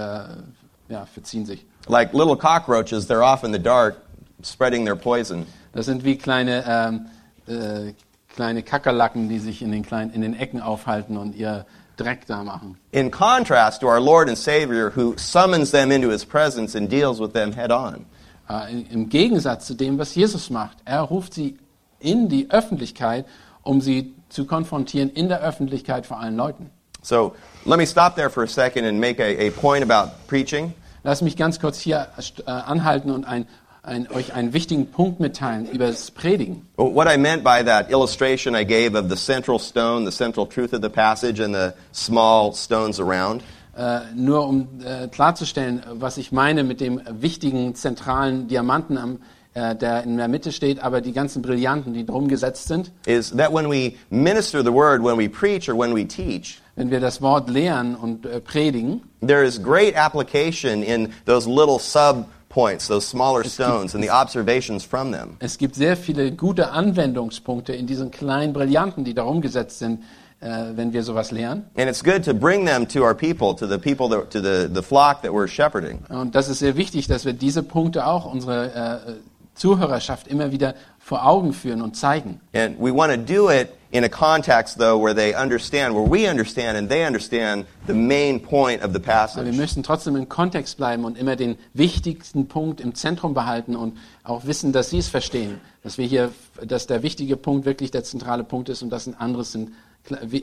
ja, 0.88 1.06
verziehen 1.12 1.46
sich. 1.46 1.64
Like 1.88 2.12
little 2.12 2.36
cockroaches, 2.36 3.08
they're 3.08 3.22
off 3.22 3.42
in 3.44 3.52
the 3.52 3.58
dark 3.58 3.96
spreading 4.44 4.84
their 4.84 4.96
poison. 4.96 5.46
Das 5.72 5.86
sind 5.86 6.04
wie 6.04 6.16
kleine 6.16 6.64
ähm, 6.66 7.06
äh, 7.52 7.94
kleine 8.34 8.62
Kakerlaken, 8.62 9.28
die 9.28 9.38
sich 9.38 9.62
in 9.62 9.72
den, 9.72 9.82
kleinen, 9.82 10.12
in 10.12 10.22
den 10.22 10.34
Ecken 10.34 10.60
aufhalten 10.60 11.16
und 11.16 11.34
ihr 11.34 11.66
Dreck 11.96 12.26
da 12.26 12.42
machen. 12.42 12.78
In 12.90 13.10
contrast 13.10 13.80
to 13.80 13.86
our 13.86 14.00
Lord 14.00 14.28
and 14.28 14.38
Savior, 14.38 14.90
who 14.94 15.14
summons 15.16 15.70
them 15.70 15.90
into 15.90 16.10
his 16.10 16.24
presence 16.24 16.74
and 16.74 16.90
deals 16.90 17.20
with 17.20 17.32
them 17.32 17.52
head 17.52 17.70
on. 17.70 18.06
Äh, 18.48 18.80
Im 18.90 19.08
Gegensatz 19.08 19.66
zu 19.66 19.74
dem, 19.74 19.98
was 19.98 20.14
Jesus 20.14 20.50
macht. 20.50 20.78
Er 20.84 21.02
ruft 21.02 21.34
sie 21.34 21.58
in 22.00 22.28
die 22.28 22.50
Öffentlichkeit, 22.50 23.26
um 23.62 23.80
sie 23.80 24.14
zu 24.28 24.46
konfrontieren 24.46 25.10
in 25.10 25.28
der 25.28 25.42
Öffentlichkeit 25.42 26.06
vor 26.06 26.18
allen 26.18 26.36
Leuten. 26.36 26.70
So 27.02 27.34
let 27.64 27.78
me 27.78 27.86
stop 27.86 28.14
there 28.16 28.30
for 28.30 28.44
a 28.44 28.48
second 28.48 28.86
and 28.86 28.98
make 28.98 29.20
a, 29.20 29.48
a 29.48 29.50
point 29.50 29.82
about 29.82 30.12
preaching. 30.28 30.72
Lass 31.04 31.20
mich 31.20 31.36
ganz 31.36 31.58
kurz 31.58 31.80
hier 31.80 32.08
äh, 32.16 32.50
anhalten 32.50 33.10
und 33.10 33.24
ein, 33.24 33.46
ein, 33.82 34.08
euch 34.10 34.32
einen 34.32 34.52
wichtigen 34.52 34.86
Punkt 34.86 35.20
mitteilen 35.20 35.68
über 35.70 35.88
das 35.88 36.10
Predigen. 36.10 36.66
What 36.76 37.08
I 37.12 37.18
meant 37.18 37.42
by 37.42 37.64
that 37.64 37.90
illustration 37.90 38.54
I 38.54 38.64
gave 38.64 38.96
of 38.96 39.10
the 39.10 39.16
central 39.16 39.58
stone, 39.58 40.04
the 40.04 40.16
central 40.16 40.46
truth 40.46 40.72
of 40.72 40.82
the 40.82 40.88
passage, 40.88 41.40
and 41.40 41.54
the 41.54 41.72
small 41.92 42.52
stones 42.54 43.00
around. 43.00 43.42
Äh, 43.76 44.00
nur 44.14 44.46
um 44.46 44.68
äh, 44.84 45.08
klarzustellen, 45.08 45.82
was 45.92 46.18
ich 46.18 46.30
meine 46.30 46.62
mit 46.62 46.80
dem 46.80 47.00
wichtigen 47.10 47.74
zentralen 47.74 48.46
Diamanten, 48.46 48.98
am, 48.98 49.18
äh, 49.54 49.74
der 49.74 50.04
in 50.04 50.18
der 50.18 50.28
Mitte 50.28 50.52
steht, 50.52 50.80
aber 50.80 51.00
die 51.00 51.12
ganzen 51.12 51.40
Brillanten, 51.40 51.94
die 51.94 52.04
drum 52.04 52.28
gesetzt 52.28 52.68
sind. 52.68 52.92
is 53.06 53.30
that 53.30 53.50
when 53.52 53.68
we 53.68 53.94
minister 54.10 54.62
the 54.62 54.72
word, 54.72 55.02
when 55.02 55.18
we 55.18 55.26
preach 55.26 55.68
or 55.68 55.76
when 55.76 55.94
we 55.94 56.06
teach, 56.06 56.60
Wenn 56.76 56.90
wir 56.90 57.00
das 57.00 57.20
Wort 57.20 57.50
lehren 57.50 57.94
und 57.94 58.26
predigen, 58.44 59.02
there 59.26 59.42
is 59.42 59.62
great 59.62 59.96
application 59.96 60.82
in 60.82 61.12
those 61.26 61.48
little 61.48 61.78
sub 61.78 62.26
points, 62.52 62.86
those 62.86 63.06
smaller 63.06 63.44
stones, 63.44 63.94
and 63.94 64.04
the 64.04 64.10
observations 64.10 64.84
from 64.84 65.12
them. 65.12 65.36
es 65.40 65.58
gibt 65.58 65.74
sehr 65.74 65.96
viele 65.96 66.32
gute 66.32 66.70
Anwendungspunkte 66.70 67.72
in 67.72 67.86
diesen 67.86 68.10
kleinen 68.10 68.52
Brillanten, 68.52 69.04
die 69.04 69.14
darum 69.14 69.40
gesetzt 69.40 69.78
sind, 69.78 70.02
äh, 70.40 70.76
wenn 70.76 70.92
wir 70.92 71.02
sowas 71.02 71.30
lehren. 71.30 71.64
And 71.76 71.88
it's 71.88 72.02
good 72.02 72.24
to 72.24 72.34
bring 72.34 72.66
them 72.66 72.86
to 72.88 73.00
our 73.02 73.14
people, 73.14 73.54
to 73.54 73.66
the 73.66 73.78
people, 73.78 74.08
that, 74.10 74.30
to 74.30 74.40
the, 74.40 74.68
the 74.72 74.82
flock 74.82 75.22
that 75.22 75.32
we're 75.32 75.48
shepherding. 75.48 76.00
Und 76.08 76.34
das 76.34 76.48
ist 76.48 76.58
sehr 76.58 76.76
wichtig, 76.76 77.06
dass 77.06 77.24
wir 77.24 77.32
diese 77.32 77.62
Punkte 77.62 78.06
auch 78.06 78.26
unsere 78.26 78.66
äh, 79.06 79.12
Zuhörerschaft 79.54 80.26
immer 80.28 80.52
wieder 80.52 80.74
vor 80.98 81.26
Augen 81.26 81.52
führen 81.52 81.82
und 81.82 81.96
zeigen. 81.96 82.40
And 82.54 82.78
we 82.78 82.94
want 82.94 83.12
to 83.12 83.18
do 83.18 83.50
it 83.50 83.68
in 83.90 84.04
a 84.04 84.08
context, 84.08 84.78
though, 84.78 84.98
where 84.98 85.14
they 85.14 85.34
understand, 85.34 85.94
where 85.94 86.08
we 86.08 86.28
understand 86.28 86.78
and 86.78 86.88
they 86.88 87.04
understand 87.06 87.66
the 87.86 87.92
main 87.92 88.40
point 88.40 88.82
of 88.82 88.92
the 88.92 88.98
Aber 88.98 89.06
wir 89.06 89.12
passage. 89.12 89.52
müssen 89.52 89.82
trotzdem 89.82 90.16
im 90.16 90.28
Kontext 90.28 90.78
bleiben 90.78 91.04
und 91.04 91.18
immer 91.18 91.36
den 91.36 91.58
wichtigsten 91.74 92.48
Punkt 92.48 92.80
im 92.80 92.94
Zentrum 92.94 93.34
behalten 93.34 93.76
und 93.76 93.98
auch 94.24 94.46
wissen, 94.46 94.72
dass 94.72 94.90
sie 94.90 94.98
es 94.98 95.08
verstehen. 95.08 95.60
Dass 95.82 95.98
wir 95.98 96.06
hier, 96.06 96.32
dass 96.64 96.86
der 96.86 97.02
wichtige 97.02 97.36
Punkt 97.36 97.66
wirklich 97.66 97.90
der 97.90 98.04
zentrale 98.04 98.44
Punkt 98.44 98.68
ist 98.68 98.82
und 98.82 98.90
das 98.90 99.06
ein 99.06 99.14
anderes 99.14 99.52
sind 99.52 99.72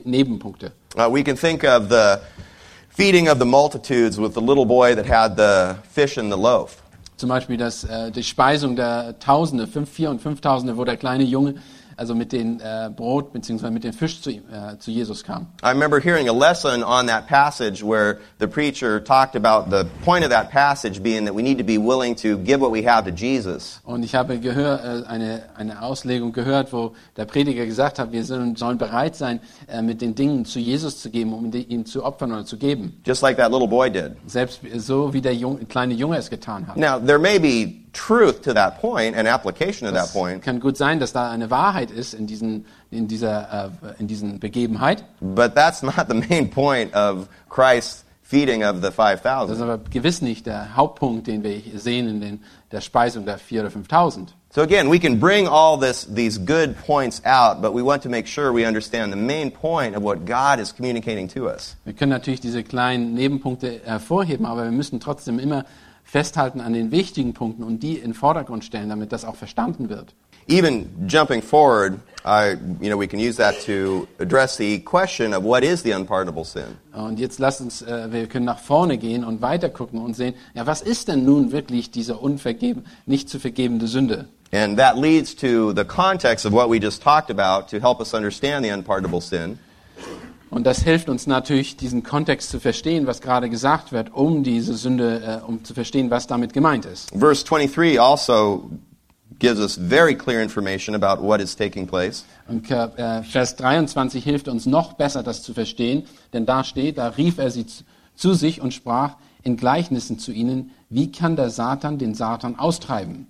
Nebenpunkte. 0.04 0.72
Uh, 0.96 1.12
we 1.12 1.22
can 1.22 1.36
think 1.36 1.64
of 1.64 1.90
the 1.90 2.18
feeding 2.88 3.28
of 3.28 3.38
the 3.38 3.44
multitudes 3.44 4.18
with 4.18 4.34
the 4.34 4.40
little 4.40 4.64
boy 4.64 4.94
that 4.94 5.06
had 5.06 5.36
the 5.36 5.76
fish 5.90 6.16
and 6.18 6.32
the 6.32 6.38
loaf. 6.38 6.82
Zum 7.20 7.28
Beispiel 7.28 7.58
das, 7.58 7.84
äh, 7.84 8.10
die 8.10 8.22
Speisung 8.22 8.76
der 8.76 9.18
Tausende, 9.18 9.66
fünf, 9.66 9.90
vier 9.90 10.08
und 10.08 10.22
Fünftausende, 10.22 10.78
wo 10.78 10.86
der 10.86 10.96
kleine 10.96 11.24
Junge 11.24 11.56
also 12.00 12.14
mit 12.14 12.32
dem 12.32 12.58
äh, 12.60 12.88
Brot 12.88 13.32
bzw. 13.32 13.70
mit 13.70 13.84
dem 13.84 13.92
Fisch 13.92 14.22
zu, 14.22 14.30
äh, 14.30 14.78
zu 14.78 14.90
Jesus 14.90 15.22
kam. 15.22 15.48
I 15.62 15.68
remember 15.68 16.00
hearing 16.00 16.28
a 16.28 16.32
lesson 16.32 16.82
on 16.82 17.06
that 17.08 17.28
passage 17.28 17.84
where 17.84 18.20
the 18.38 18.46
preacher 18.46 19.04
talked 19.04 19.36
about 19.36 19.70
the 19.70 19.84
point 20.02 20.24
of 20.24 20.30
that 20.30 20.50
passage 20.50 21.02
being 21.02 21.26
that 21.26 21.34
we 21.34 21.42
need 21.42 21.58
to 21.58 21.64
be 21.64 21.76
willing 21.76 22.16
to 22.16 22.38
give 22.38 22.62
what 22.62 22.72
we 22.72 22.82
have 22.82 23.04
to 23.04 23.10
Jesus. 23.10 23.80
Und 23.84 24.02
ich 24.02 24.14
habe 24.14 24.38
gehör, 24.38 24.80
äh, 24.82 25.06
eine, 25.06 25.42
eine 25.56 25.82
Auslegung 25.82 26.32
gehört, 26.32 26.72
wo 26.72 26.94
der 27.18 27.26
Prediger 27.26 27.66
gesagt 27.66 27.98
hat, 27.98 28.12
wir 28.12 28.24
sollen, 28.24 28.56
sollen 28.56 28.78
bereit 28.78 29.14
sein, 29.14 29.40
äh, 29.68 29.82
mit 29.82 30.00
den 30.00 30.14
Dingen 30.14 30.46
zu 30.46 30.58
Jesus 30.58 31.02
zu 31.02 31.10
geben, 31.10 31.34
um 31.34 31.50
die, 31.50 31.64
ihn 31.64 31.84
zu 31.84 32.02
opfern 32.02 32.32
oder 32.32 32.46
zu 32.46 32.56
geben. 32.56 32.98
Just 33.04 33.20
like 33.22 33.36
that 33.36 33.52
little 33.52 33.68
boy 33.68 33.90
did. 33.90 34.12
Selbst 34.26 34.60
so, 34.78 35.12
wie 35.12 35.20
der 35.20 35.34
Jung, 35.34 35.68
kleine 35.68 35.92
Junge 35.92 36.16
es 36.16 36.30
getan 36.30 36.66
hat. 36.66 36.78
Now, 36.78 36.98
there 36.98 37.18
may 37.18 37.38
be 37.38 37.80
truth 37.92 38.42
to 38.42 38.52
that 38.54 38.80
point 38.80 39.16
and 39.16 39.26
application 39.26 39.88
to 39.88 39.94
that 39.94 40.12
point, 40.12 40.42
kann 40.42 40.60
gut 40.60 40.76
sein, 40.76 41.00
dass 41.00 41.12
da 41.12 41.30
eine 41.30 41.50
Wahrheit 41.50 41.90
ist 41.90 42.14
in, 42.14 42.26
diesen, 42.26 42.66
in, 42.90 43.08
dieser, 43.08 43.72
äh, 43.82 44.00
in 44.00 44.06
diesen 44.06 44.38
Begebenheit. 44.40 45.04
but 45.20 45.54
that's 45.54 45.82
not 45.82 46.06
the 46.08 46.14
main 46.14 46.50
point 46.50 46.94
of 46.94 47.28
Christ's 47.48 48.04
feeding 48.22 48.62
of 48.62 48.76
the 48.76 48.90
Das 48.90 49.50
ist 49.50 49.58
5,000. 49.58 49.62
aber 49.62 49.78
gewiss 49.90 50.22
nicht 50.22 50.46
der 50.46 50.76
Hauptpunkt, 50.76 51.26
den 51.26 51.42
wir 51.42 51.60
sehen 51.74 52.08
in 52.08 52.20
den, 52.20 52.44
der 52.70 52.80
Speisung 52.80 53.24
der 53.24 53.38
4.000 53.40 53.60
oder 53.60 53.68
5.000. 53.70 54.26
So 54.52 54.62
again, 54.62 54.90
we 54.90 54.98
can 54.98 55.20
bring 55.20 55.46
all 55.46 55.78
this, 55.78 56.06
these 56.12 56.36
good 56.36 56.74
points 56.84 57.22
out, 57.24 57.62
but 57.62 57.72
we 57.72 57.82
want 57.84 58.02
to 58.02 58.08
make 58.08 58.26
sure 58.26 58.52
we 58.52 58.66
understand 58.66 59.12
the 59.12 59.16
main 59.16 59.50
point 59.50 59.96
of 59.96 60.02
what 60.02 60.26
God 60.26 60.58
is 60.60 60.72
communicating 60.74 61.28
to 61.28 61.48
us. 61.48 61.76
Wir 61.84 61.92
können 61.92 62.10
natürlich 62.10 62.40
diese 62.40 62.64
kleinen 62.64 63.14
Nebenpunkte 63.14 63.80
hervorheben, 63.84 64.46
aber 64.46 64.64
wir 64.64 64.72
müssen 64.72 64.98
trotzdem 64.98 65.38
immer 65.38 65.64
festhalten 66.10 66.60
an 66.60 66.72
den 66.72 66.90
wichtigen 66.90 67.34
Punkten 67.34 67.62
und 67.62 67.82
die 67.82 67.94
in 67.94 68.10
den 68.10 68.14
Vordergrund 68.14 68.64
stellen, 68.64 68.88
damit 68.88 69.12
das 69.12 69.24
auch 69.24 69.36
verstanden 69.36 69.88
wird. 69.88 70.14
Even 70.48 70.88
jumping 71.06 71.40
forward, 71.40 72.00
I, 72.24 72.56
you 72.80 72.88
know, 72.88 72.98
we 72.98 73.06
can 73.06 73.20
use 73.20 73.36
that 73.36 73.54
to 73.66 74.08
address 74.18 74.56
the 74.56 74.80
question 74.80 75.32
of 75.32 75.44
what 75.44 75.62
is 75.62 75.82
the 75.82 75.92
unpardonable 75.92 76.44
sin. 76.44 76.76
Und 76.92 77.20
jetzt 77.20 77.38
lasst 77.38 77.60
uns, 77.60 77.82
äh, 77.82 78.10
wir 78.10 78.26
können 78.26 78.46
nach 78.46 78.58
vorne 78.58 78.98
gehen 78.98 79.22
und 79.22 79.40
weiter 79.42 79.68
gucken 79.68 80.00
und 80.00 80.16
sehen, 80.16 80.34
ja, 80.54 80.66
was 80.66 80.82
ist 80.82 81.06
denn 81.06 81.24
nun 81.24 81.52
wirklich 81.52 81.92
diese 81.92 82.16
unvergeben, 82.16 82.84
nicht 83.06 83.28
zu 83.28 83.38
vergebende 83.38 83.86
Sünde? 83.86 84.26
And 84.52 84.76
that 84.78 84.96
leads 84.96 85.36
to 85.36 85.72
the 85.72 85.84
context 85.84 86.44
of 86.44 86.52
what 86.52 86.68
we 86.68 86.78
just 86.78 87.00
talked 87.00 87.30
about 87.30 87.68
to 87.70 87.78
help 87.80 88.00
us 88.00 88.12
understand 88.14 88.64
the 88.64 88.72
unpardonable 88.72 89.20
sin. 89.20 89.60
Und 90.50 90.64
das 90.64 90.82
hilft 90.82 91.08
uns 91.08 91.26
natürlich, 91.26 91.76
diesen 91.76 92.02
Kontext 92.02 92.50
zu 92.50 92.58
verstehen, 92.58 93.06
was 93.06 93.20
gerade 93.20 93.48
gesagt 93.48 93.92
wird, 93.92 94.12
um 94.12 94.42
diese 94.42 94.74
Sünde, 94.74 95.40
äh, 95.42 95.46
um 95.46 95.64
zu 95.64 95.74
verstehen, 95.74 96.10
was 96.10 96.26
damit 96.26 96.52
gemeint 96.52 96.84
ist. 96.86 97.10
Verse 97.16 97.44
23 97.44 98.00
also 98.00 98.68
gives 99.38 99.60
us 99.60 99.76
very 99.76 100.14
clear 100.14 100.42
information 100.42 100.94
about 100.94 101.22
what 101.22 101.40
is 101.40 101.54
taking 101.56 101.86
place. 101.86 102.24
Und 102.48 102.68
äh, 102.70 103.22
Vers 103.22 103.56
23 103.56 104.22
hilft 104.22 104.48
uns 104.48 104.66
noch 104.66 104.94
besser, 104.94 105.22
das 105.22 105.42
zu 105.42 105.54
verstehen, 105.54 106.04
denn 106.32 106.46
da 106.46 106.64
steht, 106.64 106.98
da 106.98 107.08
rief 107.08 107.38
er 107.38 107.50
sie 107.50 107.66
zu, 107.66 107.84
zu 108.16 108.34
sich 108.34 108.60
und 108.60 108.74
sprach 108.74 109.16
in 109.42 109.56
Gleichnissen 109.56 110.18
zu 110.18 110.32
ihnen, 110.32 110.72
wie 110.90 111.10
kann 111.10 111.36
der 111.36 111.50
Satan 111.50 111.98
den 111.98 112.14
Satan 112.14 112.58
austreiben? 112.58 113.28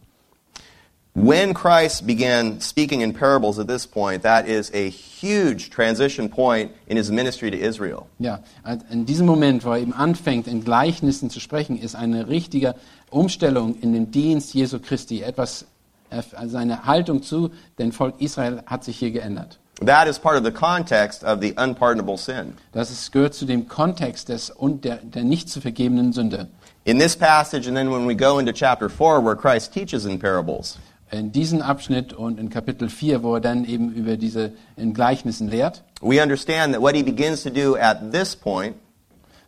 When 1.15 1.55
Christ 1.55 2.07
began 2.07 2.61
speaking 2.61 3.01
in 3.01 3.13
parables 3.13 3.59
at 3.59 3.67
this 3.67 3.85
point, 3.85 4.23
that 4.23 4.47
is 4.47 4.71
a 4.73 4.89
huge 4.89 5.71
transition 5.71 6.29
point 6.29 6.71
in 6.87 6.97
his 6.97 7.11
ministry 7.11 7.51
to 7.51 7.59
Israel. 7.59 8.07
Ja, 8.21 8.39
also 8.63 8.85
in 8.91 9.07
diesem 9.07 9.27
Moment, 9.27 9.65
wo 9.65 9.73
er 9.73 9.79
eben 9.79 9.93
anfängt, 9.93 10.47
in 10.47 10.63
Gleichnissen 10.63 11.29
zu 11.29 11.41
sprechen, 11.41 11.77
ist 11.77 11.97
eine 11.97 12.29
richtige 12.29 12.77
Umstellung 13.11 13.75
in 13.81 13.93
den 13.93 14.13
Dienst 14.13 14.55
Jesu 14.55 14.79
Christi. 14.79 15.23
Etwas, 15.23 15.67
äh, 16.11 16.23
seine 16.47 16.85
Haltung 16.87 17.25
zu 17.25 17.51
dem 17.79 17.91
Volk 17.91 18.15
Israel 18.21 18.63
hat 18.67 18.85
sich 18.85 18.97
hier 18.97 19.11
geändert. 19.11 19.59
That 19.85 20.07
is 20.07 20.19
part 20.19 20.37
of 20.37 20.45
the 20.45 20.53
context 20.53 21.25
of 21.25 21.41
the 21.41 21.55
unpardonable 21.57 22.19
sin. 22.19 22.55
Das 22.73 22.91
ist, 22.91 23.11
gehört 23.11 23.35
zu 23.35 23.47
dem 23.47 23.67
Kontext 23.67 24.29
des, 24.29 24.51
und 24.51 24.85
der, 24.85 24.99
der 24.99 25.25
nicht 25.25 25.49
zu 25.49 25.61
vergebenen 25.61 26.13
Sünde. 26.13 26.49
In 26.85 26.99
this 26.99 27.17
passage, 27.17 27.67
and 27.67 27.77
then 27.77 27.91
when 27.91 28.07
we 28.07 28.15
go 28.15 28.39
into 28.39 28.53
chapter 28.53 28.89
4, 28.89 29.21
where 29.25 29.35
Christ 29.35 29.73
teaches 29.73 30.05
in 30.05 30.19
parables, 30.19 30.79
In 31.11 31.33
diesem 31.33 31.61
Abschnitt 31.61 32.13
und 32.13 32.39
in 32.39 32.51
Kapitel 32.51 32.89
4, 32.89 33.23
wo 33.23 33.35
er 33.35 33.41
dann 33.41 33.65
eben 33.65 33.93
über 33.93 34.17
diese 34.17 34.53
in 34.77 34.95
Gleichnissen 34.95 35.49
lehrt, 35.49 35.83
we 36.01 36.23
understand 36.23 36.73
that 36.73 36.81
what 36.81 36.95
he 36.95 37.03
begins 37.03 37.43
to 37.43 37.51
do 37.51 37.77
at 37.77 38.13
this 38.13 38.37
point 38.37 38.75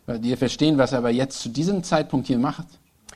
wir 0.05 0.37
verstehen, 0.37 0.77
was 0.77 0.91
er 0.91 0.99
aber 0.99 1.11
jetzt 1.11 1.41
zu 1.41 1.49
diesem 1.49 1.83
Zeitpunkt 1.83 2.27
hier 2.27 2.37
macht, 2.37 2.65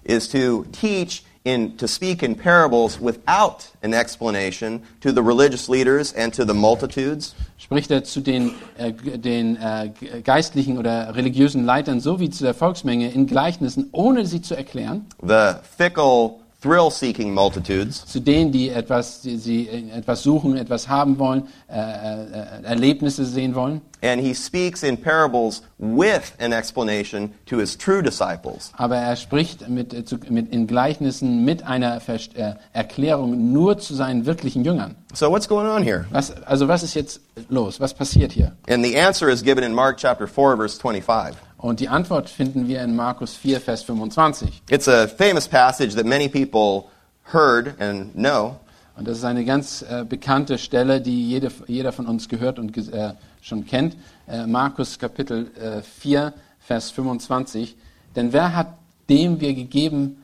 is 0.03 0.29
to 0.29 0.63
teach 0.71 1.23
in 1.43 1.77
to 1.77 1.87
speak 1.87 2.23
in 2.23 2.35
parables 2.35 2.99
without 3.01 3.65
an 3.81 3.93
explanation 3.93 4.81
to 5.01 5.11
the 5.11 5.21
religious 5.21 5.67
leaders 5.67 6.13
and 6.13 6.33
to 6.33 6.45
the 6.45 6.53
multitudes. 6.53 7.35
spricht 7.57 7.91
er 7.91 8.03
zu 8.03 8.21
den, 8.21 8.51
äh, 8.77 8.93
den 9.17 9.57
äh, 9.57 9.89
geistlichen 10.23 10.77
oder 10.77 11.15
religiösen 11.15 11.65
Leitern 11.65 11.99
sowie 11.99 12.29
zu 12.29 12.43
der 12.43 12.53
Volksmenge 12.53 13.11
in 13.11 13.27
Gleichnissen, 13.27 13.89
ohne 13.91 14.25
sie 14.25 14.41
zu 14.41 14.55
erklären, 14.55 15.05
the 15.21 15.55
fickle 15.77 16.35
thrill-seeking 16.67 17.33
multitudes 17.33 18.05
zu 18.05 18.19
denen, 18.19 18.51
die 18.51 18.69
etwas, 18.69 19.21
die, 19.21 19.37
sie 19.37 19.69
etwas 19.95 20.21
suchen, 20.23 20.57
etwas 20.57 20.87
haben 20.89 21.17
wollen, 21.17 21.43
äh, 21.69 21.75
äh, 21.79 22.63
Erlebnisse 22.63 23.25
sehen 23.25 23.55
wollen. 23.55 23.81
and 24.03 24.21
he 24.21 24.33
speaks 24.33 24.83
in 24.83 24.95
parables 24.97 25.63
with 25.79 26.31
an 26.39 26.51
explanation 26.53 27.31
to 27.45 27.57
his 27.57 27.75
true 27.75 28.01
disciples 28.03 28.71
Aber 28.77 28.97
er 28.97 29.15
spricht 29.15 29.67
mit, 29.69 29.93
äh, 29.93 30.03
mit, 30.29 30.51
in 30.53 30.67
Gleichnissen 30.67 31.43
mit 31.45 31.63
einer 31.63 31.99
Verst 31.99 32.35
äh, 32.35 32.55
Erklärung 32.73 33.51
nur 33.53 33.77
zu 33.79 33.95
seinen 33.95 34.25
wirklichen 34.25 34.63
Jüngern. 34.63 34.95
so 35.13 35.31
what's 35.31 35.47
going 35.47 35.67
on 35.67 35.81
here 35.83 36.05
Was, 36.11 36.31
also 36.43 36.67
was 36.67 36.83
ist 36.83 36.93
jetzt 36.95 37.21
los? 37.49 37.79
Was 37.79 37.93
passiert 37.93 38.31
hier? 38.33 38.51
and 38.67 38.83
the 38.85 38.95
answer 38.97 39.29
is 39.29 39.41
given 39.43 39.63
in 39.63 39.73
mark 39.73 39.97
chapter 39.97 40.27
4 40.27 40.57
verse 40.57 40.77
25 40.79 41.35
Und 41.57 41.79
die 41.79 41.89
Antwort 41.89 42.29
finden 42.29 42.67
wir 42.67 42.83
in 42.83 42.95
Markus 42.95 43.35
4, 43.35 43.59
Vers 43.59 43.83
25. 43.83 44.61
it's 44.69 44.87
a 44.87 45.07
famous 45.07 45.47
passage 45.47 45.95
that 45.95 46.05
many 46.05 46.29
people 46.29 46.89
heard 47.33 47.79
and 47.81 48.13
know 48.13 48.57
Und 48.97 49.07
das 49.07 49.19
ist 49.19 49.25
eine 49.25 49.45
ganz 49.45 49.83
äh, 49.83 50.05
bekannte 50.07 50.57
Stelle, 50.57 50.99
die 51.01 51.29
jede, 51.29 51.51
jeder 51.67 51.91
von 51.91 52.07
uns 52.07 52.27
gehört 52.29 52.57
und 52.57 52.75
äh, 52.75 53.13
schon 53.41 53.65
kennt. 53.67 53.95
Äh, 54.27 54.47
Markus 54.47 54.97
Kapitel 54.97 55.51
äh, 55.55 55.83
4, 55.83 56.33
Vers 56.59 56.89
25. 56.89 57.75
Denn 58.15 58.33
wer 58.33 58.55
hat, 58.55 58.73
dem 59.07 59.39
wir 59.39 59.53
gegeben, 59.53 60.23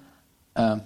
äh, 0.55 0.77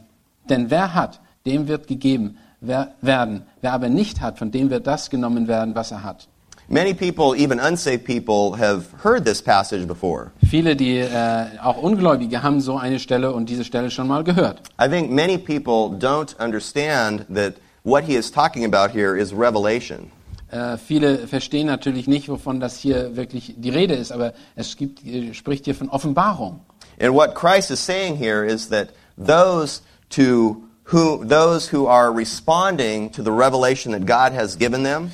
denn 0.50 0.70
wer 0.70 0.94
hat, 0.94 1.22
dem 1.46 1.70
wird 1.70 1.88
gegeben 1.88 2.38
wer, 2.60 2.94
werden. 3.02 3.44
Wer 3.62 3.72
aber 3.72 3.88
nicht 3.88 4.20
hat, 4.20 4.38
von 4.38 4.52
dem 4.52 4.70
wird 4.70 4.86
das 4.86 5.10
genommen 5.10 5.48
werden, 5.48 5.74
was 5.74 5.92
er 5.92 6.04
hat. 6.04 6.28
Many 6.70 6.94
people, 6.94 7.34
even 7.34 7.60
unsaved 7.62 8.04
people, 8.04 8.58
have 8.58 8.92
heard 9.02 9.24
this 9.24 9.42
passage 9.42 9.88
before. 9.88 10.32
Viele, 10.46 10.76
die 10.76 10.98
äh, 10.98 11.58
auch 11.64 11.78
Ungläubige 11.78 12.44
haben 12.44 12.60
so 12.60 12.78
eine 12.78 13.00
Stelle 13.00 13.32
und 13.32 13.48
diese 13.48 13.64
Stelle 13.64 13.90
schon 13.90 14.08
mal 14.08 14.26
gehört. 14.26 14.62
I 14.78 14.90
think 14.90 15.10
many 15.10 15.38
people 15.38 15.98
don't 15.98 16.38
understand 16.40 17.26
that 17.34 17.54
what 17.84 18.04
he 18.04 18.16
is 18.16 18.30
talking 18.30 18.66
about 18.66 18.92
here 18.92 19.18
is 19.18 19.34
revelation. 19.34 20.12
Äh, 20.52 20.78
viele 20.78 21.28
verstehen 21.28 21.68
natürlich 21.68 22.08
nicht, 22.08 22.28
wovon 22.28 22.60
das 22.60 22.78
hier 22.78 23.16
wirklich 23.16 23.54
die 23.58 23.70
Rede 23.70 23.94
ist, 23.94 24.12
aber 24.12 24.34
es 24.56 24.76
gibt, 24.76 25.06
äh, 25.06 25.34
spricht 25.34 25.66
hier 25.66 25.76
von 25.76 25.88
Offenbarung. 25.88 26.60
And 27.00 27.14
what 27.14 27.34
Christ 27.34 27.72
is 27.72 27.80
saying 27.80 28.18
here 28.18 28.46
is 28.46 28.68
that 28.70 28.90
those 29.18 29.82
to 30.10 30.64
who 30.92 31.24
those 31.24 31.72
who 31.72 31.88
are 31.88 32.12
responding 32.12 33.10
to 33.12 33.22
the 33.22 33.32
revelation 33.32 33.94
that 33.94 34.06
God 34.06 34.34
has 34.34 34.58
given 34.58 34.84
them, 34.84 35.12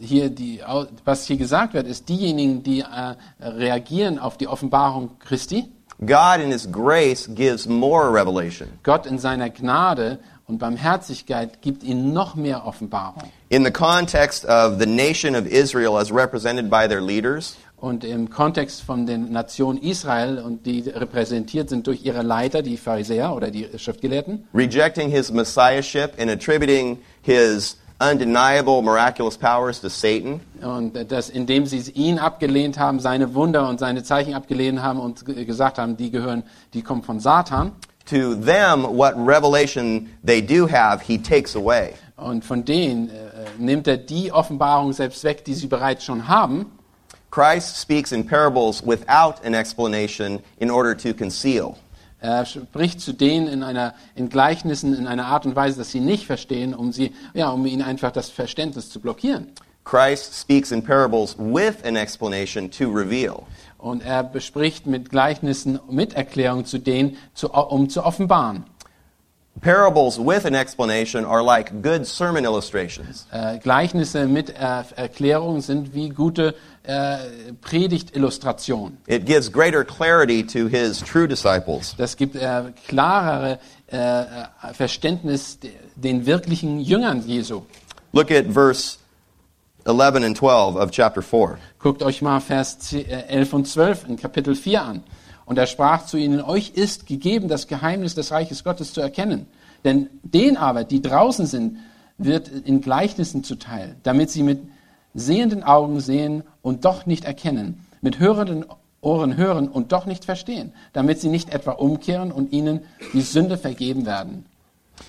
hier 0.00 0.30
die, 0.30 0.60
was 1.04 1.26
hier 1.26 1.36
gesagt 1.36 1.74
wird, 1.74 1.86
ist 1.86 2.08
diejenigen, 2.08 2.62
die 2.62 2.80
äh, 2.80 3.14
reagieren 3.40 4.18
auf 4.18 4.36
die 4.36 4.48
Offenbarung 4.48 5.18
Christi. 5.18 5.70
God 6.00 6.40
in 6.42 6.50
his 6.50 6.70
grace 6.70 7.28
gives 7.34 7.66
more 7.66 8.12
revelation. 8.12 8.68
Gott 8.82 9.06
in 9.06 9.18
seiner 9.18 9.48
Gnade 9.48 10.18
und 10.46 10.58
Barmherzigkeit 10.58 11.62
gibt 11.62 11.82
ihnen 11.82 12.12
noch 12.12 12.34
mehr 12.34 12.66
Offenbarung. 12.66 13.22
In 13.48 13.64
the 13.64 13.70
context 13.70 14.44
of 14.44 14.78
the 14.78 14.86
nation 14.86 15.34
of 15.34 15.46
Israel 15.46 15.96
as 15.96 16.12
represented 16.12 16.68
by 16.68 16.86
their 16.88 17.00
leaders, 17.00 17.56
Und 17.76 18.02
im 18.02 18.30
Kontext 18.30 18.80
von 18.80 19.04
der 19.04 19.18
Nation 19.18 19.76
Israel 19.76 20.38
und 20.38 20.64
die 20.64 20.88
repräsentiert 20.88 21.68
sind 21.68 21.86
durch 21.86 22.02
ihre 22.02 22.22
Leiter, 22.22 22.62
die 22.62 22.78
Pharisäer 22.78 23.34
oder 23.34 23.50
die 23.50 23.68
Schriftgelehrten, 23.76 24.48
rejecting 24.54 25.10
his 25.10 25.30
messiahship 25.30 26.12
and 26.18 26.30
attributing 26.30 26.98
his 27.20 27.76
undeniable 28.00 28.82
miraculous 28.82 29.36
powers 29.36 29.80
to 29.80 29.88
Satan, 29.88 30.40
Und 30.62 31.10
das, 31.10 31.28
indem 31.30 31.66
sie 31.66 31.78
ihn 31.92 32.18
abgelehnt 32.18 32.78
haben, 32.78 33.00
seine 33.00 33.34
Wunder 33.34 33.68
und 33.68 33.78
seine 33.80 34.02
Zeichen 34.02 34.34
abgelehnt 34.34 34.82
haben 34.82 34.98
und 35.00 35.24
ge- 35.24 35.44
gesagt 35.44 35.78
haben, 35.78 35.96
die 35.96 36.10
gehören, 36.10 36.42
die 36.74 36.82
kommen 36.82 37.02
von 37.02 37.20
Satan. 37.20 37.72
to 38.06 38.34
them 38.34 38.82
what 38.84 39.14
revelation 39.16 40.10
they 40.22 40.42
do 40.42 40.66
have, 40.68 41.02
he 41.06 41.16
takes 41.16 41.56
away. 41.56 41.94
Und 42.16 42.44
von 42.44 42.64
denen 42.64 43.08
äh, 43.08 43.12
nimmt 43.58 43.86
er 43.88 43.96
die 43.96 44.30
Offenbarung 44.30 44.92
selbst 44.92 45.24
weg, 45.24 45.44
die 45.44 45.54
sie 45.54 45.66
bereits 45.68 46.04
schon 46.04 46.28
haben. 46.28 46.66
Christ 47.30 47.80
speaks 47.80 48.12
in 48.12 48.24
parables 48.26 48.82
without 48.86 49.36
an 49.44 49.54
explanation 49.54 50.38
in 50.58 50.70
order 50.70 50.96
to 50.96 51.12
conceal. 51.14 51.76
Er 52.24 52.46
spricht 52.46 53.02
zu 53.02 53.12
denen 53.12 53.48
in 53.48 53.62
einer 53.62 53.92
in 54.14 54.30
Gleichnissen 54.30 54.94
in 54.94 55.06
einer 55.06 55.26
Art 55.26 55.44
und 55.44 55.54
Weise, 55.56 55.76
dass 55.76 55.90
sie 55.90 56.00
nicht 56.00 56.24
verstehen, 56.24 56.72
um 56.72 56.90
sie 56.90 57.12
ja, 57.34 57.50
um 57.50 57.66
ihnen 57.66 57.82
einfach 57.82 58.12
das 58.12 58.30
Verständnis 58.30 58.88
zu 58.88 58.98
blockieren. 58.98 59.48
Christ 59.84 60.32
speaks 60.34 60.72
in 60.72 60.82
parables 60.82 61.36
with 61.38 61.84
an 61.84 61.96
explanation 61.96 62.70
to 62.70 62.90
reveal. 62.90 63.42
Und 63.76 64.02
er 64.02 64.24
bespricht 64.24 64.86
mit 64.86 65.10
Gleichnissen 65.10 65.78
mit 65.90 66.14
Erklärung 66.14 66.64
zu 66.64 66.78
denen, 66.78 67.18
zu, 67.34 67.52
um 67.52 67.90
zu 67.90 68.02
offenbaren. 68.02 68.64
Parables 69.64 70.18
with 70.20 70.44
an 70.44 70.54
explanation 70.54 71.24
are 71.24 71.42
like 71.42 71.80
good 71.80 72.06
sermon 72.06 72.44
illustrations. 72.44 73.26
Äh, 73.32 73.58
Gleichnisse 73.60 74.26
mit 74.26 74.50
äh, 74.50 74.82
Erklärung 74.94 75.62
sind 75.62 75.94
wie 75.94 76.10
gute 76.10 76.54
äh, 76.82 77.16
Predigtillustrationen. 77.62 78.98
It 79.06 79.24
gives 79.24 79.50
greater 79.50 79.82
clarity 79.82 80.42
to 80.44 80.68
his 80.68 81.00
true 81.00 81.26
disciples. 81.26 81.94
Das 81.96 82.14
gibt 82.18 82.36
äh, 82.36 82.72
klarere 82.86 83.58
äh, 83.86 84.24
Verständnis 84.74 85.58
de- 85.60 85.72
den 85.96 86.26
wirklichen 86.26 86.78
Jüngern 86.80 87.26
Jesu. 87.26 87.62
Look 88.12 88.30
at 88.30 88.44
verse 88.52 88.98
11 89.86 90.24
and 90.24 90.36
12 90.36 90.76
of 90.76 90.90
chapter 90.90 91.22
4. 91.22 91.56
Guckt 91.78 92.02
euch 92.02 92.20
mal 92.20 92.40
Vers 92.40 92.80
10, 92.80 93.06
äh, 93.08 93.22
11 93.28 93.54
und 93.54 93.66
12 93.66 94.08
in 94.10 94.16
Kapitel 94.18 94.54
4 94.54 94.82
an. 94.82 95.04
Und 95.46 95.58
er 95.58 95.66
sprach 95.66 96.06
zu 96.06 96.16
ihnen, 96.16 96.40
euch 96.40 96.70
ist 96.70 97.06
gegeben, 97.06 97.48
das 97.48 97.66
Geheimnis 97.66 98.14
des 98.14 98.30
Reiches 98.30 98.64
Gottes 98.64 98.92
zu 98.92 99.00
erkennen. 99.00 99.46
Denn 99.84 100.08
den 100.22 100.56
aber, 100.56 100.84
die 100.84 101.02
draußen 101.02 101.46
sind, 101.46 101.78
wird 102.16 102.48
in 102.48 102.80
Gleichnissen 102.80 103.44
zuteil, 103.44 103.96
damit 104.02 104.30
sie 104.30 104.42
mit 104.42 104.60
sehenden 105.14 105.62
Augen 105.62 106.00
sehen 106.00 106.42
und 106.62 106.84
doch 106.84 107.06
nicht 107.06 107.24
erkennen, 107.24 107.84
mit 108.00 108.18
hörenden 108.18 108.64
Ohren 109.00 109.36
hören 109.36 109.68
und 109.68 109.92
doch 109.92 110.06
nicht 110.06 110.24
verstehen, 110.24 110.72
damit 110.92 111.20
sie 111.20 111.28
nicht 111.28 111.52
etwa 111.52 111.72
umkehren 111.72 112.32
und 112.32 112.52
ihnen 112.52 112.80
die 113.12 113.20
Sünde 113.20 113.58
vergeben 113.58 114.06
werden. 114.06 114.46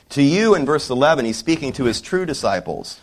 To 0.09 0.21
you 0.21 0.55
in 0.55 0.65
verse 0.65 0.91
11, 0.91 1.21
he's 1.21 1.39
speaking 1.39 1.73
to 1.73 1.85
his 1.85 2.01
true 2.01 2.25
disciples. 2.25 2.99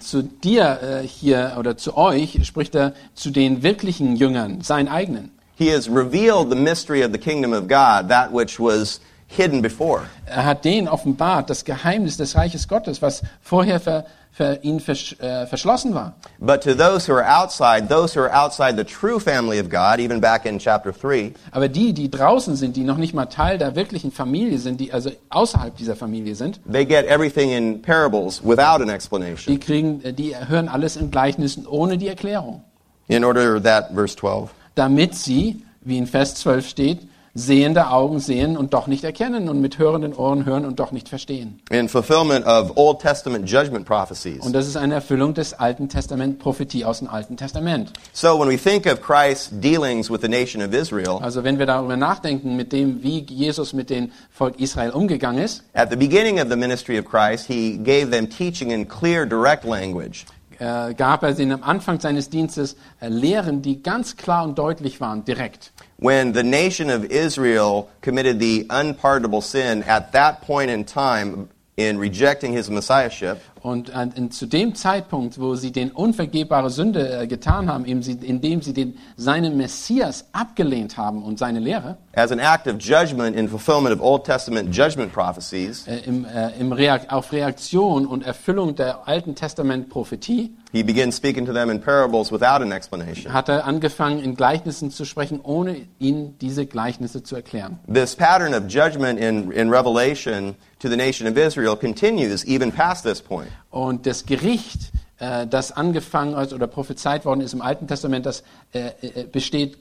Zu 0.00 0.22
dir 0.22 0.80
äh, 0.82 1.06
hier 1.06 1.56
oder 1.58 1.76
zu 1.76 1.96
euch 1.96 2.44
spricht 2.44 2.74
er 2.74 2.94
zu 3.14 3.30
den 3.30 3.62
wirklichen 3.62 4.16
Jüngern, 4.16 4.60
seinen 4.60 4.88
eigenen. 4.88 5.30
He 5.58 5.68
has 5.72 5.88
revealed 5.88 6.50
the 6.50 6.56
mystery 6.56 7.02
of 7.02 7.12
the 7.12 7.18
kingdom 7.18 7.52
of 7.54 7.66
God, 7.66 8.08
that 8.10 8.30
which 8.32 8.60
was 8.60 9.00
hidden 9.26 9.62
before. 9.62 10.02
Er 10.26 10.44
hat 10.44 10.64
denen 10.64 10.86
offenbart 10.86 11.48
das 11.48 11.64
Geheimnis 11.64 12.16
des 12.16 12.34
Reiches 12.36 12.68
Gottes, 12.68 13.00
was 13.00 13.22
vorher 13.40 13.80
für, 13.80 14.04
für 14.30 14.58
ihn 14.62 14.80
versch, 14.80 15.16
äh, 15.18 15.46
verschlossen 15.46 15.94
war. 15.94 16.14
But 16.38 16.60
to 16.62 16.74
those 16.74 17.08
who 17.10 17.14
are 17.16 17.24
outside, 17.26 17.88
those 17.88 18.14
who 18.14 18.20
are 18.22 18.30
outside 18.32 18.76
the 18.76 18.84
true 18.84 19.18
family 19.18 19.58
of 19.58 19.70
God, 19.70 19.98
even 19.98 20.20
back 20.20 20.44
in 20.44 20.58
chapter 20.58 20.92
3, 20.92 21.32
Aber 21.52 21.68
die, 21.68 21.92
die 21.94 22.10
draußen 22.10 22.54
sind, 22.54 22.76
die 22.76 22.84
noch 22.84 22.98
nicht 22.98 23.14
mal 23.14 23.24
Teil 23.26 23.56
der 23.58 23.74
wirklichen 23.74 24.12
Familie 24.12 24.58
sind, 24.58 24.78
die 24.78 24.92
also 24.92 25.10
außerhalb 25.30 25.74
dieser 25.74 25.96
Familie 25.96 26.34
sind, 26.34 26.60
they 26.70 26.84
get 26.84 27.06
everything 27.06 27.50
in 27.50 27.80
parables 27.80 28.42
without 28.44 28.82
an 28.82 28.90
explanation. 28.90 29.54
die 29.54 29.58
kriegen, 29.58 30.02
äh, 30.04 30.12
die 30.12 30.36
hören 30.36 30.68
alles 30.68 30.96
in 30.96 31.10
Gleichnissen 31.10 31.66
ohne 31.66 31.96
die 31.96 32.08
Erklärung, 32.08 32.62
In 33.08 33.24
order 33.24 33.60
that, 33.62 33.90
verse 33.94 34.14
12, 34.16 34.50
damit 34.76 35.16
sie, 35.16 35.64
wie 35.80 35.98
in 35.98 36.06
Vers 36.06 36.36
12 36.36 36.68
steht, 36.68 36.98
sehende 37.38 37.90
Augen 37.90 38.18
sehen 38.18 38.56
und 38.56 38.72
doch 38.72 38.86
nicht 38.86 39.04
erkennen 39.04 39.50
und 39.50 39.60
mit 39.60 39.78
hörenden 39.78 40.14
Ohren 40.14 40.46
hören 40.46 40.64
und 40.64 40.80
doch 40.80 40.90
nicht 40.90 41.06
verstehen. 41.10 41.60
in 41.70 41.86
fulfillment 41.86 42.46
of 42.46 42.72
Old 42.76 42.98
Testament 43.00 43.46
judgment 43.46 43.84
prophecies. 43.84 44.40
Und 44.42 44.54
das 44.54 44.66
ist 44.66 44.76
eine 44.78 44.94
Erfüllung 44.94 45.34
des 45.34 45.52
Alten 45.52 45.90
Testament, 45.90 46.38
Prophetie 46.38 46.86
aus 46.86 47.00
dem 47.00 47.08
Alten 47.08 47.36
Testament. 47.36 47.92
So 48.14 48.38
when 48.40 48.48
we 48.48 48.56
think 48.56 48.86
of 48.86 49.02
Christ's 49.02 49.50
dealings 49.52 50.10
with 50.10 50.22
the 50.22 50.28
nation 50.28 50.62
of 50.62 50.72
Israel, 50.72 51.18
Also 51.20 51.44
wenn 51.44 51.58
wir 51.58 51.66
darüber 51.66 51.98
nachdenken, 51.98 52.56
mit 52.56 52.72
dem, 52.72 53.02
wie 53.02 53.26
Jesus 53.28 53.74
mit 53.74 53.90
dem 53.90 54.12
Volk 54.30 54.58
Israel 54.58 54.92
umgegangen 54.92 55.44
ist, 55.44 55.62
at 55.74 55.90
the 55.90 55.96
beginning 55.96 56.40
of 56.40 56.48
the 56.48 56.56
ministry 56.56 56.98
of 56.98 57.04
Christ, 57.04 57.46
he 57.46 57.76
gave 57.76 58.10
them 58.10 58.30
teaching 58.30 58.70
in 58.70 58.88
clear, 58.88 59.26
direct 59.26 59.64
language. 59.66 60.24
Äh, 60.58 60.94
gab 60.94 61.22
er 61.22 61.38
ihnen 61.38 61.52
am 61.52 61.62
Anfang 61.62 62.00
seines 62.00 62.30
Dienstes 62.30 62.76
äh, 63.00 63.08
Lehren, 63.08 63.62
die 63.62 63.82
ganz 63.82 64.16
klar 64.16 64.44
und 64.44 64.58
deutlich 64.58 65.00
waren, 65.00 65.24
direkt. 65.24 65.72
When 65.98 66.34
the 66.34 66.42
nation 66.42 66.90
of 66.90 67.04
Israel 67.04 67.86
committed 68.02 68.40
the 68.40 68.66
unpardonable 68.70 69.40
sin 69.40 69.82
at 69.84 70.12
that 70.12 70.42
point 70.42 70.70
in 70.70 70.84
time 70.84 71.48
in 71.76 71.98
rejecting 71.98 72.52
his 72.52 72.70
messiahship, 72.70 73.40
Und 73.66 73.90
zu 74.30 74.46
dem 74.46 74.76
Zeitpunkt, 74.76 75.40
wo 75.40 75.56
sie 75.56 75.72
den 75.72 75.90
unvergebbare 75.90 76.70
Sünde 76.70 77.22
äh, 77.22 77.26
getan 77.26 77.68
haben, 77.68 77.84
indem 77.84 78.02
sie, 78.02 78.12
indem 78.12 78.62
sie 78.62 78.72
den, 78.72 78.96
seinen 79.16 79.56
Messias 79.56 80.26
abgelehnt 80.30 80.96
haben 80.96 81.24
und 81.24 81.40
seine 81.40 81.58
Lehre, 81.58 81.96
as 82.14 82.30
an 82.30 82.38
act 82.38 82.68
of 82.68 82.76
judgment 82.78 83.34
in 83.34 83.48
fulfillment 83.48 83.92
of 83.92 84.00
Old 84.00 84.22
Testament 84.22 84.72
judgment 84.72 85.12
prophecies, 85.12 85.84
äh, 85.88 85.96
im, 86.06 86.24
äh, 86.24 86.50
im 86.60 86.70
Reak 86.70 87.12
auf 87.12 87.32
Reaktion 87.32 88.06
und 88.06 88.24
Erfüllung 88.24 88.76
der 88.76 89.08
Alten 89.08 89.34
Testament 89.34 89.88
Prophetie, 89.88 90.52
he 90.70 90.84
begins 90.84 91.16
speaking 91.16 91.44
to 91.44 91.52
them 91.52 91.68
in 91.68 91.80
parables 91.80 92.30
without 92.30 92.62
an 92.62 92.70
explanation. 92.70 93.32
hat 93.32 93.48
er 93.48 93.64
angefangen, 93.66 94.20
in 94.20 94.36
Gleichnissen 94.36 94.92
zu 94.92 95.04
sprechen, 95.04 95.40
ohne 95.42 95.88
ihnen 95.98 96.38
diese 96.38 96.66
Gleichnisse 96.66 97.24
zu 97.24 97.34
erklären. 97.34 97.80
This 97.92 98.14
pattern 98.14 98.54
of 98.54 98.68
judgment 98.68 99.18
in, 99.18 99.50
in 99.50 99.70
Revelation 99.70 100.54
to 100.78 100.88
the 100.88 100.96
nation 100.96 101.26
of 101.26 101.36
Israel 101.36 101.76
continues 101.76 102.44
even 102.44 102.70
past 102.70 103.02
this 103.02 103.20
point. 103.20 103.48
Und 103.70 104.06
das 104.06 104.26
Gericht, 104.26 104.92
äh, 105.18 105.46
das 105.46 105.72
angefangen 105.72 106.36
hat 106.36 106.52
oder 106.52 106.66
prophezeit 106.66 107.24
worden 107.24 107.40
ist 107.40 107.52
im 107.52 107.62
Alten 107.62 107.86
Testament, 107.86 108.26
das 108.26 108.42
äh, 108.72 108.90
äh, 109.02 109.24
besteht 109.24 109.78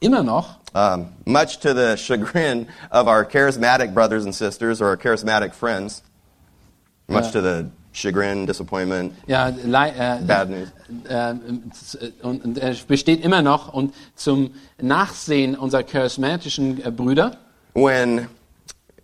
immer 0.00 0.22
noch. 0.22 0.56
Um, 0.74 1.06
much 1.24 1.58
to 1.60 1.72
the 1.72 1.96
chagrin 1.96 2.66
of 2.90 3.06
our 3.06 3.24
charismatic 3.24 3.94
brothers 3.94 4.24
and 4.24 4.34
sisters 4.34 4.80
or 4.80 4.88
our 4.88 4.96
charismatic 4.96 5.54
friends, 5.54 6.02
much 7.06 7.30
to 7.30 7.40
the 7.40 7.66
chagrin, 7.92 8.44
disappointment, 8.44 9.12
Ja, 9.26 9.50
äh, 9.50 10.18
bad 10.26 10.50
news. 10.50 10.68
äh, 11.08 11.34
und, 12.22 12.44
und 12.44 12.58
er 12.58 12.74
besteht 12.88 13.24
immer 13.24 13.40
noch. 13.40 13.72
Und 13.72 13.94
zum 14.16 14.50
Nachsehen 14.80 15.56
unserer 15.56 15.84
charismatischen 15.84 16.82
Brüder, 16.96 17.36
When 17.74 18.28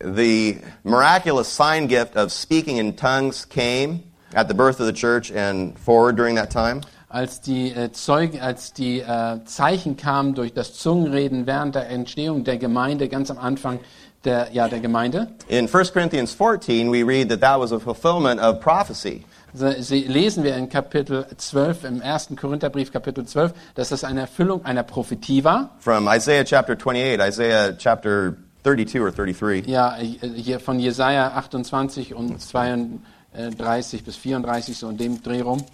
the 0.01 0.59
miraculous 0.84 1.48
sign 1.48 1.86
gift 1.86 2.16
of 2.16 2.32
speaking 2.32 2.78
in 2.78 2.94
tongues 2.94 3.44
came 3.44 4.03
at 4.34 4.48
the 4.48 4.55
birth 4.55 4.80
of 4.80 4.86
the 4.86 4.92
church 4.92 5.30
and 5.30 5.78
forward 5.78 6.16
during 6.16 6.36
that 6.36 6.51
time, 6.51 6.82
Als 7.09 7.40
die, 7.40 7.72
äh, 7.74 7.90
Zeug, 7.90 8.40
als 8.40 8.72
die 8.72 9.01
äh, 9.01 9.44
Zeichen 9.44 9.96
kamen 9.96 10.34
durch 10.34 10.55
das 10.55 10.74
Zungenreden 10.74 11.44
während 11.44 11.74
der 11.74 11.88
Entstehung 11.88 12.44
der 12.44 12.57
Gemeinde, 12.57 13.09
ganz 13.09 13.32
am 13.32 13.38
Anfang 13.38 13.80
der, 14.24 14.51
ja, 14.53 14.68
der 14.68 14.78
Gemeinde, 14.78 15.26
in 15.48 15.68
1 15.68 15.92
Corinthians 15.92 16.32
14, 16.32 16.92
we 16.92 17.03
read 17.03 17.28
that 17.28 17.40
that 17.40 17.59
was 17.59 17.72
a 17.72 17.80
fulfillment 17.80 18.40
of 18.40 18.61
prophecy. 18.61 19.24
sie, 19.53 20.05
lesen 20.05 20.44
wir 20.44 20.57
in 20.57 20.68
Kapitel 20.68 21.26
12, 21.36 21.84
im 21.84 22.01
ersten 22.01 22.36
Korintherbrief 22.36 22.92
Kapitel 22.92 23.26
12, 23.26 23.55
dass 23.74 23.88
das 23.88 24.05
eine 24.05 24.20
Erfüllung 24.20 24.64
einer 24.64 24.84
Prophetie 24.84 25.42
war. 25.42 25.70
From 25.80 26.07
Isaiah 26.07 26.44
chapter 26.44 26.76
28, 26.76 27.18
Isaiah 27.18 27.76
chapter 27.76 28.36
32 28.63 29.01
or 29.01 29.11
33. 29.11 29.67
Ja, 29.67 29.97
hier 29.97 30.61
von 30.61 30.79
Jesaja 30.79 31.33
28 31.35 32.15
und 32.15 32.41
32 32.41 34.05
bis 34.05 34.17
34, 34.17 34.77
so 34.77 34.89
in 34.89 34.97
dem 34.97 35.23
Dreh 35.23 35.41
rum. 35.41 35.65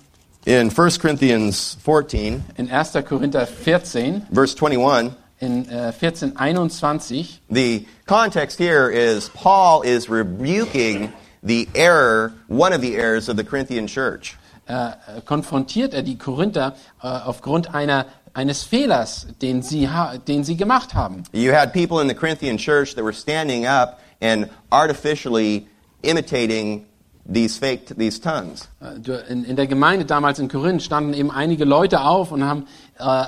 In 0.45 0.71
1 0.71 1.01
Corinthians 1.01 1.77
14, 1.83 2.45
In 2.57 2.71
1. 2.71 2.93
Korinther 3.05 3.47
14, 3.47 4.27
verse 4.31 4.55
21, 4.55 5.13
in 5.41 5.69
äh, 5.69 5.93
14, 5.93 6.37
21, 6.37 7.41
the 7.51 7.85
context 8.07 8.59
here 8.59 8.89
is 8.89 9.29
Paul 9.31 9.83
is 9.83 10.09
rebuking 10.09 11.13
the 11.43 11.69
error, 11.75 12.33
one 12.47 12.73
of 12.73 12.81
the 12.81 12.97
errors 12.97 13.29
of 13.29 13.37
the 13.37 13.45
Corinthian 13.45 13.89
church. 13.89 14.37
Äh, 14.67 14.91
konfrontiert 15.25 15.95
er 15.95 16.03
die 16.03 16.19
Korinther 16.19 16.75
äh, 17.03 17.07
aufgrund 17.07 17.75
einer, 17.75 18.07
eines 18.35 18.63
Fehlers, 18.63 19.27
den 19.41 19.63
sie, 19.63 19.89
den 20.27 20.45
sie 20.45 20.57
gemacht 20.57 20.95
haben. 20.95 21.23
You 21.33 21.53
had 21.53 21.73
people 21.73 22.01
in 22.03 22.09
the 22.09 22.15
Corinthian 22.15 22.59
church 22.59 22.95
that 22.95 23.05
were 23.05 23.15
standing 23.15 23.67
up 23.67 23.99
and 24.21 24.49
artificially 24.71 25.67
imitating 26.03 26.85
these 27.33 27.59
fake 27.59 27.97
these 27.97 28.21
tongues. 28.21 28.69
Äh, 28.81 29.33
In, 29.33 29.45
in 29.45 29.57
der 29.57 29.67
Gemeinde 29.67 30.05
damals 30.05 30.39
in 30.39 30.49
Korinth 30.49 30.83
standen 30.83 31.15
eben 31.15 31.31
einige 31.31 31.65
Leute 31.65 32.03
auf 32.03 32.33
und 32.33 32.45
haben 32.45 32.67
äh, 32.99 33.25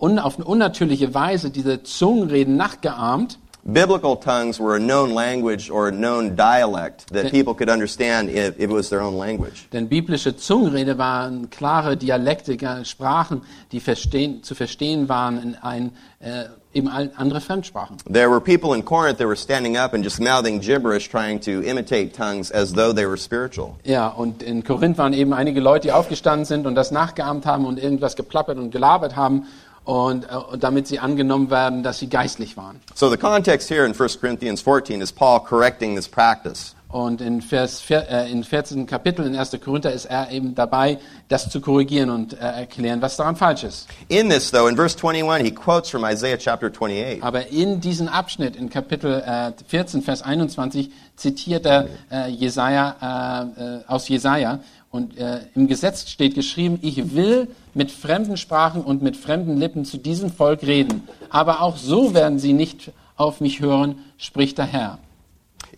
un, 0.00 0.18
auf 0.18 0.36
eine 0.36 0.44
unnatürliche 0.44 1.14
Weise 1.14 1.50
diese 1.50 1.82
Zungenreden 1.82 2.56
nachgeahmt. 2.56 3.38
Biblical 3.64 4.16
tongues 4.16 4.58
were 4.58 4.74
a 4.74 4.80
known 4.80 5.14
language 5.14 5.70
or 5.70 5.86
a 5.88 5.92
known 5.92 6.34
dialect 6.34 7.12
that 7.12 7.30
people 7.30 7.54
could 7.54 7.68
understand 7.68 8.28
if, 8.28 8.58
it 8.58 8.68
was 8.68 8.88
their 8.88 9.00
own 9.00 9.16
language. 9.16 9.68
Denn 9.72 9.88
biblische 9.88 10.36
Zungenrede 10.36 10.98
waren 10.98 11.48
klare 11.48 11.96
Dialekte, 11.96 12.56
Sprachen, 12.84 13.42
die 13.70 13.78
verstehen, 13.78 14.42
zu 14.42 14.56
verstehen 14.56 15.08
waren 15.08 15.40
in 15.40 15.54
ein, 15.54 15.92
äh, 16.18 16.46
eben 16.74 16.88
andere 16.88 17.40
Fremdsprachen. 17.40 17.98
There 18.10 18.28
were 18.28 18.40
people 18.40 18.74
in 18.74 18.84
Corinth 18.84 19.18
that 19.18 19.28
were 19.28 19.36
standing 19.36 19.76
up 19.76 19.94
and 19.94 20.02
just 20.02 20.20
mouthing 20.20 20.60
gibberish, 20.60 21.08
trying 21.08 21.38
to 21.42 21.62
imitate 21.62 22.14
tongues 22.14 22.50
as 22.50 22.72
though 22.72 22.92
they 22.92 23.06
were 23.06 23.16
spiritual. 23.16 23.76
Ja, 23.84 24.08
und 24.08 24.42
in 24.42 24.64
Korinth 24.64 24.98
waren 24.98 25.12
eben 25.12 25.32
einige 25.32 25.60
Leute, 25.60 25.88
die 25.88 25.92
aufgestanden 25.92 26.46
sind 26.46 26.66
und 26.66 26.74
das 26.74 26.90
nachgeahmt 26.90 27.46
haben 27.46 27.64
und 27.66 27.78
irgendwas 27.78 28.16
geplappert 28.16 28.58
und 28.58 28.72
gelabert 28.72 29.14
haben 29.14 29.46
und, 29.84 30.24
äh, 30.24 30.36
und 30.36 30.62
damit 30.62 30.86
sie 30.86 30.98
angenommen 30.98 31.50
werden, 31.50 31.82
dass 31.82 31.98
sie 31.98 32.08
geistlich 32.08 32.56
waren. 32.56 32.80
So 32.94 33.10
the 33.10 33.16
context 33.16 33.70
here 33.70 33.84
in 33.84 33.92
1 33.92 34.20
Corinthians 34.20 34.60
14 34.60 35.00
is 35.00 35.12
Paul 35.12 35.40
correcting 35.40 35.96
this 35.96 36.08
practice. 36.08 36.74
Und 36.92 37.22
in, 37.22 37.40
Vers, 37.40 37.82
äh, 37.88 38.30
in 38.30 38.44
14. 38.44 38.84
Kapitel 38.86 39.24
in 39.26 39.34
1. 39.34 39.58
Korinther 39.64 39.92
ist 39.92 40.04
er 40.04 40.30
eben 40.30 40.54
dabei, 40.54 40.98
das 41.28 41.48
zu 41.48 41.62
korrigieren 41.62 42.10
und 42.10 42.34
äh, 42.34 42.36
erklären, 42.36 43.00
was 43.00 43.16
daran 43.16 43.34
falsch 43.34 43.64
ist. 43.64 43.88
In 44.08 44.28
this, 44.28 44.50
though, 44.50 44.68
in 44.68 44.76
verse 44.76 44.94
21, 44.94 45.42
he 45.42 45.50
quotes 45.50 45.88
from 45.88 46.04
Isaiah 46.04 46.36
chapter 46.36 46.70
28. 46.70 47.22
Aber 47.22 47.48
in 47.48 47.80
diesem 47.80 48.08
Abschnitt, 48.08 48.56
in 48.56 48.68
Kapitel 48.68 49.22
äh, 49.26 49.52
14, 49.66 50.02
Vers 50.02 50.20
21, 50.20 50.90
zitiert 51.16 51.64
er 51.64 51.88
äh, 52.10 52.28
Jesaja, 52.28 53.48
äh, 53.56 53.62
äh, 53.62 53.80
aus 53.86 54.08
Jesaja. 54.08 54.60
Und 54.92 55.16
äh, 55.16 55.40
im 55.54 55.68
Gesetz 55.68 56.10
steht 56.10 56.34
geschrieben, 56.34 56.78
ich 56.82 57.14
will 57.14 57.48
mit 57.72 57.90
fremden 57.90 58.36
Sprachen 58.36 58.82
und 58.82 59.02
mit 59.02 59.16
fremden 59.16 59.56
Lippen 59.56 59.86
zu 59.86 59.96
diesem 59.96 60.30
Volk 60.30 60.62
reden. 60.62 61.08
Aber 61.30 61.62
auch 61.62 61.78
so 61.78 62.12
werden 62.12 62.38
sie 62.38 62.52
nicht 62.52 62.92
auf 63.16 63.40
mich 63.40 63.60
hören, 63.60 64.04
spricht 64.18 64.58
der 64.58 64.66
Herr. 64.66 64.98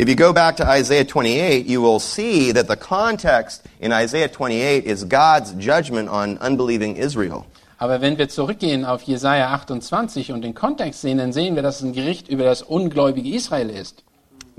If 0.03 0.09
you 0.09 0.17
go 0.17 0.33
back 0.33 0.57
to 0.57 0.65
Isaiah 0.65 1.05
28, 1.05 1.65
you 1.65 1.81
will 1.81 2.01
see 2.01 2.53
that 2.53 2.67
the 2.69 2.75
context 2.75 3.63
in 3.79 3.93
Isaiah 3.93 4.29
28 4.29 4.85
is 4.85 5.09
God's 5.09 5.55
judgment 5.61 6.11
on 6.11 6.37
unbelieving 6.39 6.97
Israel. 6.97 7.45
Aber 7.79 8.01
wenn 8.01 8.19
wir 8.19 8.29
zurückgehen 8.29 8.85
auf 8.85 9.03
Jesaja 9.03 9.53
28 9.53 10.33
und 10.33 10.43
den 10.43 10.55
Kontext 10.55 11.03
sehen, 11.03 11.19
dann 11.19 11.33
sehen 11.33 11.55
wir, 11.55 11.63
dass 11.63 11.77
es 11.77 11.83
ein 11.83 11.93
Gericht 11.93 12.29
über 12.29 12.43
das 12.43 12.63
ungläubige 12.63 13.29
Israel 13.29 13.71
ist. 13.71 14.03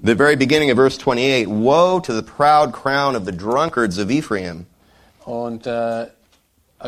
The 0.01 0.15
very 0.15 0.35
beginning 0.35 0.69
of 0.71 0.77
verse 0.77 0.97
28 0.97 1.47
Woe 1.47 1.99
to 2.01 2.13
the 2.13 2.21
proud 2.21 2.73
crown 2.73 3.15
of 3.15 3.25
the 3.25 3.31
drunkards 3.31 3.97
of 3.97 4.11
Ephraim. 4.11 4.67
Und 5.25 5.65
äh, 5.65 6.07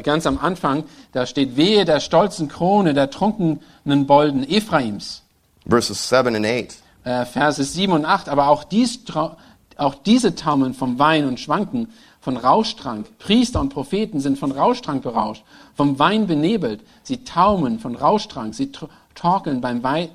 ganz 0.04 0.26
am 0.28 0.38
Anfang, 0.38 0.84
da 1.14 1.26
steht 1.26 1.56
Wehe 1.56 1.86
der 1.86 2.00
stolzen 2.00 2.48
Krone 2.48 2.94
der 2.94 3.10
trunkenen 3.10 4.06
Bolden 4.06 4.48
Ephraims. 4.48 5.24
Verses 5.68 6.10
7 6.10 6.36
and 6.36 6.46
8. 6.46 6.78
Äh, 7.04 7.26
Verse 7.26 7.64
7 7.64 7.94
und 7.94 8.06
8. 8.06 8.30
Aber 8.30 8.50
auch, 8.50 8.64
dies, 8.64 9.00
auch 9.78 9.96
diese 9.96 10.36
taumeln 10.36 10.74
vom 10.74 11.00
Wein 11.00 11.26
und 11.26 11.40
schwanken 11.40 11.90
von 12.20 12.38
Rauschtrank. 12.38 13.18
Priester 13.20 13.62
und 13.62 13.70
Propheten 13.70 14.20
sind 14.20 14.38
von 14.38 14.52
Rauschtrank 14.52 15.02
berauscht, 15.02 15.44
vom 15.76 15.98
Wein 15.98 16.28
benebelt. 16.28 16.82
Sie 17.04 17.24
taumeln 17.24 17.80
von 17.80 17.96
Rauschtrank. 17.96 18.54
Sie 18.54 18.72
torkeln 19.16 19.62
beim 19.62 19.82
Wei 19.82 20.10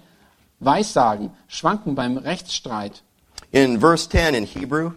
Weissagen, 0.64 1.30
schwanken 1.48 1.94
beim 1.94 2.16
Rechtsstreit. 2.16 3.02
In 3.50 3.80
verse 3.80 4.08
10 4.08 4.34
in 4.34 4.44
Hebrew, 4.46 4.92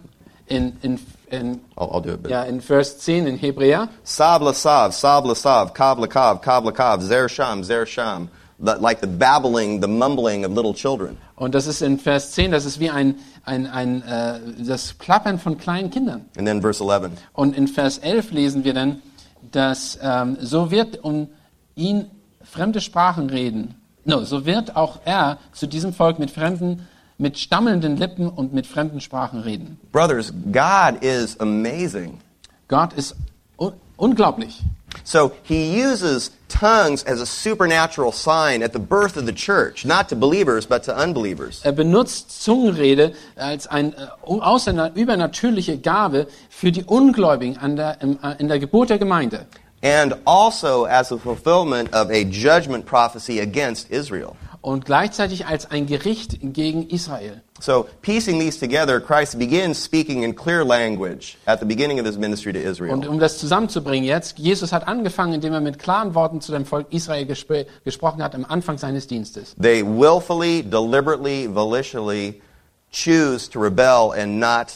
In, 0.48 0.76
in, 0.82 1.00
in, 1.30 1.60
I'll, 1.76 1.90
I'll 1.94 2.00
do 2.00 2.12
it. 2.14 2.30
Ja, 2.30 2.44
in 2.44 2.60
Vers 2.60 2.98
10 2.98 3.26
in 3.26 3.36
Hebräer. 3.36 3.88
Sav 4.04 4.42
lasav, 4.42 4.92
sav 4.92 5.24
lasav, 5.24 5.74
kav 5.74 5.98
lakav, 5.98 6.40
kav 6.40 6.64
lakav, 6.64 7.02
zer 7.02 7.28
sham, 7.28 7.64
zer 7.64 7.84
sham. 7.84 8.28
Like 8.58 9.00
the 9.00 9.08
babbling, 9.08 9.80
the 9.80 9.88
mumbling 9.88 10.44
of 10.44 10.52
little 10.52 10.72
children. 10.72 11.18
Und 11.34 11.54
das 11.54 11.66
ist 11.66 11.82
in 11.82 11.98
Vers 11.98 12.32
10, 12.32 12.52
das 12.52 12.64
ist 12.64 12.80
wie 12.80 12.88
ein, 12.90 13.16
ein, 13.44 13.66
ein 13.66 14.02
äh, 14.02 14.40
das 14.64 14.94
Plappern 14.94 15.38
von 15.38 15.58
kleinen 15.58 15.90
Kindern. 15.90 16.26
And 16.38 16.46
then 16.46 16.62
verse 16.62 16.82
11. 16.82 17.10
Und 17.34 17.56
in 17.56 17.68
Vers 17.68 17.98
11 17.98 18.30
lesen 18.30 18.64
wir 18.64 18.72
dann, 18.72 19.02
dass 19.50 19.98
ähm, 20.00 20.38
so 20.40 20.70
wird 20.70 21.02
um 21.02 21.28
ihn 21.74 22.10
fremde 22.40 22.80
Sprachen 22.80 23.28
reden. 23.28 23.74
No, 24.06 24.22
so 24.24 24.46
wird 24.46 24.76
auch 24.76 25.00
er 25.04 25.38
zu 25.52 25.66
diesem 25.66 25.92
Volk 25.92 26.20
mit 26.20 26.30
fremden, 26.30 26.86
mit 27.18 27.38
stammelnden 27.38 27.96
Lippen 27.96 28.28
und 28.28 28.54
mit 28.54 28.66
fremden 28.66 29.00
Sprachen 29.00 29.40
reden. 29.40 29.78
Brothers, 29.90 30.32
God 30.52 31.02
is 31.02 31.38
amazing. 31.40 32.20
Gott 32.68 32.92
ist 32.92 33.16
un 33.58 33.72
unglaublich. 33.96 34.62
So 35.02 35.32
he 35.42 35.82
uses 35.82 36.30
tongues 36.48 37.04
as 37.04 37.20
a 37.20 37.26
supernatural 37.26 38.12
sign 38.12 38.62
at 38.62 38.72
the 38.72 38.78
birth 38.78 39.16
of 39.16 39.26
the 39.26 39.32
church, 39.32 39.84
not 39.84 40.08
to 40.10 40.16
believers, 40.16 40.66
but 40.66 40.84
to 40.84 40.94
unbelievers. 40.94 41.60
Er 41.64 41.72
benutzt 41.72 42.42
Zungenrede 42.42 43.12
als 43.34 43.66
eine 43.66 43.92
äh, 44.24 44.90
übernatürliche 44.94 45.78
Gabe 45.78 46.28
für 46.48 46.70
die 46.70 46.84
Ungläubigen 46.84 47.58
an 47.58 47.74
der, 47.74 47.98
äh, 48.00 48.36
in 48.38 48.46
der 48.46 48.60
Geburt 48.60 48.90
der 48.90 48.98
Gemeinde. 48.98 49.46
And 49.86 50.14
also 50.24 50.84
as 50.86 51.12
a 51.12 51.18
fulfillment 51.18 51.94
of 51.94 52.10
a 52.10 52.24
judgment 52.24 52.86
prophecy 52.86 53.40
against 53.40 53.88
Israel. 53.90 54.34
Und 54.60 54.84
gleichzeitig 54.84 55.46
als 55.46 55.70
ein 55.70 55.86
Gericht 55.86 56.38
gegen 56.40 56.88
Israel. 56.88 57.40
So, 57.60 57.86
piecing 58.02 58.40
these 58.40 58.58
together, 58.58 59.00
Christ 59.00 59.38
begins 59.38 59.82
speaking 59.82 60.24
in 60.24 60.34
clear 60.34 60.64
language 60.64 61.36
at 61.46 61.60
the 61.60 61.64
beginning 61.66 62.00
of 62.00 62.06
his 62.06 62.18
ministry 62.18 62.52
to 62.52 62.58
Und 62.58 62.66
Israel. 62.66 63.08
um 63.08 63.20
das 63.20 63.38
zusammenzubringen 63.38 64.04
jetzt, 64.04 64.40
Jesus 64.40 64.72
hat 64.72 64.88
angefangen, 64.88 65.34
indem 65.34 65.52
er 65.52 65.60
mit 65.60 65.78
klaren 65.78 66.16
Worten 66.16 66.40
zu 66.40 66.50
dem 66.50 66.64
Volk 66.66 66.88
Israel 66.90 67.24
gespr 67.26 67.64
gesprochen 67.84 68.22
hat 68.22 68.34
am 68.34 68.44
Anfang 68.44 68.78
seines 68.78 69.06
Dienstes. 69.06 69.54
They 69.60 69.84
willfully, 69.84 70.64
deliberately, 70.64 71.46
volitionally 71.46 72.42
choose 72.90 73.48
to 73.48 73.60
rebel 73.60 74.12
and 74.18 74.40
not 74.40 74.72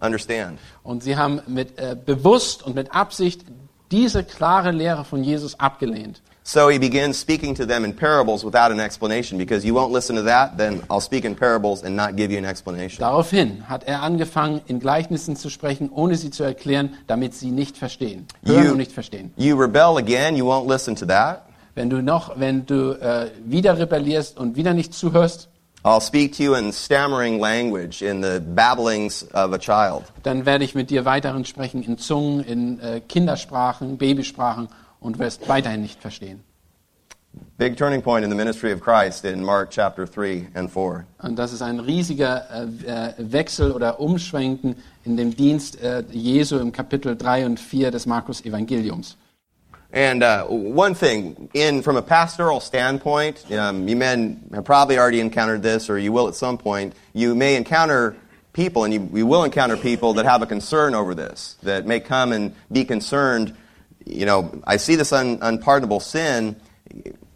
understand. 0.00 0.58
Und 0.82 1.04
sie 1.04 1.16
haben 1.16 1.40
mit, 1.46 1.78
äh, 1.78 1.94
bewusst 1.94 2.64
und 2.64 2.74
mit 2.74 2.92
Absicht 2.92 3.42
diese 3.90 4.24
klare 4.24 4.70
Lehre 4.70 5.04
von 5.04 5.22
Jesus 5.22 5.58
abgelehnt. 5.58 6.20
So 6.50 6.70
he 6.70 6.78
begins 6.78 7.20
speaking 7.20 7.54
to 7.56 7.66
them 7.66 7.84
in 7.84 7.94
parables 7.94 8.42
without 8.42 8.72
an 8.72 8.80
explanation 8.80 9.36
because 9.36 9.66
you 9.66 9.74
won't 9.74 9.92
listen 9.92 10.16
to 10.16 10.22
that, 10.22 10.56
then 10.56 10.80
I'll 10.88 10.98
speak 10.98 11.26
in 11.26 11.34
parables 11.34 11.84
and 11.84 11.94
not 11.94 12.16
give 12.16 12.32
you 12.32 12.38
an 12.38 12.46
explanation. 12.46 13.00
Daraufhin 13.00 13.68
hat 13.68 13.84
er 13.84 14.02
angefangen, 14.02 14.62
in 14.66 14.80
Gleichnissen 14.80 15.36
zu 15.36 15.50
sprechen, 15.50 15.90
ohne 15.90 16.16
sie 16.16 16.30
zu 16.30 16.44
erklären, 16.44 16.94
damit 17.06 17.34
sie 17.34 17.50
nicht 17.50 17.76
verstehen. 17.76 18.26
Hören 18.46 18.64
You- 18.64 18.70
und 18.70 18.78
nicht 18.78 18.92
verstehen. 18.92 19.30
You 19.36 19.56
rebel 19.60 19.98
again, 19.98 20.36
you 20.36 20.46
won't 20.46 20.66
listen 20.66 20.96
to 20.96 21.04
that. 21.04 21.42
Wenn 21.74 21.90
du 21.90 22.02
noch, 22.02 22.40
wenn 22.40 22.64
du 22.64 22.92
äh, 22.92 23.30
wieder 23.44 23.78
rebellierst 23.78 24.38
und 24.38 24.56
wieder 24.56 24.72
nicht 24.72 24.94
zuhörst, 24.94 25.47
I'll 25.84 26.00
speak 26.00 26.36
to 26.36 26.42
you 26.42 26.54
in 26.56 26.72
stammering 26.72 27.38
language, 27.40 28.02
in 28.02 28.20
the 28.20 28.40
babblings 28.40 29.22
of 29.32 29.52
a 29.52 29.58
child. 29.58 30.04
dann 30.24 30.44
werde 30.44 30.64
ich 30.64 30.74
mit 30.74 30.90
dir 30.90 31.04
weiterhin 31.04 31.44
sprechen 31.44 31.82
in 31.82 31.98
Zungen, 31.98 32.40
in 32.44 32.80
äh, 32.80 33.00
Kindersprachen, 33.00 33.96
Babysprachen 33.96 34.68
und 35.00 35.18
wirst 35.18 35.48
weiterhin 35.48 35.82
nicht 35.82 36.00
verstehen. 36.00 36.42
Big 37.56 37.76
turning 37.76 38.02
point 38.02 38.24
in 38.24 38.30
the 38.30 38.36
ministry 38.36 38.72
of 38.72 38.80
Christ 38.80 39.24
in 39.24 39.44
Mark 39.44 39.70
chapter 39.70 40.06
3 40.06 40.48
and 40.54 40.70
4. 40.70 41.06
Und 41.22 41.38
das 41.38 41.52
ist 41.52 41.62
ein 41.62 41.78
riesiger 41.78 42.46
äh, 42.50 43.10
äh, 43.10 43.14
Wechsel 43.18 43.72
oder 43.72 44.00
Umschwenken 44.00 44.76
in 45.04 45.16
dem 45.16 45.36
Dienst 45.36 45.80
äh, 45.80 46.02
Jesu 46.10 46.58
im 46.58 46.72
Kapitel 46.72 47.16
3 47.16 47.46
und 47.46 47.60
4 47.60 47.90
des 47.90 48.06
Markus 48.06 48.44
Evangeliums. 48.44 49.16
And 49.90 50.22
uh, 50.22 50.44
one 50.46 50.94
thing, 50.94 51.48
in 51.54 51.80
from 51.82 51.96
a 51.96 52.02
pastoral 52.02 52.60
standpoint, 52.60 53.50
um, 53.52 53.88
you 53.88 53.96
men 53.96 54.50
have 54.52 54.64
probably 54.64 54.98
already 54.98 55.20
encountered 55.20 55.62
this, 55.62 55.88
or 55.88 55.98
you 55.98 56.12
will 56.12 56.28
at 56.28 56.34
some 56.34 56.58
point. 56.58 56.94
You 57.14 57.34
may 57.34 57.56
encounter 57.56 58.14
people, 58.52 58.84
and 58.84 58.92
you, 58.92 59.08
you 59.14 59.26
will 59.26 59.44
encounter 59.44 59.78
people 59.78 60.14
that 60.14 60.26
have 60.26 60.42
a 60.42 60.46
concern 60.46 60.94
over 60.94 61.14
this, 61.14 61.56
that 61.62 61.86
may 61.86 62.00
come 62.00 62.32
and 62.32 62.54
be 62.70 62.84
concerned. 62.84 63.56
You 64.04 64.26
know, 64.26 64.60
I 64.66 64.76
see 64.76 64.94
this 64.94 65.12
un, 65.12 65.38
unpardonable 65.40 66.00
sin. 66.00 66.56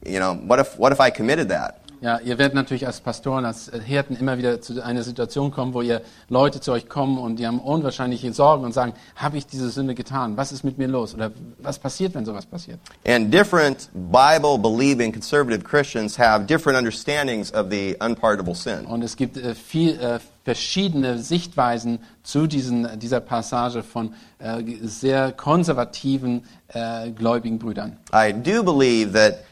You 0.05 0.19
know, 0.19 0.35
what 0.35 0.59
if 0.59 0.79
what 0.79 0.93
if 0.93 1.01
I 1.01 1.09
committed 1.09 1.49
that? 1.49 1.82
Ja, 2.03 2.19
ihr 2.19 2.37
werdet 2.37 2.55
natürlich 2.55 2.85
als 2.85 3.01
Pastoren, 3.01 3.45
als 3.45 3.71
Hirten 3.85 4.17
immer 4.17 4.37
wieder 4.37 4.61
zu 4.61 4.85
einer 4.85 5.05
Situation 5.05 5.53
kommen, 5.53 5.73
wo 5.73 5.83
ihr 5.83 6.03
Leute 6.29 6.61
zu 6.61 6.73
euch 6.73 6.89
kommen 6.89 7.17
und 7.17 7.37
die 7.37 7.47
haben 7.47 7.61
unwahrscheinliche 7.61 8.33
Sorgen 8.33 8.65
und 8.65 8.73
sagen, 8.75 8.95
habe 9.15 9.39
ich 9.39 9.47
diese 9.47 9.71
Sünde 9.71 9.95
getan? 9.95 10.37
Was 10.37 10.51
ist 10.51 10.65
mit 10.65 10.79
mir 10.79 10.89
los? 10.89 11.15
Oder 11.15 11.31
was 11.59 11.79
passiert, 11.79 12.17
wenn 12.17 12.25
sowas 12.25 12.45
passiert? 12.45 12.81
And 13.07 13.33
different 13.33 13.89
Bible-believing 13.95 15.13
conservative 15.13 15.63
Christians 15.63 16.19
have 16.19 16.45
different 16.45 16.77
understandings 16.77 17.55
of 17.55 17.71
the 17.71 17.97
unpardonable 18.01 18.57
sin. 18.57 18.85
Und 18.85 19.05
es 19.05 19.15
gibt 19.15 19.37
äh, 19.37 19.55
viel, 19.55 19.97
äh, 20.01 20.19
verschiedene 20.45 21.19
Sichtweisen 21.19 22.01
zu 22.25 22.49
diesen, 22.49 22.99
dieser 22.99 23.21
Passage 23.21 23.85
von 23.85 24.15
äh, 24.41 24.61
sehr 24.83 25.31
konservativen 25.31 26.43
äh, 26.67 27.13
gläubigen 27.13 27.61
Brüdern. 27.61 27.97
I 28.13 28.33
do 28.33 28.65
believe 28.65 29.13
that 29.13 29.45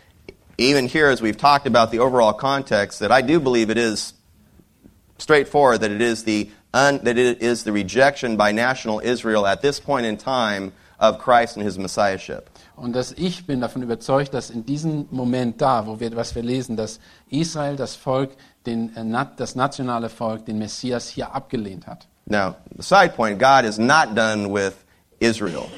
even 0.60 0.86
here, 0.86 1.08
as 1.08 1.22
we've 1.22 1.36
talked 1.36 1.66
about 1.66 1.90
the 1.90 2.00
overall 2.00 2.32
context, 2.32 3.00
that 3.00 3.10
I 3.10 3.22
do 3.22 3.40
believe 3.40 3.70
it 3.70 3.78
is 3.78 4.14
straightforward 5.18 5.80
that 5.80 5.90
it 5.90 6.00
is 6.00 6.24
the 6.24 6.50
un, 6.72 6.98
that 7.04 7.18
it 7.18 7.42
is 7.42 7.64
the 7.64 7.72
rejection 7.72 8.36
by 8.36 8.52
national 8.52 9.00
Israel 9.00 9.46
at 9.46 9.62
this 9.62 9.80
point 9.80 10.06
in 10.06 10.16
time 10.16 10.72
of 10.98 11.18
Christ 11.18 11.56
and 11.56 11.64
His 11.64 11.78
Messiahship. 11.78 12.50
Und 12.76 12.94
dass 12.94 13.12
ich 13.12 13.46
bin 13.46 13.60
davon 13.60 13.82
überzeugt, 13.82 14.32
dass 14.32 14.48
in 14.50 14.64
diesem 14.64 15.06
Moment 15.10 15.60
da, 15.60 15.86
wo 15.86 16.00
wir 16.00 16.16
was 16.16 16.34
wir 16.34 16.42
lesen, 16.42 16.76
dass 16.76 16.98
Israel, 17.28 17.76
das 17.76 17.94
Volk, 17.94 18.30
den, 18.64 18.96
äh, 18.96 19.26
das 19.36 19.54
nationale 19.54 20.08
Volk, 20.08 20.46
den 20.46 20.58
Messias 20.58 21.08
hier 21.08 21.34
abgelehnt 21.34 21.86
hat. 21.86 22.06
Now, 22.26 22.54
the 22.76 22.82
side 22.82 23.14
point: 23.16 23.38
God 23.38 23.64
is 23.64 23.78
not 23.78 24.14
done 24.14 24.50
with 24.50 24.74
Israel. 25.18 25.68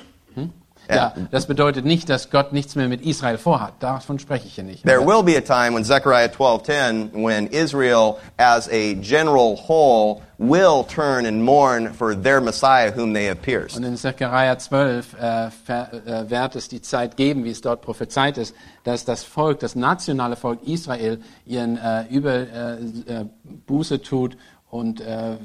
Ja, 0.97 1.15
das 1.31 1.47
bedeutet 1.47 1.85
nicht, 1.85 2.09
dass 2.09 2.31
Gott 2.31 2.53
nichts 2.53 2.75
mehr 2.75 2.89
mit 2.89 3.03
Israel 3.03 3.39
vorhat. 3.39 3.75
Davon 3.81 4.19
spreche 4.19 4.47
ich 4.47 4.55
hier 4.55 4.65
nicht. 4.65 4.85
There 4.85 5.05
will 5.07 5.23
be 5.23 5.37
a 5.37 5.41
time 5.41 5.75
when 5.75 5.85
Zechariah 5.85 6.29
12:10 6.29 7.13
when 7.13 7.47
Israel 7.49 8.17
as 8.37 8.69
a 8.69 8.95
general 8.95 9.57
whole 9.69 10.23
will 10.39 10.85
turn 10.85 11.27
and 11.27 11.43
mourn 11.43 11.93
for 11.93 12.15
their 12.15 12.41
Messiah 12.41 12.93
whom 12.93 13.15
they 13.15 13.27
have 13.27 13.41
pierced. 13.43 13.77
Und 13.77 13.85
in 13.85 13.97
Zechariah 13.97 14.59
12 14.59 15.15
äh, 15.15 15.47
äh, 15.47 16.31
wird 16.31 16.57
es 16.57 16.69
die 16.69 16.83
Zeit 16.83 17.17
geben, 17.17 17.45
wie 17.45 17.51
es 17.51 17.61
dort 17.61 17.83
prophezeit 17.83 18.39
ist, 18.39 18.55
dass 18.85 19.05
das 19.05 19.23
Volk, 19.23 19.61
das 19.61 19.75
nationale 19.75 20.37
Volk 20.37 20.67
Israel, 20.67 21.21
ihren 21.47 21.79
äh, 21.79 22.05
über 22.09 22.33
äh, 22.33 22.73
äh, 22.75 23.27
Buße 23.67 24.03
tut 24.03 24.37
und 24.71 25.01
äh, 25.01 25.37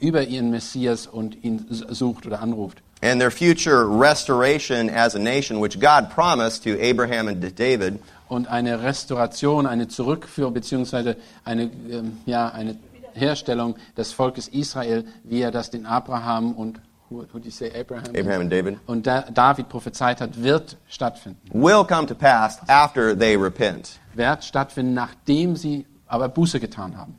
über 0.00 0.22
ihren 0.22 0.50
Messias 0.50 1.06
und 1.06 1.44
ihn 1.44 1.66
sucht 1.68 2.26
oder 2.26 2.40
anruft. 2.40 2.82
And 3.02 3.20
their 3.20 3.30
future 3.30 3.86
restoration 3.86 4.90
as 4.90 5.14
a 5.14 5.18
nation, 5.18 5.60
which 5.60 5.78
God 5.78 6.10
promised 6.10 6.64
to 6.64 6.78
Abraham 6.80 7.28
and 7.28 7.40
to 7.42 7.50
David, 7.50 8.00
Und 8.28 8.46
eine 8.48 8.82
Restauration, 8.82 9.66
eine 9.66 9.88
Zurückführung 9.88 10.52
beziehungsweise 10.52 11.16
eine, 11.46 11.70
ähm, 11.90 12.18
ja, 12.26 12.48
eine 12.50 12.76
Herstellung 13.14 13.76
des 13.96 14.12
Volkes 14.12 14.48
Israel, 14.48 15.04
wie 15.24 15.40
er 15.40 15.50
das 15.50 15.70
den 15.70 15.86
Abraham 15.86 16.52
und 16.52 16.78
did 17.32 17.44
you 17.46 17.50
say 17.50 17.70
Abraham? 17.74 18.14
Abraham 18.14 18.42
and 18.42 18.52
David, 18.52 18.78
und 18.86 19.06
da, 19.06 19.22
David 19.22 19.70
prophezeit 19.70 20.20
hat, 20.20 20.42
wird 20.42 20.76
stattfinden. 20.88 21.40
will 21.52 21.84
come 21.84 22.06
to 22.06 22.14
pass 22.14 22.58
after 22.68 23.16
they 23.18 23.34
repent. 23.34 23.98
Wird 24.14 24.44
stattfinden, 24.44 24.92
nachdem 24.92 25.56
sie 25.56 25.86
aber 26.06 26.28
Buße 26.28 26.60
getan 26.60 26.96
haben. 26.98 27.18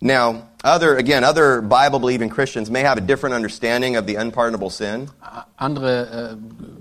Now, 0.00 0.48
other 0.62 0.96
again, 0.96 1.24
other 1.24 1.62
Bible-believing 1.62 2.28
Christians 2.28 2.70
may 2.70 2.80
have 2.80 2.98
a 2.98 3.00
different 3.00 3.34
understanding 3.34 3.96
of 3.96 4.06
the 4.06 4.16
unpardonable 4.16 4.70
sin. 4.70 5.08
Andere 5.56 6.32
äh, 6.32 6.36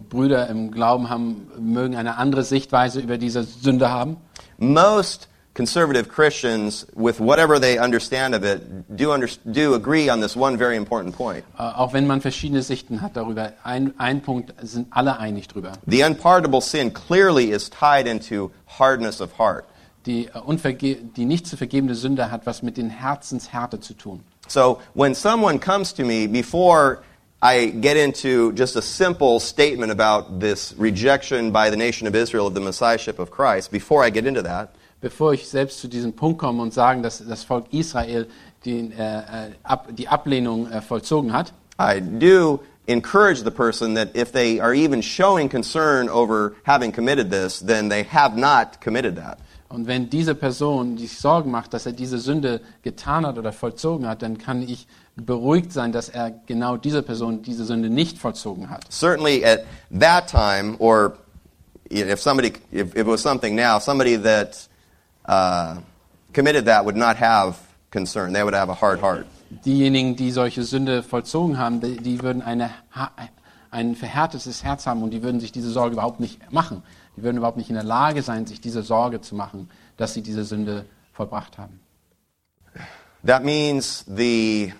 Brüder 0.09 0.49
im 0.49 0.71
Glauben 0.71 1.09
haben, 1.09 1.47
mögen 1.57 1.95
eine 1.95 2.17
andere 2.17 2.43
Sichtweise 2.43 2.99
über 2.99 3.17
diese 3.17 3.43
Sünde 3.43 3.89
haben. 3.89 4.17
Most 4.57 5.27
conservative 5.53 6.09
Christians, 6.09 6.85
with 6.93 7.19
whatever 7.19 7.59
they 7.59 7.77
understand 7.77 8.35
of 8.35 8.43
it, 8.43 8.97
do, 8.97 9.13
under, 9.13 9.27
do 9.49 9.73
agree 9.75 10.09
on 10.09 10.19
this 10.19 10.35
one 10.35 10.57
very 10.57 10.75
important 10.75 11.15
point. 11.15 11.45
Äh, 11.57 11.63
auch 11.63 11.93
wenn 11.93 12.05
man 12.07 12.19
verschiedene 12.19 12.61
Sichten 12.61 13.01
hat 13.01 13.15
darüber. 13.15 13.53
Ein, 13.63 13.93
ein 13.97 14.21
Punkt 14.21 14.53
sind 14.61 14.87
alle 14.91 15.17
einig 15.19 15.47
drüber. 15.47 15.71
The 15.87 16.03
unpardonable 16.03 16.61
sin 16.61 16.93
clearly 16.93 17.51
is 17.51 17.69
tied 17.69 18.07
into 18.07 18.51
hardness 18.77 19.21
of 19.21 19.37
heart. 19.39 19.65
Die, 20.05 20.27
äh, 20.27 20.39
unverge 20.45 20.95
die 20.95 21.25
nicht 21.25 21.47
zu 21.47 21.57
vergebende 21.57 21.95
Sünde 21.95 22.31
hat 22.31 22.45
was 22.45 22.61
mit 22.61 22.77
den 22.77 22.89
Herzenshärte 22.89 23.79
zu 23.79 23.93
tun. 23.93 24.21
So 24.47 24.79
when 24.93 25.15
someone 25.15 25.59
comes 25.59 25.93
to 25.93 26.03
me 26.03 26.27
before 26.27 26.99
I 27.41 27.67
get 27.67 27.97
into 27.97 28.51
just 28.53 28.75
a 28.75 28.81
simple 28.81 29.39
statement 29.39 29.91
about 29.91 30.39
this 30.39 30.73
rejection 30.77 31.51
by 31.51 31.69
the 31.69 31.77
nation 31.77 32.07
of 32.07 32.15
Israel 32.15 32.47
of 32.47 32.53
the 32.53 32.61
messiahship 32.61 33.19
of 33.19 33.29
Christ, 33.29 33.71
before 33.71 34.05
I 34.05 34.11
get 34.11 34.25
into 34.25 34.41
that, 34.43 34.69
Bevor 35.01 35.33
ich 35.33 35.47
selbst 35.47 35.81
zu 35.81 35.87
diesem 35.87 36.13
Punkt 36.13 36.39
komme 36.39 36.63
und 36.63 36.73
sagen, 36.73 37.03
dass 37.03 37.23
das 37.27 37.43
Volk 37.43 37.65
Israel 37.71 38.27
die, 38.63 38.91
äh, 38.97 39.17
äh, 39.17 39.51
ab, 39.61 39.89
die 39.91 40.07
Ablehnung 40.07 40.71
äh, 40.71 40.81
vollzogen 40.81 41.31
hat, 41.31 41.53
I 41.77 41.99
do 41.99 42.61
encourage 42.87 43.43
the 43.43 43.51
person 43.51 43.95
that 43.95 44.15
if 44.15 44.31
they 44.31 44.59
are 44.59 44.73
even 44.73 45.03
showing 45.03 45.49
concern 45.49 46.09
over 46.09 46.55
having 46.63 46.91
committed 46.91 47.29
this, 47.29 47.59
then 47.59 47.89
they 47.89 48.03
have 48.03 48.35
not 48.35 48.79
committed 48.81 49.15
that. 49.17 49.37
Und 49.67 49.87
wenn 49.87 50.09
diese 50.09 50.35
Person 50.35 50.97
sich 50.97 51.17
Sorgen 51.17 51.51
macht, 51.51 51.73
dass 51.73 51.85
er 51.85 51.91
diese 51.91 52.19
Sünde 52.19 52.61
getan 52.83 53.25
hat 53.25 53.37
oder 53.37 53.51
vollzogen 53.51 54.07
hat, 54.07 54.21
dann 54.21 54.37
kann 54.37 54.61
ich 54.61 54.87
beruhigt 55.15 55.71
sein, 55.73 55.91
dass 55.91 56.09
er 56.09 56.31
genau 56.45 56.77
diese 56.77 57.01
Person 57.01 57.41
diese 57.41 57.65
Sünde 57.65 57.89
nicht 57.89 58.17
vollzogen 58.17 58.69
hat. 58.69 58.85
Certainly 58.91 59.43
at 59.43 59.65
that 59.99 60.27
time, 60.27 60.75
or 60.77 61.17
if 61.89 62.21
somebody, 62.21 62.53
if, 62.71 62.95
it 62.95 63.07
was 63.07 63.21
something 63.21 63.55
now, 63.55 63.79
somebody 63.79 64.17
that 64.17 64.67
uh, 65.27 65.81
committed 66.33 66.65
that 66.65 66.85
would 66.85 66.95
not 66.97 67.17
have 67.17 67.55
concern. 67.91 68.33
They 68.33 68.43
would 68.43 68.53
have 68.53 68.69
a 68.69 68.79
hard 68.79 69.01
heart. 69.01 69.25
Diejenigen, 69.63 70.15
die 70.15 70.31
solche 70.31 70.63
Sünde 70.63 71.01
vollzogen 71.01 71.57
haben, 71.57 71.79
die, 71.79 71.97
die 71.97 72.21
würden 72.21 72.41
eine, 72.41 72.71
ein 73.71 73.95
verhärtetes 73.95 74.63
Herz 74.63 74.85
haben 74.85 75.01
und 75.01 75.11
die 75.11 75.23
würden 75.23 75.39
sich 75.39 75.51
diese 75.51 75.69
Sorge 75.69 75.93
überhaupt 75.93 76.19
nicht 76.19 76.51
machen. 76.51 76.83
Die 77.17 77.23
würden 77.23 77.37
überhaupt 77.37 77.57
nicht 77.57 77.69
in 77.69 77.75
der 77.75 77.83
Lage 77.83 78.21
sein, 78.21 78.45
sich 78.45 78.61
diese 78.61 78.83
Sorge 78.83 79.21
zu 79.21 79.35
machen, 79.35 79.69
dass 79.97 80.13
sie 80.13 80.21
diese 80.21 80.43
Sünde 80.43 80.85
vollbracht 81.13 81.57
haben. 81.57 81.79
That 83.25 83.43
means 83.43 84.05
the 84.07 84.73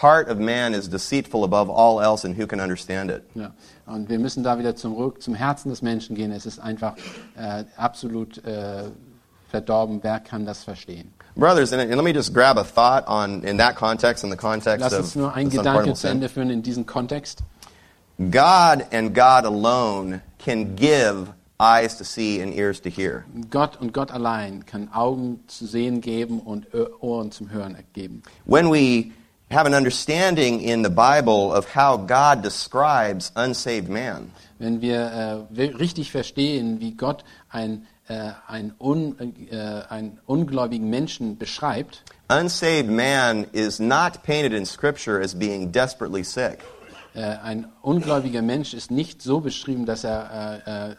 heart 0.00 0.28
of 0.28 0.38
man 0.38 0.74
is 0.74 0.88
deceitful 0.88 1.42
above 1.44 1.70
all 1.70 2.00
else, 2.00 2.24
and 2.24 2.36
who 2.36 2.46
can 2.46 2.60
understand 2.60 3.10
it? 3.10 3.24
Ja. 3.34 3.52
Und 3.86 4.08
wir 4.08 4.18
müssen 4.18 4.44
da 4.44 4.58
wieder 4.58 4.76
zurück 4.76 5.22
zum 5.22 5.34
Herzen 5.34 5.70
des 5.70 5.82
Menschen 5.82 6.14
gehen. 6.14 6.30
Es 6.30 6.46
ist 6.46 6.60
einfach 6.60 6.94
äh, 7.36 7.64
absolut 7.76 8.44
äh, 8.44 8.84
verdorben. 9.48 10.00
Wer 10.02 10.20
kann 10.20 10.46
das 10.46 10.62
verstehen? 10.62 11.12
Brothers, 11.34 11.72
and, 11.72 11.90
let 11.90 12.04
me 12.04 12.12
just 12.12 12.34
grab 12.34 12.58
a 12.58 12.64
thought 12.64 13.06
on 13.08 13.42
in 13.44 13.58
that 13.58 13.76
context, 13.76 14.24
in 14.24 14.30
the 14.30 14.36
context 14.36 14.80
Lass 14.80 14.92
of 14.92 15.00
uns 15.00 15.14
nur 15.14 15.34
einen 15.34 15.50
this 15.50 15.58
Gedanke 15.58 15.90
unpardonable 15.90 15.94
zu. 15.94 16.08
Ende 16.08 16.28
führen 16.28 16.50
in 16.50 16.62
diesem 16.62 16.84
Kontext. 16.84 17.42
God 18.18 18.84
and 18.92 19.14
God 19.14 19.44
alone 19.44 20.20
can 20.38 20.74
give 20.74 21.28
eyes 21.60 21.96
to 21.96 22.04
see 22.04 22.40
and 22.40 22.54
ears 22.54 22.80
to 22.80 22.88
hear. 22.88 23.24
Gott 23.50 23.80
und 23.80 23.92
Gott 23.92 24.10
allein 24.10 24.64
kann 24.64 24.88
Augen 24.92 25.40
zu 25.48 25.66
sehen 25.66 26.00
geben 26.00 26.40
und 26.40 26.66
Ohren 27.00 27.32
zum 27.32 27.50
Hören 27.50 27.76
geben. 27.92 28.22
When 28.44 28.70
we 28.70 29.12
have 29.50 29.66
an 29.66 29.74
understanding 29.74 30.60
in 30.60 30.82
the 30.82 30.90
Bible 30.90 31.52
of 31.52 31.66
how 31.74 31.96
God 31.96 32.42
describes 32.42 33.32
unsaved 33.34 33.88
man, 33.88 34.30
Wenn 34.58 34.80
wir 34.80 35.46
äh, 35.50 35.64
richtig 35.64 36.10
verstehen, 36.10 36.80
wie 36.80 36.92
Gott 36.92 37.24
ein, 37.48 37.86
äh, 38.08 38.32
ein, 38.46 38.72
un, 38.78 39.16
äh, 39.50 39.56
einen 39.88 40.18
ungläubigen 40.26 40.90
Menschen 40.90 41.38
beschreibt, 41.38 42.02
unsaved 42.28 42.90
man 42.90 43.46
is 43.52 43.78
not 43.78 44.22
painted 44.22 44.52
in 44.52 44.66
Scripture 44.66 45.20
as 45.20 45.34
being 45.34 45.72
desperately 45.72 46.22
sick. 46.22 46.58
Äh, 47.18 47.36
ein 47.42 47.66
ungläubiger 47.82 48.42
Mensch 48.42 48.74
ist 48.74 48.90
nicht 48.90 49.22
so 49.22 49.40
beschrieben, 49.40 49.86
dass 49.86 50.04
er 50.04 50.96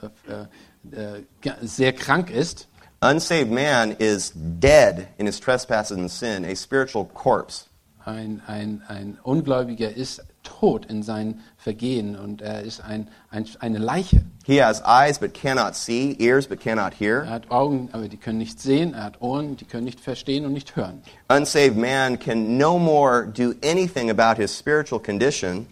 äh, 0.91 0.95
äh, 0.95 1.22
sehr 1.61 1.93
krank 1.93 2.30
ist. 2.30 2.67
Unsaved 3.01 3.49
man 3.49 3.91
is 3.97 4.34
dead 4.36 5.07
in 5.17 5.26
his 5.26 5.39
trespasses 5.39 5.97
and 5.97 6.11
sin, 6.11 6.43
a 6.43 6.53
spiritual 6.55 7.05
corpse. 7.05 7.65
Ein, 8.03 8.41
ein, 8.47 8.82
ein 8.88 9.17
Ungläubiger 9.24 9.93
ist 9.95 10.24
tot 10.43 10.86
in 10.88 11.03
seinen 11.03 11.41
Vergehen 11.57 12.17
und 12.17 12.41
er 12.41 12.63
ist 12.63 12.82
ein, 12.84 13.07
ein, 13.30 13.45
eine 13.59 13.78
Leiche. 13.78 14.24
He 14.45 14.61
has 14.61 14.82
eyes 14.86 15.20
but 15.20 15.34
cannot 15.34 15.76
see, 15.76 16.17
ears 16.20 16.47
but 16.47 16.59
cannot 16.59 16.93
Er 16.93 16.97
hear. 16.97 17.30
hat 17.30 17.51
Augen, 17.51 17.89
aber 17.93 18.07
die 18.09 18.17
können 18.17 18.39
nicht 18.39 18.59
sehen. 18.59 18.93
Er 18.93 19.03
hat 19.03 19.22
Ohren, 19.22 19.55
die 19.55 19.65
können 19.65 19.86
nicht 19.86 19.99
verstehen 20.01 20.45
und 20.45 20.51
nicht 20.53 20.76
hören. 20.76 21.01
Unsaved 21.30 21.78
man 21.78 22.17
can 22.20 22.57
no 22.57 22.78
more 22.78 23.26
do 23.28 23.53
anything 23.63 24.09
about 24.09 24.41
his 24.41 24.57
spiritual 24.57 24.99
condition 24.99 25.67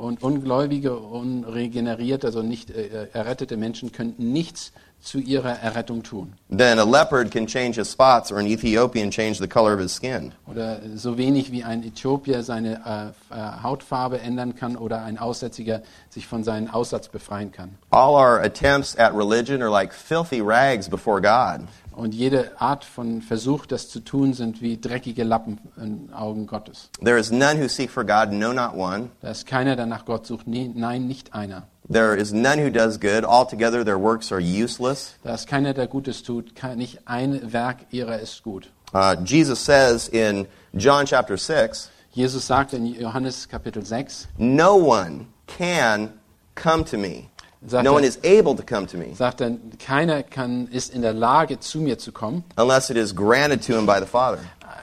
Und 0.00 0.22
ungläubige, 0.22 0.96
unregenerierte, 0.96 2.28
also 2.28 2.40
nicht 2.40 2.70
äh, 2.70 3.08
errettete 3.12 3.58
Menschen 3.58 3.92
können 3.92 4.14
nichts 4.16 4.72
zu 5.02 5.18
ihrer 5.18 5.58
Errettung 5.60 6.02
tun. 6.02 6.34
than 6.50 6.78
a 6.78 6.84
leopard 6.84 7.30
can 7.30 7.46
change 7.46 7.76
his 7.76 7.90
spots 7.90 8.30
or 8.32 8.38
an 8.38 8.46
Ethiopian 8.46 9.10
change 9.10 9.38
the 9.38 9.48
color 9.48 9.72
of 9.74 9.80
his 9.80 9.92
skin. 9.92 10.32
Oder 10.46 10.80
so 10.94 11.16
wenig 11.18 11.52
wie 11.52 11.64
ein 11.64 11.82
Äthiopier 11.82 12.42
seine 12.42 13.12
äh, 13.30 13.34
äh, 13.34 13.62
Hautfarbe 13.62 14.20
ändern 14.20 14.56
kann 14.56 14.76
oder 14.76 15.02
ein 15.02 15.18
Aussätziger 15.18 15.82
sich 16.08 16.26
von 16.26 16.44
seinem 16.44 16.70
Aussatz 16.70 17.08
befreien 17.08 17.52
kann. 17.52 17.76
All 17.90 18.14
our 18.14 18.40
attempts 18.42 18.96
at 18.98 19.14
religion 19.14 19.62
are 19.62 19.70
like 19.70 19.92
filthy 19.92 20.40
rags 20.40 20.88
before 20.88 21.20
God. 21.20 21.66
Und 22.00 22.14
jede 22.14 22.58
Art 22.58 22.86
von 22.86 23.20
Versuch, 23.20 23.66
das 23.66 23.90
zu 23.90 24.00
tun, 24.00 24.32
sind 24.32 24.62
wie 24.62 24.80
dreckige 24.80 25.22
Lappen 25.22 25.58
in 25.76 26.10
Augen 26.14 26.46
Gottes. 26.46 26.88
There 27.04 27.18
is 27.18 27.30
none 27.30 27.60
who 27.60 27.68
seek 27.68 27.90
for 27.90 28.04
God, 28.04 28.32
no, 28.32 28.54
not 28.54 28.74
one. 28.74 29.10
Da 29.20 29.30
ist 29.30 29.46
keiner, 29.46 29.76
der 29.76 29.84
nach 29.84 30.06
Gott 30.06 30.26
sucht. 30.26 30.46
Nee, 30.46 30.70
nein, 30.74 31.06
nicht 31.06 31.34
einer. 31.34 31.64
There 31.90 32.16
is 32.16 32.32
none 32.32 32.64
who 32.64 32.70
does 32.70 32.98
good. 32.98 33.26
Altogether, 33.26 33.84
their 33.84 34.00
works 34.00 34.32
are 34.32 34.40
useless. 34.40 35.12
Da 35.24 35.34
ist 35.34 35.46
keiner, 35.46 35.74
der 35.74 35.88
Gutes 35.88 36.22
tut. 36.22 36.54
Nicht 36.74 37.06
ein 37.06 37.52
Werk 37.52 37.80
ihrer 37.90 38.18
ist 38.18 38.42
gut. 38.42 38.70
Uh, 38.94 39.14
Jesus 39.22 39.62
says 39.62 40.08
in 40.08 40.46
John 40.72 41.04
chapter 41.04 41.36
6, 41.36 41.90
Jesus 42.12 42.46
sagt 42.46 42.72
in 42.72 42.86
Johannes 42.86 43.46
Kapitel 43.46 43.84
6, 43.84 44.26
No 44.38 44.74
one 44.76 45.26
can 45.46 46.14
come 46.54 46.82
to 46.86 46.96
me. 46.96 47.28
Sagt 47.66 47.84
No 47.84 47.90
er- 47.92 47.96
one 47.96 48.04
is 48.06 48.18
able 48.24 48.54
to 48.56 48.62
come 48.62 48.86
to 48.86 48.96
me 48.96 49.14
sagt 49.14 49.40
er, 49.42 49.52
keiner 49.78 50.22
kann, 50.22 50.66
ist 50.68 50.94
in 50.94 51.02
der 51.02 51.12
Lage, 51.12 51.60
zu 51.60 51.80
mir 51.80 51.98
zu 51.98 52.10
kommen, 52.12 52.42
unless 52.56 52.88
it 52.90 52.96
is 52.96 53.14
granted 53.14 53.62
to 53.66 53.74
him 53.76 53.84
by 53.86 53.98
the 54.00 54.06
Father. 54.06 54.38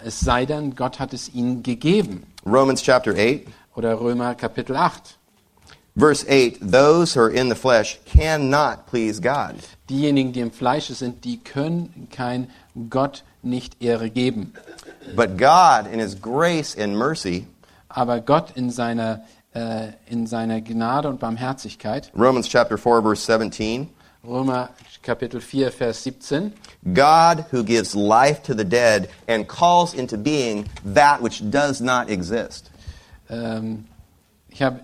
es 0.05 0.19
sei 0.19 0.45
denn, 0.45 0.75
Gott 0.75 0.99
hat 0.99 1.13
es 1.13 1.33
ihnen 1.33 1.63
gegeben. 1.63 2.23
Romans 2.45 2.81
chapter 2.83 3.13
8, 3.15 3.47
Oder 3.75 3.99
Römer 3.99 4.35
Kapitel 4.35 4.75
8. 4.75 5.17
verse 5.95 6.23
8 6.29 6.59
Those 6.61 7.15
who 7.15 7.21
are 7.21 7.29
in 7.31 7.49
the 7.49 7.55
flesh 7.55 7.99
cannot 8.05 8.85
please 8.85 9.19
God. 9.19 9.55
Diejenigen, 9.89 10.31
die 10.33 10.41
im 10.41 10.51
Fleische 10.51 10.93
sind, 10.93 11.23
die 11.25 11.37
können 11.39 12.07
kein 12.11 12.47
Gott 12.91 13.23
nicht 13.41 13.81
Ehre 13.81 14.09
geben. 14.11 14.53
But 15.15 15.37
God, 15.37 15.91
in 15.91 15.99
His 15.99 16.15
grace 16.21 16.75
and 16.77 16.95
mercy, 16.95 17.47
Aber 17.89 18.19
Gott 18.19 18.51
in 18.55 18.69
seiner, 18.69 19.21
äh, 19.57 19.93
in 20.11 20.27
seiner 20.27 20.61
Gnade 20.61 21.09
und 21.09 21.19
Barmherzigkeit, 21.19 22.11
Romans 22.15 22.47
chapter 22.47 22.77
4, 22.77 23.01
verse 23.01 23.25
17, 23.25 23.89
Römer 24.23 24.69
Kapitel 25.01 25.39
4, 25.39 25.71
Vers 25.71 26.03
17, 26.03 26.53
God 26.93 27.45
who 27.51 27.63
gives 27.63 27.95
life 27.95 28.41
to 28.43 28.53
the 28.53 28.65
dead 28.65 29.09
and 29.27 29.47
calls 29.47 29.93
into 29.93 30.17
being 30.17 30.65
that 30.83 31.21
which 31.21 31.41
does 31.49 31.79
not 31.79 32.09
exist. 32.09 32.69
ähm, 33.29 33.85
ich 34.49 34.61
habe 34.61 34.81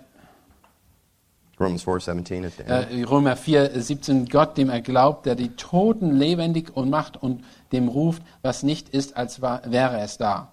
Romans 1.59 1.83
4, 1.83 1.99
17 1.99 2.45
at 2.45 2.53
the 2.57 2.63
end. 2.63 2.91
äh, 2.91 3.03
Römer 3.03 3.35
4, 3.35 3.81
17, 3.81 4.27
Gott, 4.27 4.57
dem 4.57 4.69
er 4.69 4.81
glaubt, 4.81 5.25
der 5.25 5.35
die 5.35 5.49
Toten 5.55 6.11
lebendig 6.11 6.75
und 6.75 6.89
macht 6.89 7.21
und 7.21 7.43
dem 7.71 7.87
ruft, 7.87 8.23
was 8.41 8.63
nicht 8.63 8.89
ist, 8.89 9.15
als 9.17 9.41
war, 9.41 9.61
wäre 9.65 9.99
es 9.99 10.17
da. 10.17 10.51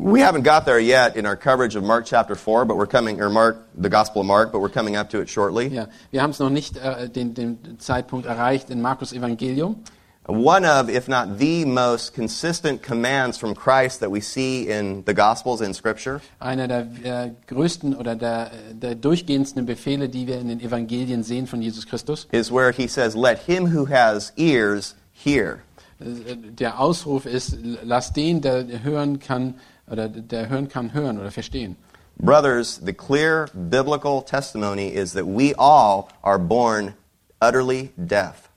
We 0.00 0.20
haven't 0.20 0.44
got 0.44 0.64
there 0.64 0.78
yet 0.78 1.16
in 1.16 1.26
our 1.26 1.34
coverage 1.34 1.74
of 1.74 1.82
Mark 1.82 2.06
chapter 2.06 2.36
4, 2.36 2.64
but 2.66 2.76
we're 2.76 2.86
coming, 2.86 3.20
or 3.20 3.28
Mark, 3.28 3.66
the 3.74 3.88
Gospel 3.88 4.20
of 4.20 4.28
Mark, 4.28 4.52
but 4.52 4.60
we're 4.60 4.68
coming 4.68 4.94
up 4.94 5.10
to 5.10 5.18
it 5.18 5.28
shortly. 5.28 5.66
Ja, 5.74 5.86
wir 6.12 6.22
haben 6.22 6.30
es 6.30 6.38
noch 6.38 6.50
nicht 6.50 6.76
äh, 6.76 7.08
den, 7.08 7.34
den 7.34 7.80
Zeitpunkt 7.80 8.24
erreicht 8.24 8.70
in 8.70 8.80
Markus 8.80 9.12
Evangelium. 9.12 9.82
One 10.28 10.64
of, 10.64 10.88
if 10.88 11.08
not 11.08 11.38
the 11.40 11.64
most 11.64 12.14
consistent 12.14 12.80
commands 12.80 13.38
from 13.38 13.56
Christ 13.56 13.98
that 13.98 14.10
we 14.12 14.20
see 14.20 14.68
in 14.68 15.02
the 15.04 15.14
Gospels 15.14 15.60
in 15.60 15.74
Scripture 15.74 16.20
Einer 16.38 16.68
der 16.68 16.86
äh, 17.02 17.30
größten 17.48 17.96
oder 17.96 18.14
der, 18.14 18.52
der 18.72 18.94
durchgehendsten 18.94 19.66
Befehle, 19.66 20.08
die 20.08 20.28
wir 20.28 20.38
in 20.38 20.46
den 20.46 20.60
Evangelien 20.60 21.24
sehen 21.24 21.48
von 21.48 21.60
Jesus 21.60 21.86
Christus. 21.88 22.28
is 22.30 22.52
where 22.52 22.70
he 22.70 22.86
says, 22.86 23.16
Let 23.16 23.40
him 23.40 23.74
who 23.74 23.86
has 23.88 24.32
ears 24.36 24.94
hear. 25.12 25.58
Äh, 25.98 26.36
Der 26.36 26.78
Ausruf 26.78 27.26
ist, 27.26 27.56
lass 27.82 28.12
den, 28.12 28.40
der 28.42 28.84
hören 28.84 29.18
kann, 29.18 29.54
oder 29.90 30.08
der 30.08 30.48
hören 30.48 30.68
kann, 30.68 30.92
hören 30.92 31.18
oder 31.18 31.30
verstehen. 31.30 31.76
Brothers, 32.20 32.80
the 32.84 32.92
clear 32.92 33.48
biblical 33.54 34.22
testimony 34.22 34.88
is 34.88 35.12
that 35.12 35.24
we 35.24 35.54
all 35.56 36.08
are 36.22 36.38
born 36.38 36.94
utterly 37.40 37.90
deaf. 37.96 38.48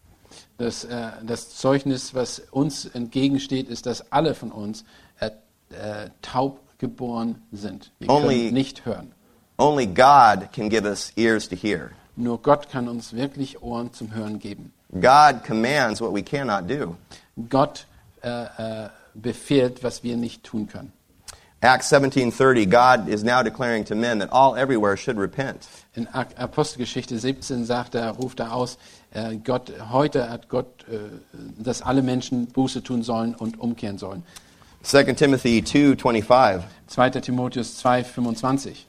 Das, 0.57 0.83
äh, 0.83 1.09
das 1.23 1.49
Zeugnis, 1.55 2.13
was 2.13 2.39
uns 2.51 2.85
entgegensteht, 2.85 3.69
ist, 3.69 3.85
dass 3.85 4.11
alle 4.11 4.33
von 4.35 4.51
uns 4.51 4.83
äh, 5.19 5.27
äh, 5.71 6.09
taub 6.21 6.59
geboren 6.79 7.41
sind. 7.51 7.91
Wir 7.99 8.09
Only- 8.09 8.45
können 8.45 8.53
nicht 8.53 8.85
hören. 8.85 9.11
Only 9.57 9.85
God 9.85 10.51
can 10.51 10.69
give 10.69 10.87
us 10.87 11.11
ears 11.15 11.47
to 11.47 11.55
hear. 11.55 11.91
Nur 12.15 12.41
Gott 12.41 12.69
kann 12.69 12.87
uns 12.87 13.13
wirklich 13.13 13.61
Ohren 13.61 13.93
zum 13.93 14.13
Hören 14.13 14.39
geben. 14.39 14.73
God 14.93 15.43
commands 15.45 16.01
what 16.01 16.13
we 16.13 16.23
cannot 16.23 16.67
do. 16.69 16.95
Gott 17.49 17.85
äh, 18.23 18.85
äh, 18.85 18.89
befehlt, 19.13 19.83
was 19.83 20.03
wir 20.03 20.17
nicht 20.17 20.43
tun 20.43 20.67
können. 20.67 20.91
Acts 21.63 21.89
17:30 21.89 22.65
God 22.65 23.07
is 23.07 23.23
now 23.23 23.43
declaring 23.43 23.85
to 23.85 23.95
men 23.95 24.19
that 24.19 24.29
all 24.31 24.55
everywhere 24.55 24.97
should 24.97 25.17
repent. 25.17 25.67
In 25.93 26.07
Apostelgeschichte 26.07 27.19
17 27.19 27.65
sagt 27.65 27.93
er, 27.93 28.13
ruft 28.13 28.39
er 28.39 28.53
aus, 28.53 28.79
äh, 29.13 29.35
Gott, 29.35 29.71
heute 29.91 30.27
hat 30.27 30.49
Gott, 30.49 30.85
äh, 30.89 30.97
dass 31.59 31.83
alle 31.83 32.01
Menschen 32.01 32.47
Buße 32.47 32.81
tun 32.81 33.03
sollen 33.03 33.35
und 33.35 33.59
umkehren 33.59 33.99
sollen. 33.99 34.23
2 34.81 35.13
Timothy 35.13 35.61
2:25 35.61 36.63
2. 36.87 37.09
Timotheus 37.21 37.77
2:25 37.77 38.87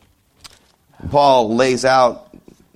Paul 1.10 1.54
lays 1.54 1.84
out 1.84 2.30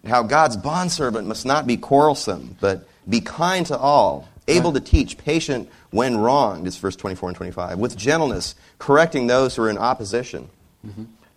how 0.07 0.23
God's 0.23 0.59
bondservant 0.59 1.27
must 1.27 1.47
not 1.47 1.67
be 1.67 1.79
quarrelsome, 1.79 2.57
but 2.61 2.87
be 3.09 3.21
kind 3.21 3.67
to 3.67 3.79
all, 3.79 4.29
able 4.47 4.73
to 4.73 4.81
teach, 4.81 5.17
patient 5.17 5.69
when 5.91 6.18
wronged, 6.18 6.66
is 6.66 6.76
verse 6.76 6.97
24 6.97 7.30
and 7.30 7.37
25, 7.37 7.78
with 7.78 7.97
gentleness, 7.97 8.55
correcting 8.78 9.26
those 9.26 9.57
who 9.57 9.62
are 9.62 9.70
in 9.70 9.78
opposition. 9.78 10.49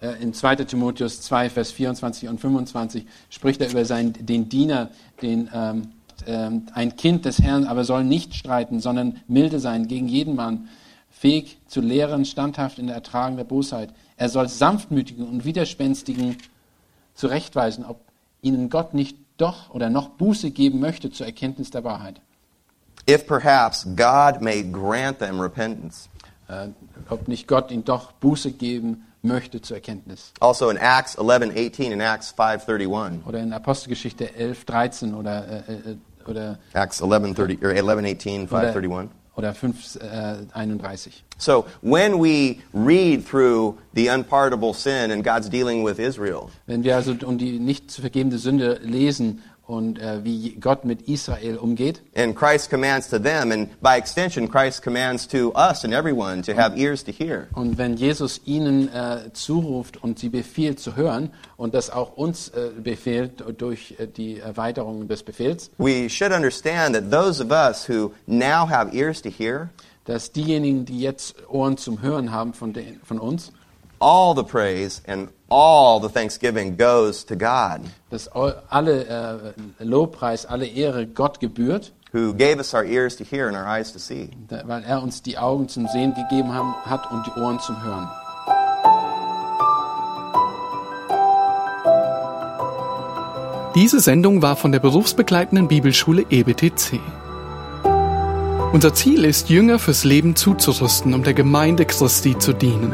Äh, 0.01 0.21
In 0.21 0.33
2. 0.33 0.55
Timotheus 0.65 1.21
2, 1.21 1.49
Vers 1.49 1.71
24 1.71 2.29
und 2.29 2.39
25 2.39 3.05
spricht 3.29 3.61
er 3.61 3.69
über 3.69 3.85
seinen, 3.85 4.13
den 4.25 4.49
Diener, 4.49 4.89
den, 5.21 5.49
ähm, 5.53 5.91
ähm, 6.25 6.63
ein 6.73 6.95
Kind 6.95 7.25
des 7.25 7.39
Herrn, 7.41 7.65
aber 7.65 7.83
soll 7.83 8.03
nicht 8.03 8.33
streiten, 8.35 8.79
sondern 8.79 9.21
milde 9.27 9.59
sein 9.59 9.87
gegen 9.87 10.07
jeden 10.07 10.35
Mann, 10.35 10.69
fähig 11.09 11.57
zu 11.67 11.81
lehren, 11.81 12.25
standhaft 12.25 12.79
in 12.79 12.87
der 12.87 12.95
Ertragen 12.95 13.35
der 13.35 13.43
Bosheit. 13.43 13.89
Er 14.15 14.29
soll 14.29 14.47
sanftmütigen 14.47 15.27
und 15.27 15.45
widerspenstigen 15.45 16.37
zurechtweisen, 17.13 17.85
ob 17.85 17.99
ihnen 18.41 18.69
Gott 18.69 18.93
nicht 18.93 19.17
doch 19.37 19.73
oder 19.73 19.89
noch 19.89 20.09
Buße 20.09 20.51
geben 20.51 20.79
möchte 20.79 21.11
zur 21.11 21.25
Erkenntnis 21.25 21.71
der 21.71 21.83
Wahrheit. 21.83 22.21
If 23.09 23.25
perhaps 23.25 23.85
God 23.95 24.41
may 24.41 24.61
grant 24.61 25.17
them 25.17 25.39
repentance. 25.39 26.09
Äh, 26.47 26.67
ob 27.09 27.27
nicht 27.27 27.47
Gott 27.47 27.71
ihnen 27.71 27.83
doch 27.83 28.11
Buße 28.11 28.51
geben 28.51 29.05
möchte 29.21 29.61
zur 29.61 29.77
Erkenntnis. 29.77 30.31
Also 30.39 30.69
in 30.69 30.77
Acts 30.77 31.17
11:18 31.17 31.91
and 31.91 32.01
Acts 32.01 32.31
5:31. 32.31 33.25
Oder 33.25 33.39
in 33.39 33.51
Apostelgeschichte 33.53 34.35
11, 34.35 34.65
13 34.65 35.13
oder, 35.15 35.63
äh, 35.67 35.91
äh, 35.91 36.29
oder 36.29 36.59
Acts 36.73 37.01
11:30 37.01 37.63
or 37.63 37.71
11:18, 37.71 38.47
5:31. 38.47 39.09
Oder 39.35 39.53
5, 39.53 39.95
äh, 40.01 40.35
31. 40.53 41.23
So 41.37 41.65
when 41.81 42.21
we 42.21 42.57
read 42.73 43.25
through 43.25 43.77
the 43.93 44.09
unpardonable 44.09 44.73
sin 44.73 45.11
and 45.11 45.23
God's 45.23 45.49
dealing 45.49 45.85
with 45.85 45.97
Israel, 45.97 46.49
Wenn 46.67 46.83
wir 46.83 46.95
also 46.95 47.15
um 47.25 47.37
die 47.37 47.59
nicht 47.59 47.89
zu 47.89 48.01
vergebende 48.01 48.37
Sünde 48.37 48.79
lesen 48.83 49.41
und 49.69 49.99
äh, 49.99 50.23
wie 50.23 50.55
Gott 50.59 50.83
mit 50.83 51.03
Israel 51.03 51.57
umgeht 51.57 52.01
and 52.15 52.35
Christ 52.35 52.71
commands 52.71 53.07
to 53.09 53.19
them, 53.19 53.51
and 53.51 53.79
by 53.81 53.95
extension, 53.97 54.49
Christ 54.49 54.81
commands 54.81 55.27
to 55.27 55.53
us 55.55 55.85
and 55.85 55.93
everyone 55.93 56.41
to 56.41 56.53
have 56.55 56.75
ears 56.75 57.03
to 57.03 57.11
hear. 57.11 57.47
und 57.53 57.77
wenn 57.77 57.95
Jesus 57.95 58.41
ihnen 58.45 58.89
äh, 58.91 59.31
zuruft 59.33 60.03
und 60.03 60.17
sie 60.17 60.29
befiehlt 60.29 60.79
zu 60.79 60.95
hören 60.95 61.29
und 61.55 61.75
das 61.75 61.91
auch 61.91 62.17
uns 62.17 62.49
äh, 62.49 62.71
befehlt 62.81 63.43
durch 63.59 63.95
äh, 63.99 64.07
die 64.07 64.39
Erweiterung 64.39 65.07
des 65.07 65.21
Befehls, 65.21 65.69
We 65.77 66.09
should 66.09 66.31
understand 66.31 66.95
that 66.95 67.11
those 67.11 67.43
of 67.43 67.51
us 67.51 67.87
who 67.87 68.11
now 68.25 68.67
have 68.67 68.95
ears 68.95 69.21
to 69.21 69.29
hear, 69.29 69.69
dass 70.05 70.31
diejenigen, 70.31 70.85
die 70.85 70.99
jetzt 70.99 71.35
Ohren 71.47 71.77
zum 71.77 72.01
Hören 72.01 72.31
haben 72.31 72.53
von, 72.53 72.73
den, 72.73 72.99
von 73.03 73.19
uns, 73.19 73.51
all 73.99 74.33
the 74.35 74.43
praise 74.43 75.03
and 75.07 75.29
all 75.49 75.99
the 76.01 76.09
thanksgiving 76.09 76.77
goes 76.77 77.25
to 77.25 77.35
God, 77.35 77.81
dass 78.09 78.27
all- 78.29 78.55
alle 78.69 79.05
äh, 79.79 79.83
Lobpreis, 79.83 80.45
alle 80.45 80.65
Ehre 80.67 81.05
Gott 81.07 81.39
gebührt, 81.39 81.91
who 82.11 82.33
gave 82.33 82.57
us 82.59 82.73
our 82.73 82.83
ears 82.83 83.15
to 83.17 83.23
hear 83.23 83.47
and 83.47 83.55
our 83.55 83.65
eyes 83.67 83.91
to 83.93 83.99
see. 83.99 84.29
da- 84.47 84.63
weil 84.65 84.83
er 84.83 85.01
uns 85.03 85.21
die 85.21 85.37
Augen 85.37 85.67
zum 85.69 85.87
Sehen 85.87 86.13
gegeben 86.15 86.53
haben, 86.53 86.73
hat 86.85 87.11
und 87.11 87.23
die 87.27 87.39
Ohren 87.39 87.59
zum 87.59 87.81
Hören. 87.83 88.07
Diese 93.75 93.99
Sendung 93.99 94.41
war 94.41 94.55
von 94.55 94.71
der 94.71 94.79
berufsbegleitenden 94.79 95.67
Bibelschule 95.67 96.25
EBTC. 96.29 96.99
Unser 98.73 98.93
Ziel 98.93 99.23
ist, 99.25 99.49
Jünger 99.49 99.79
fürs 99.79 100.03
Leben 100.03 100.35
zuzurüsten, 100.35 101.13
um 101.13 101.23
der 101.23 101.33
Gemeinde 101.33 101.85
Christi 101.85 102.37
zu 102.37 102.53
dienen. 102.53 102.93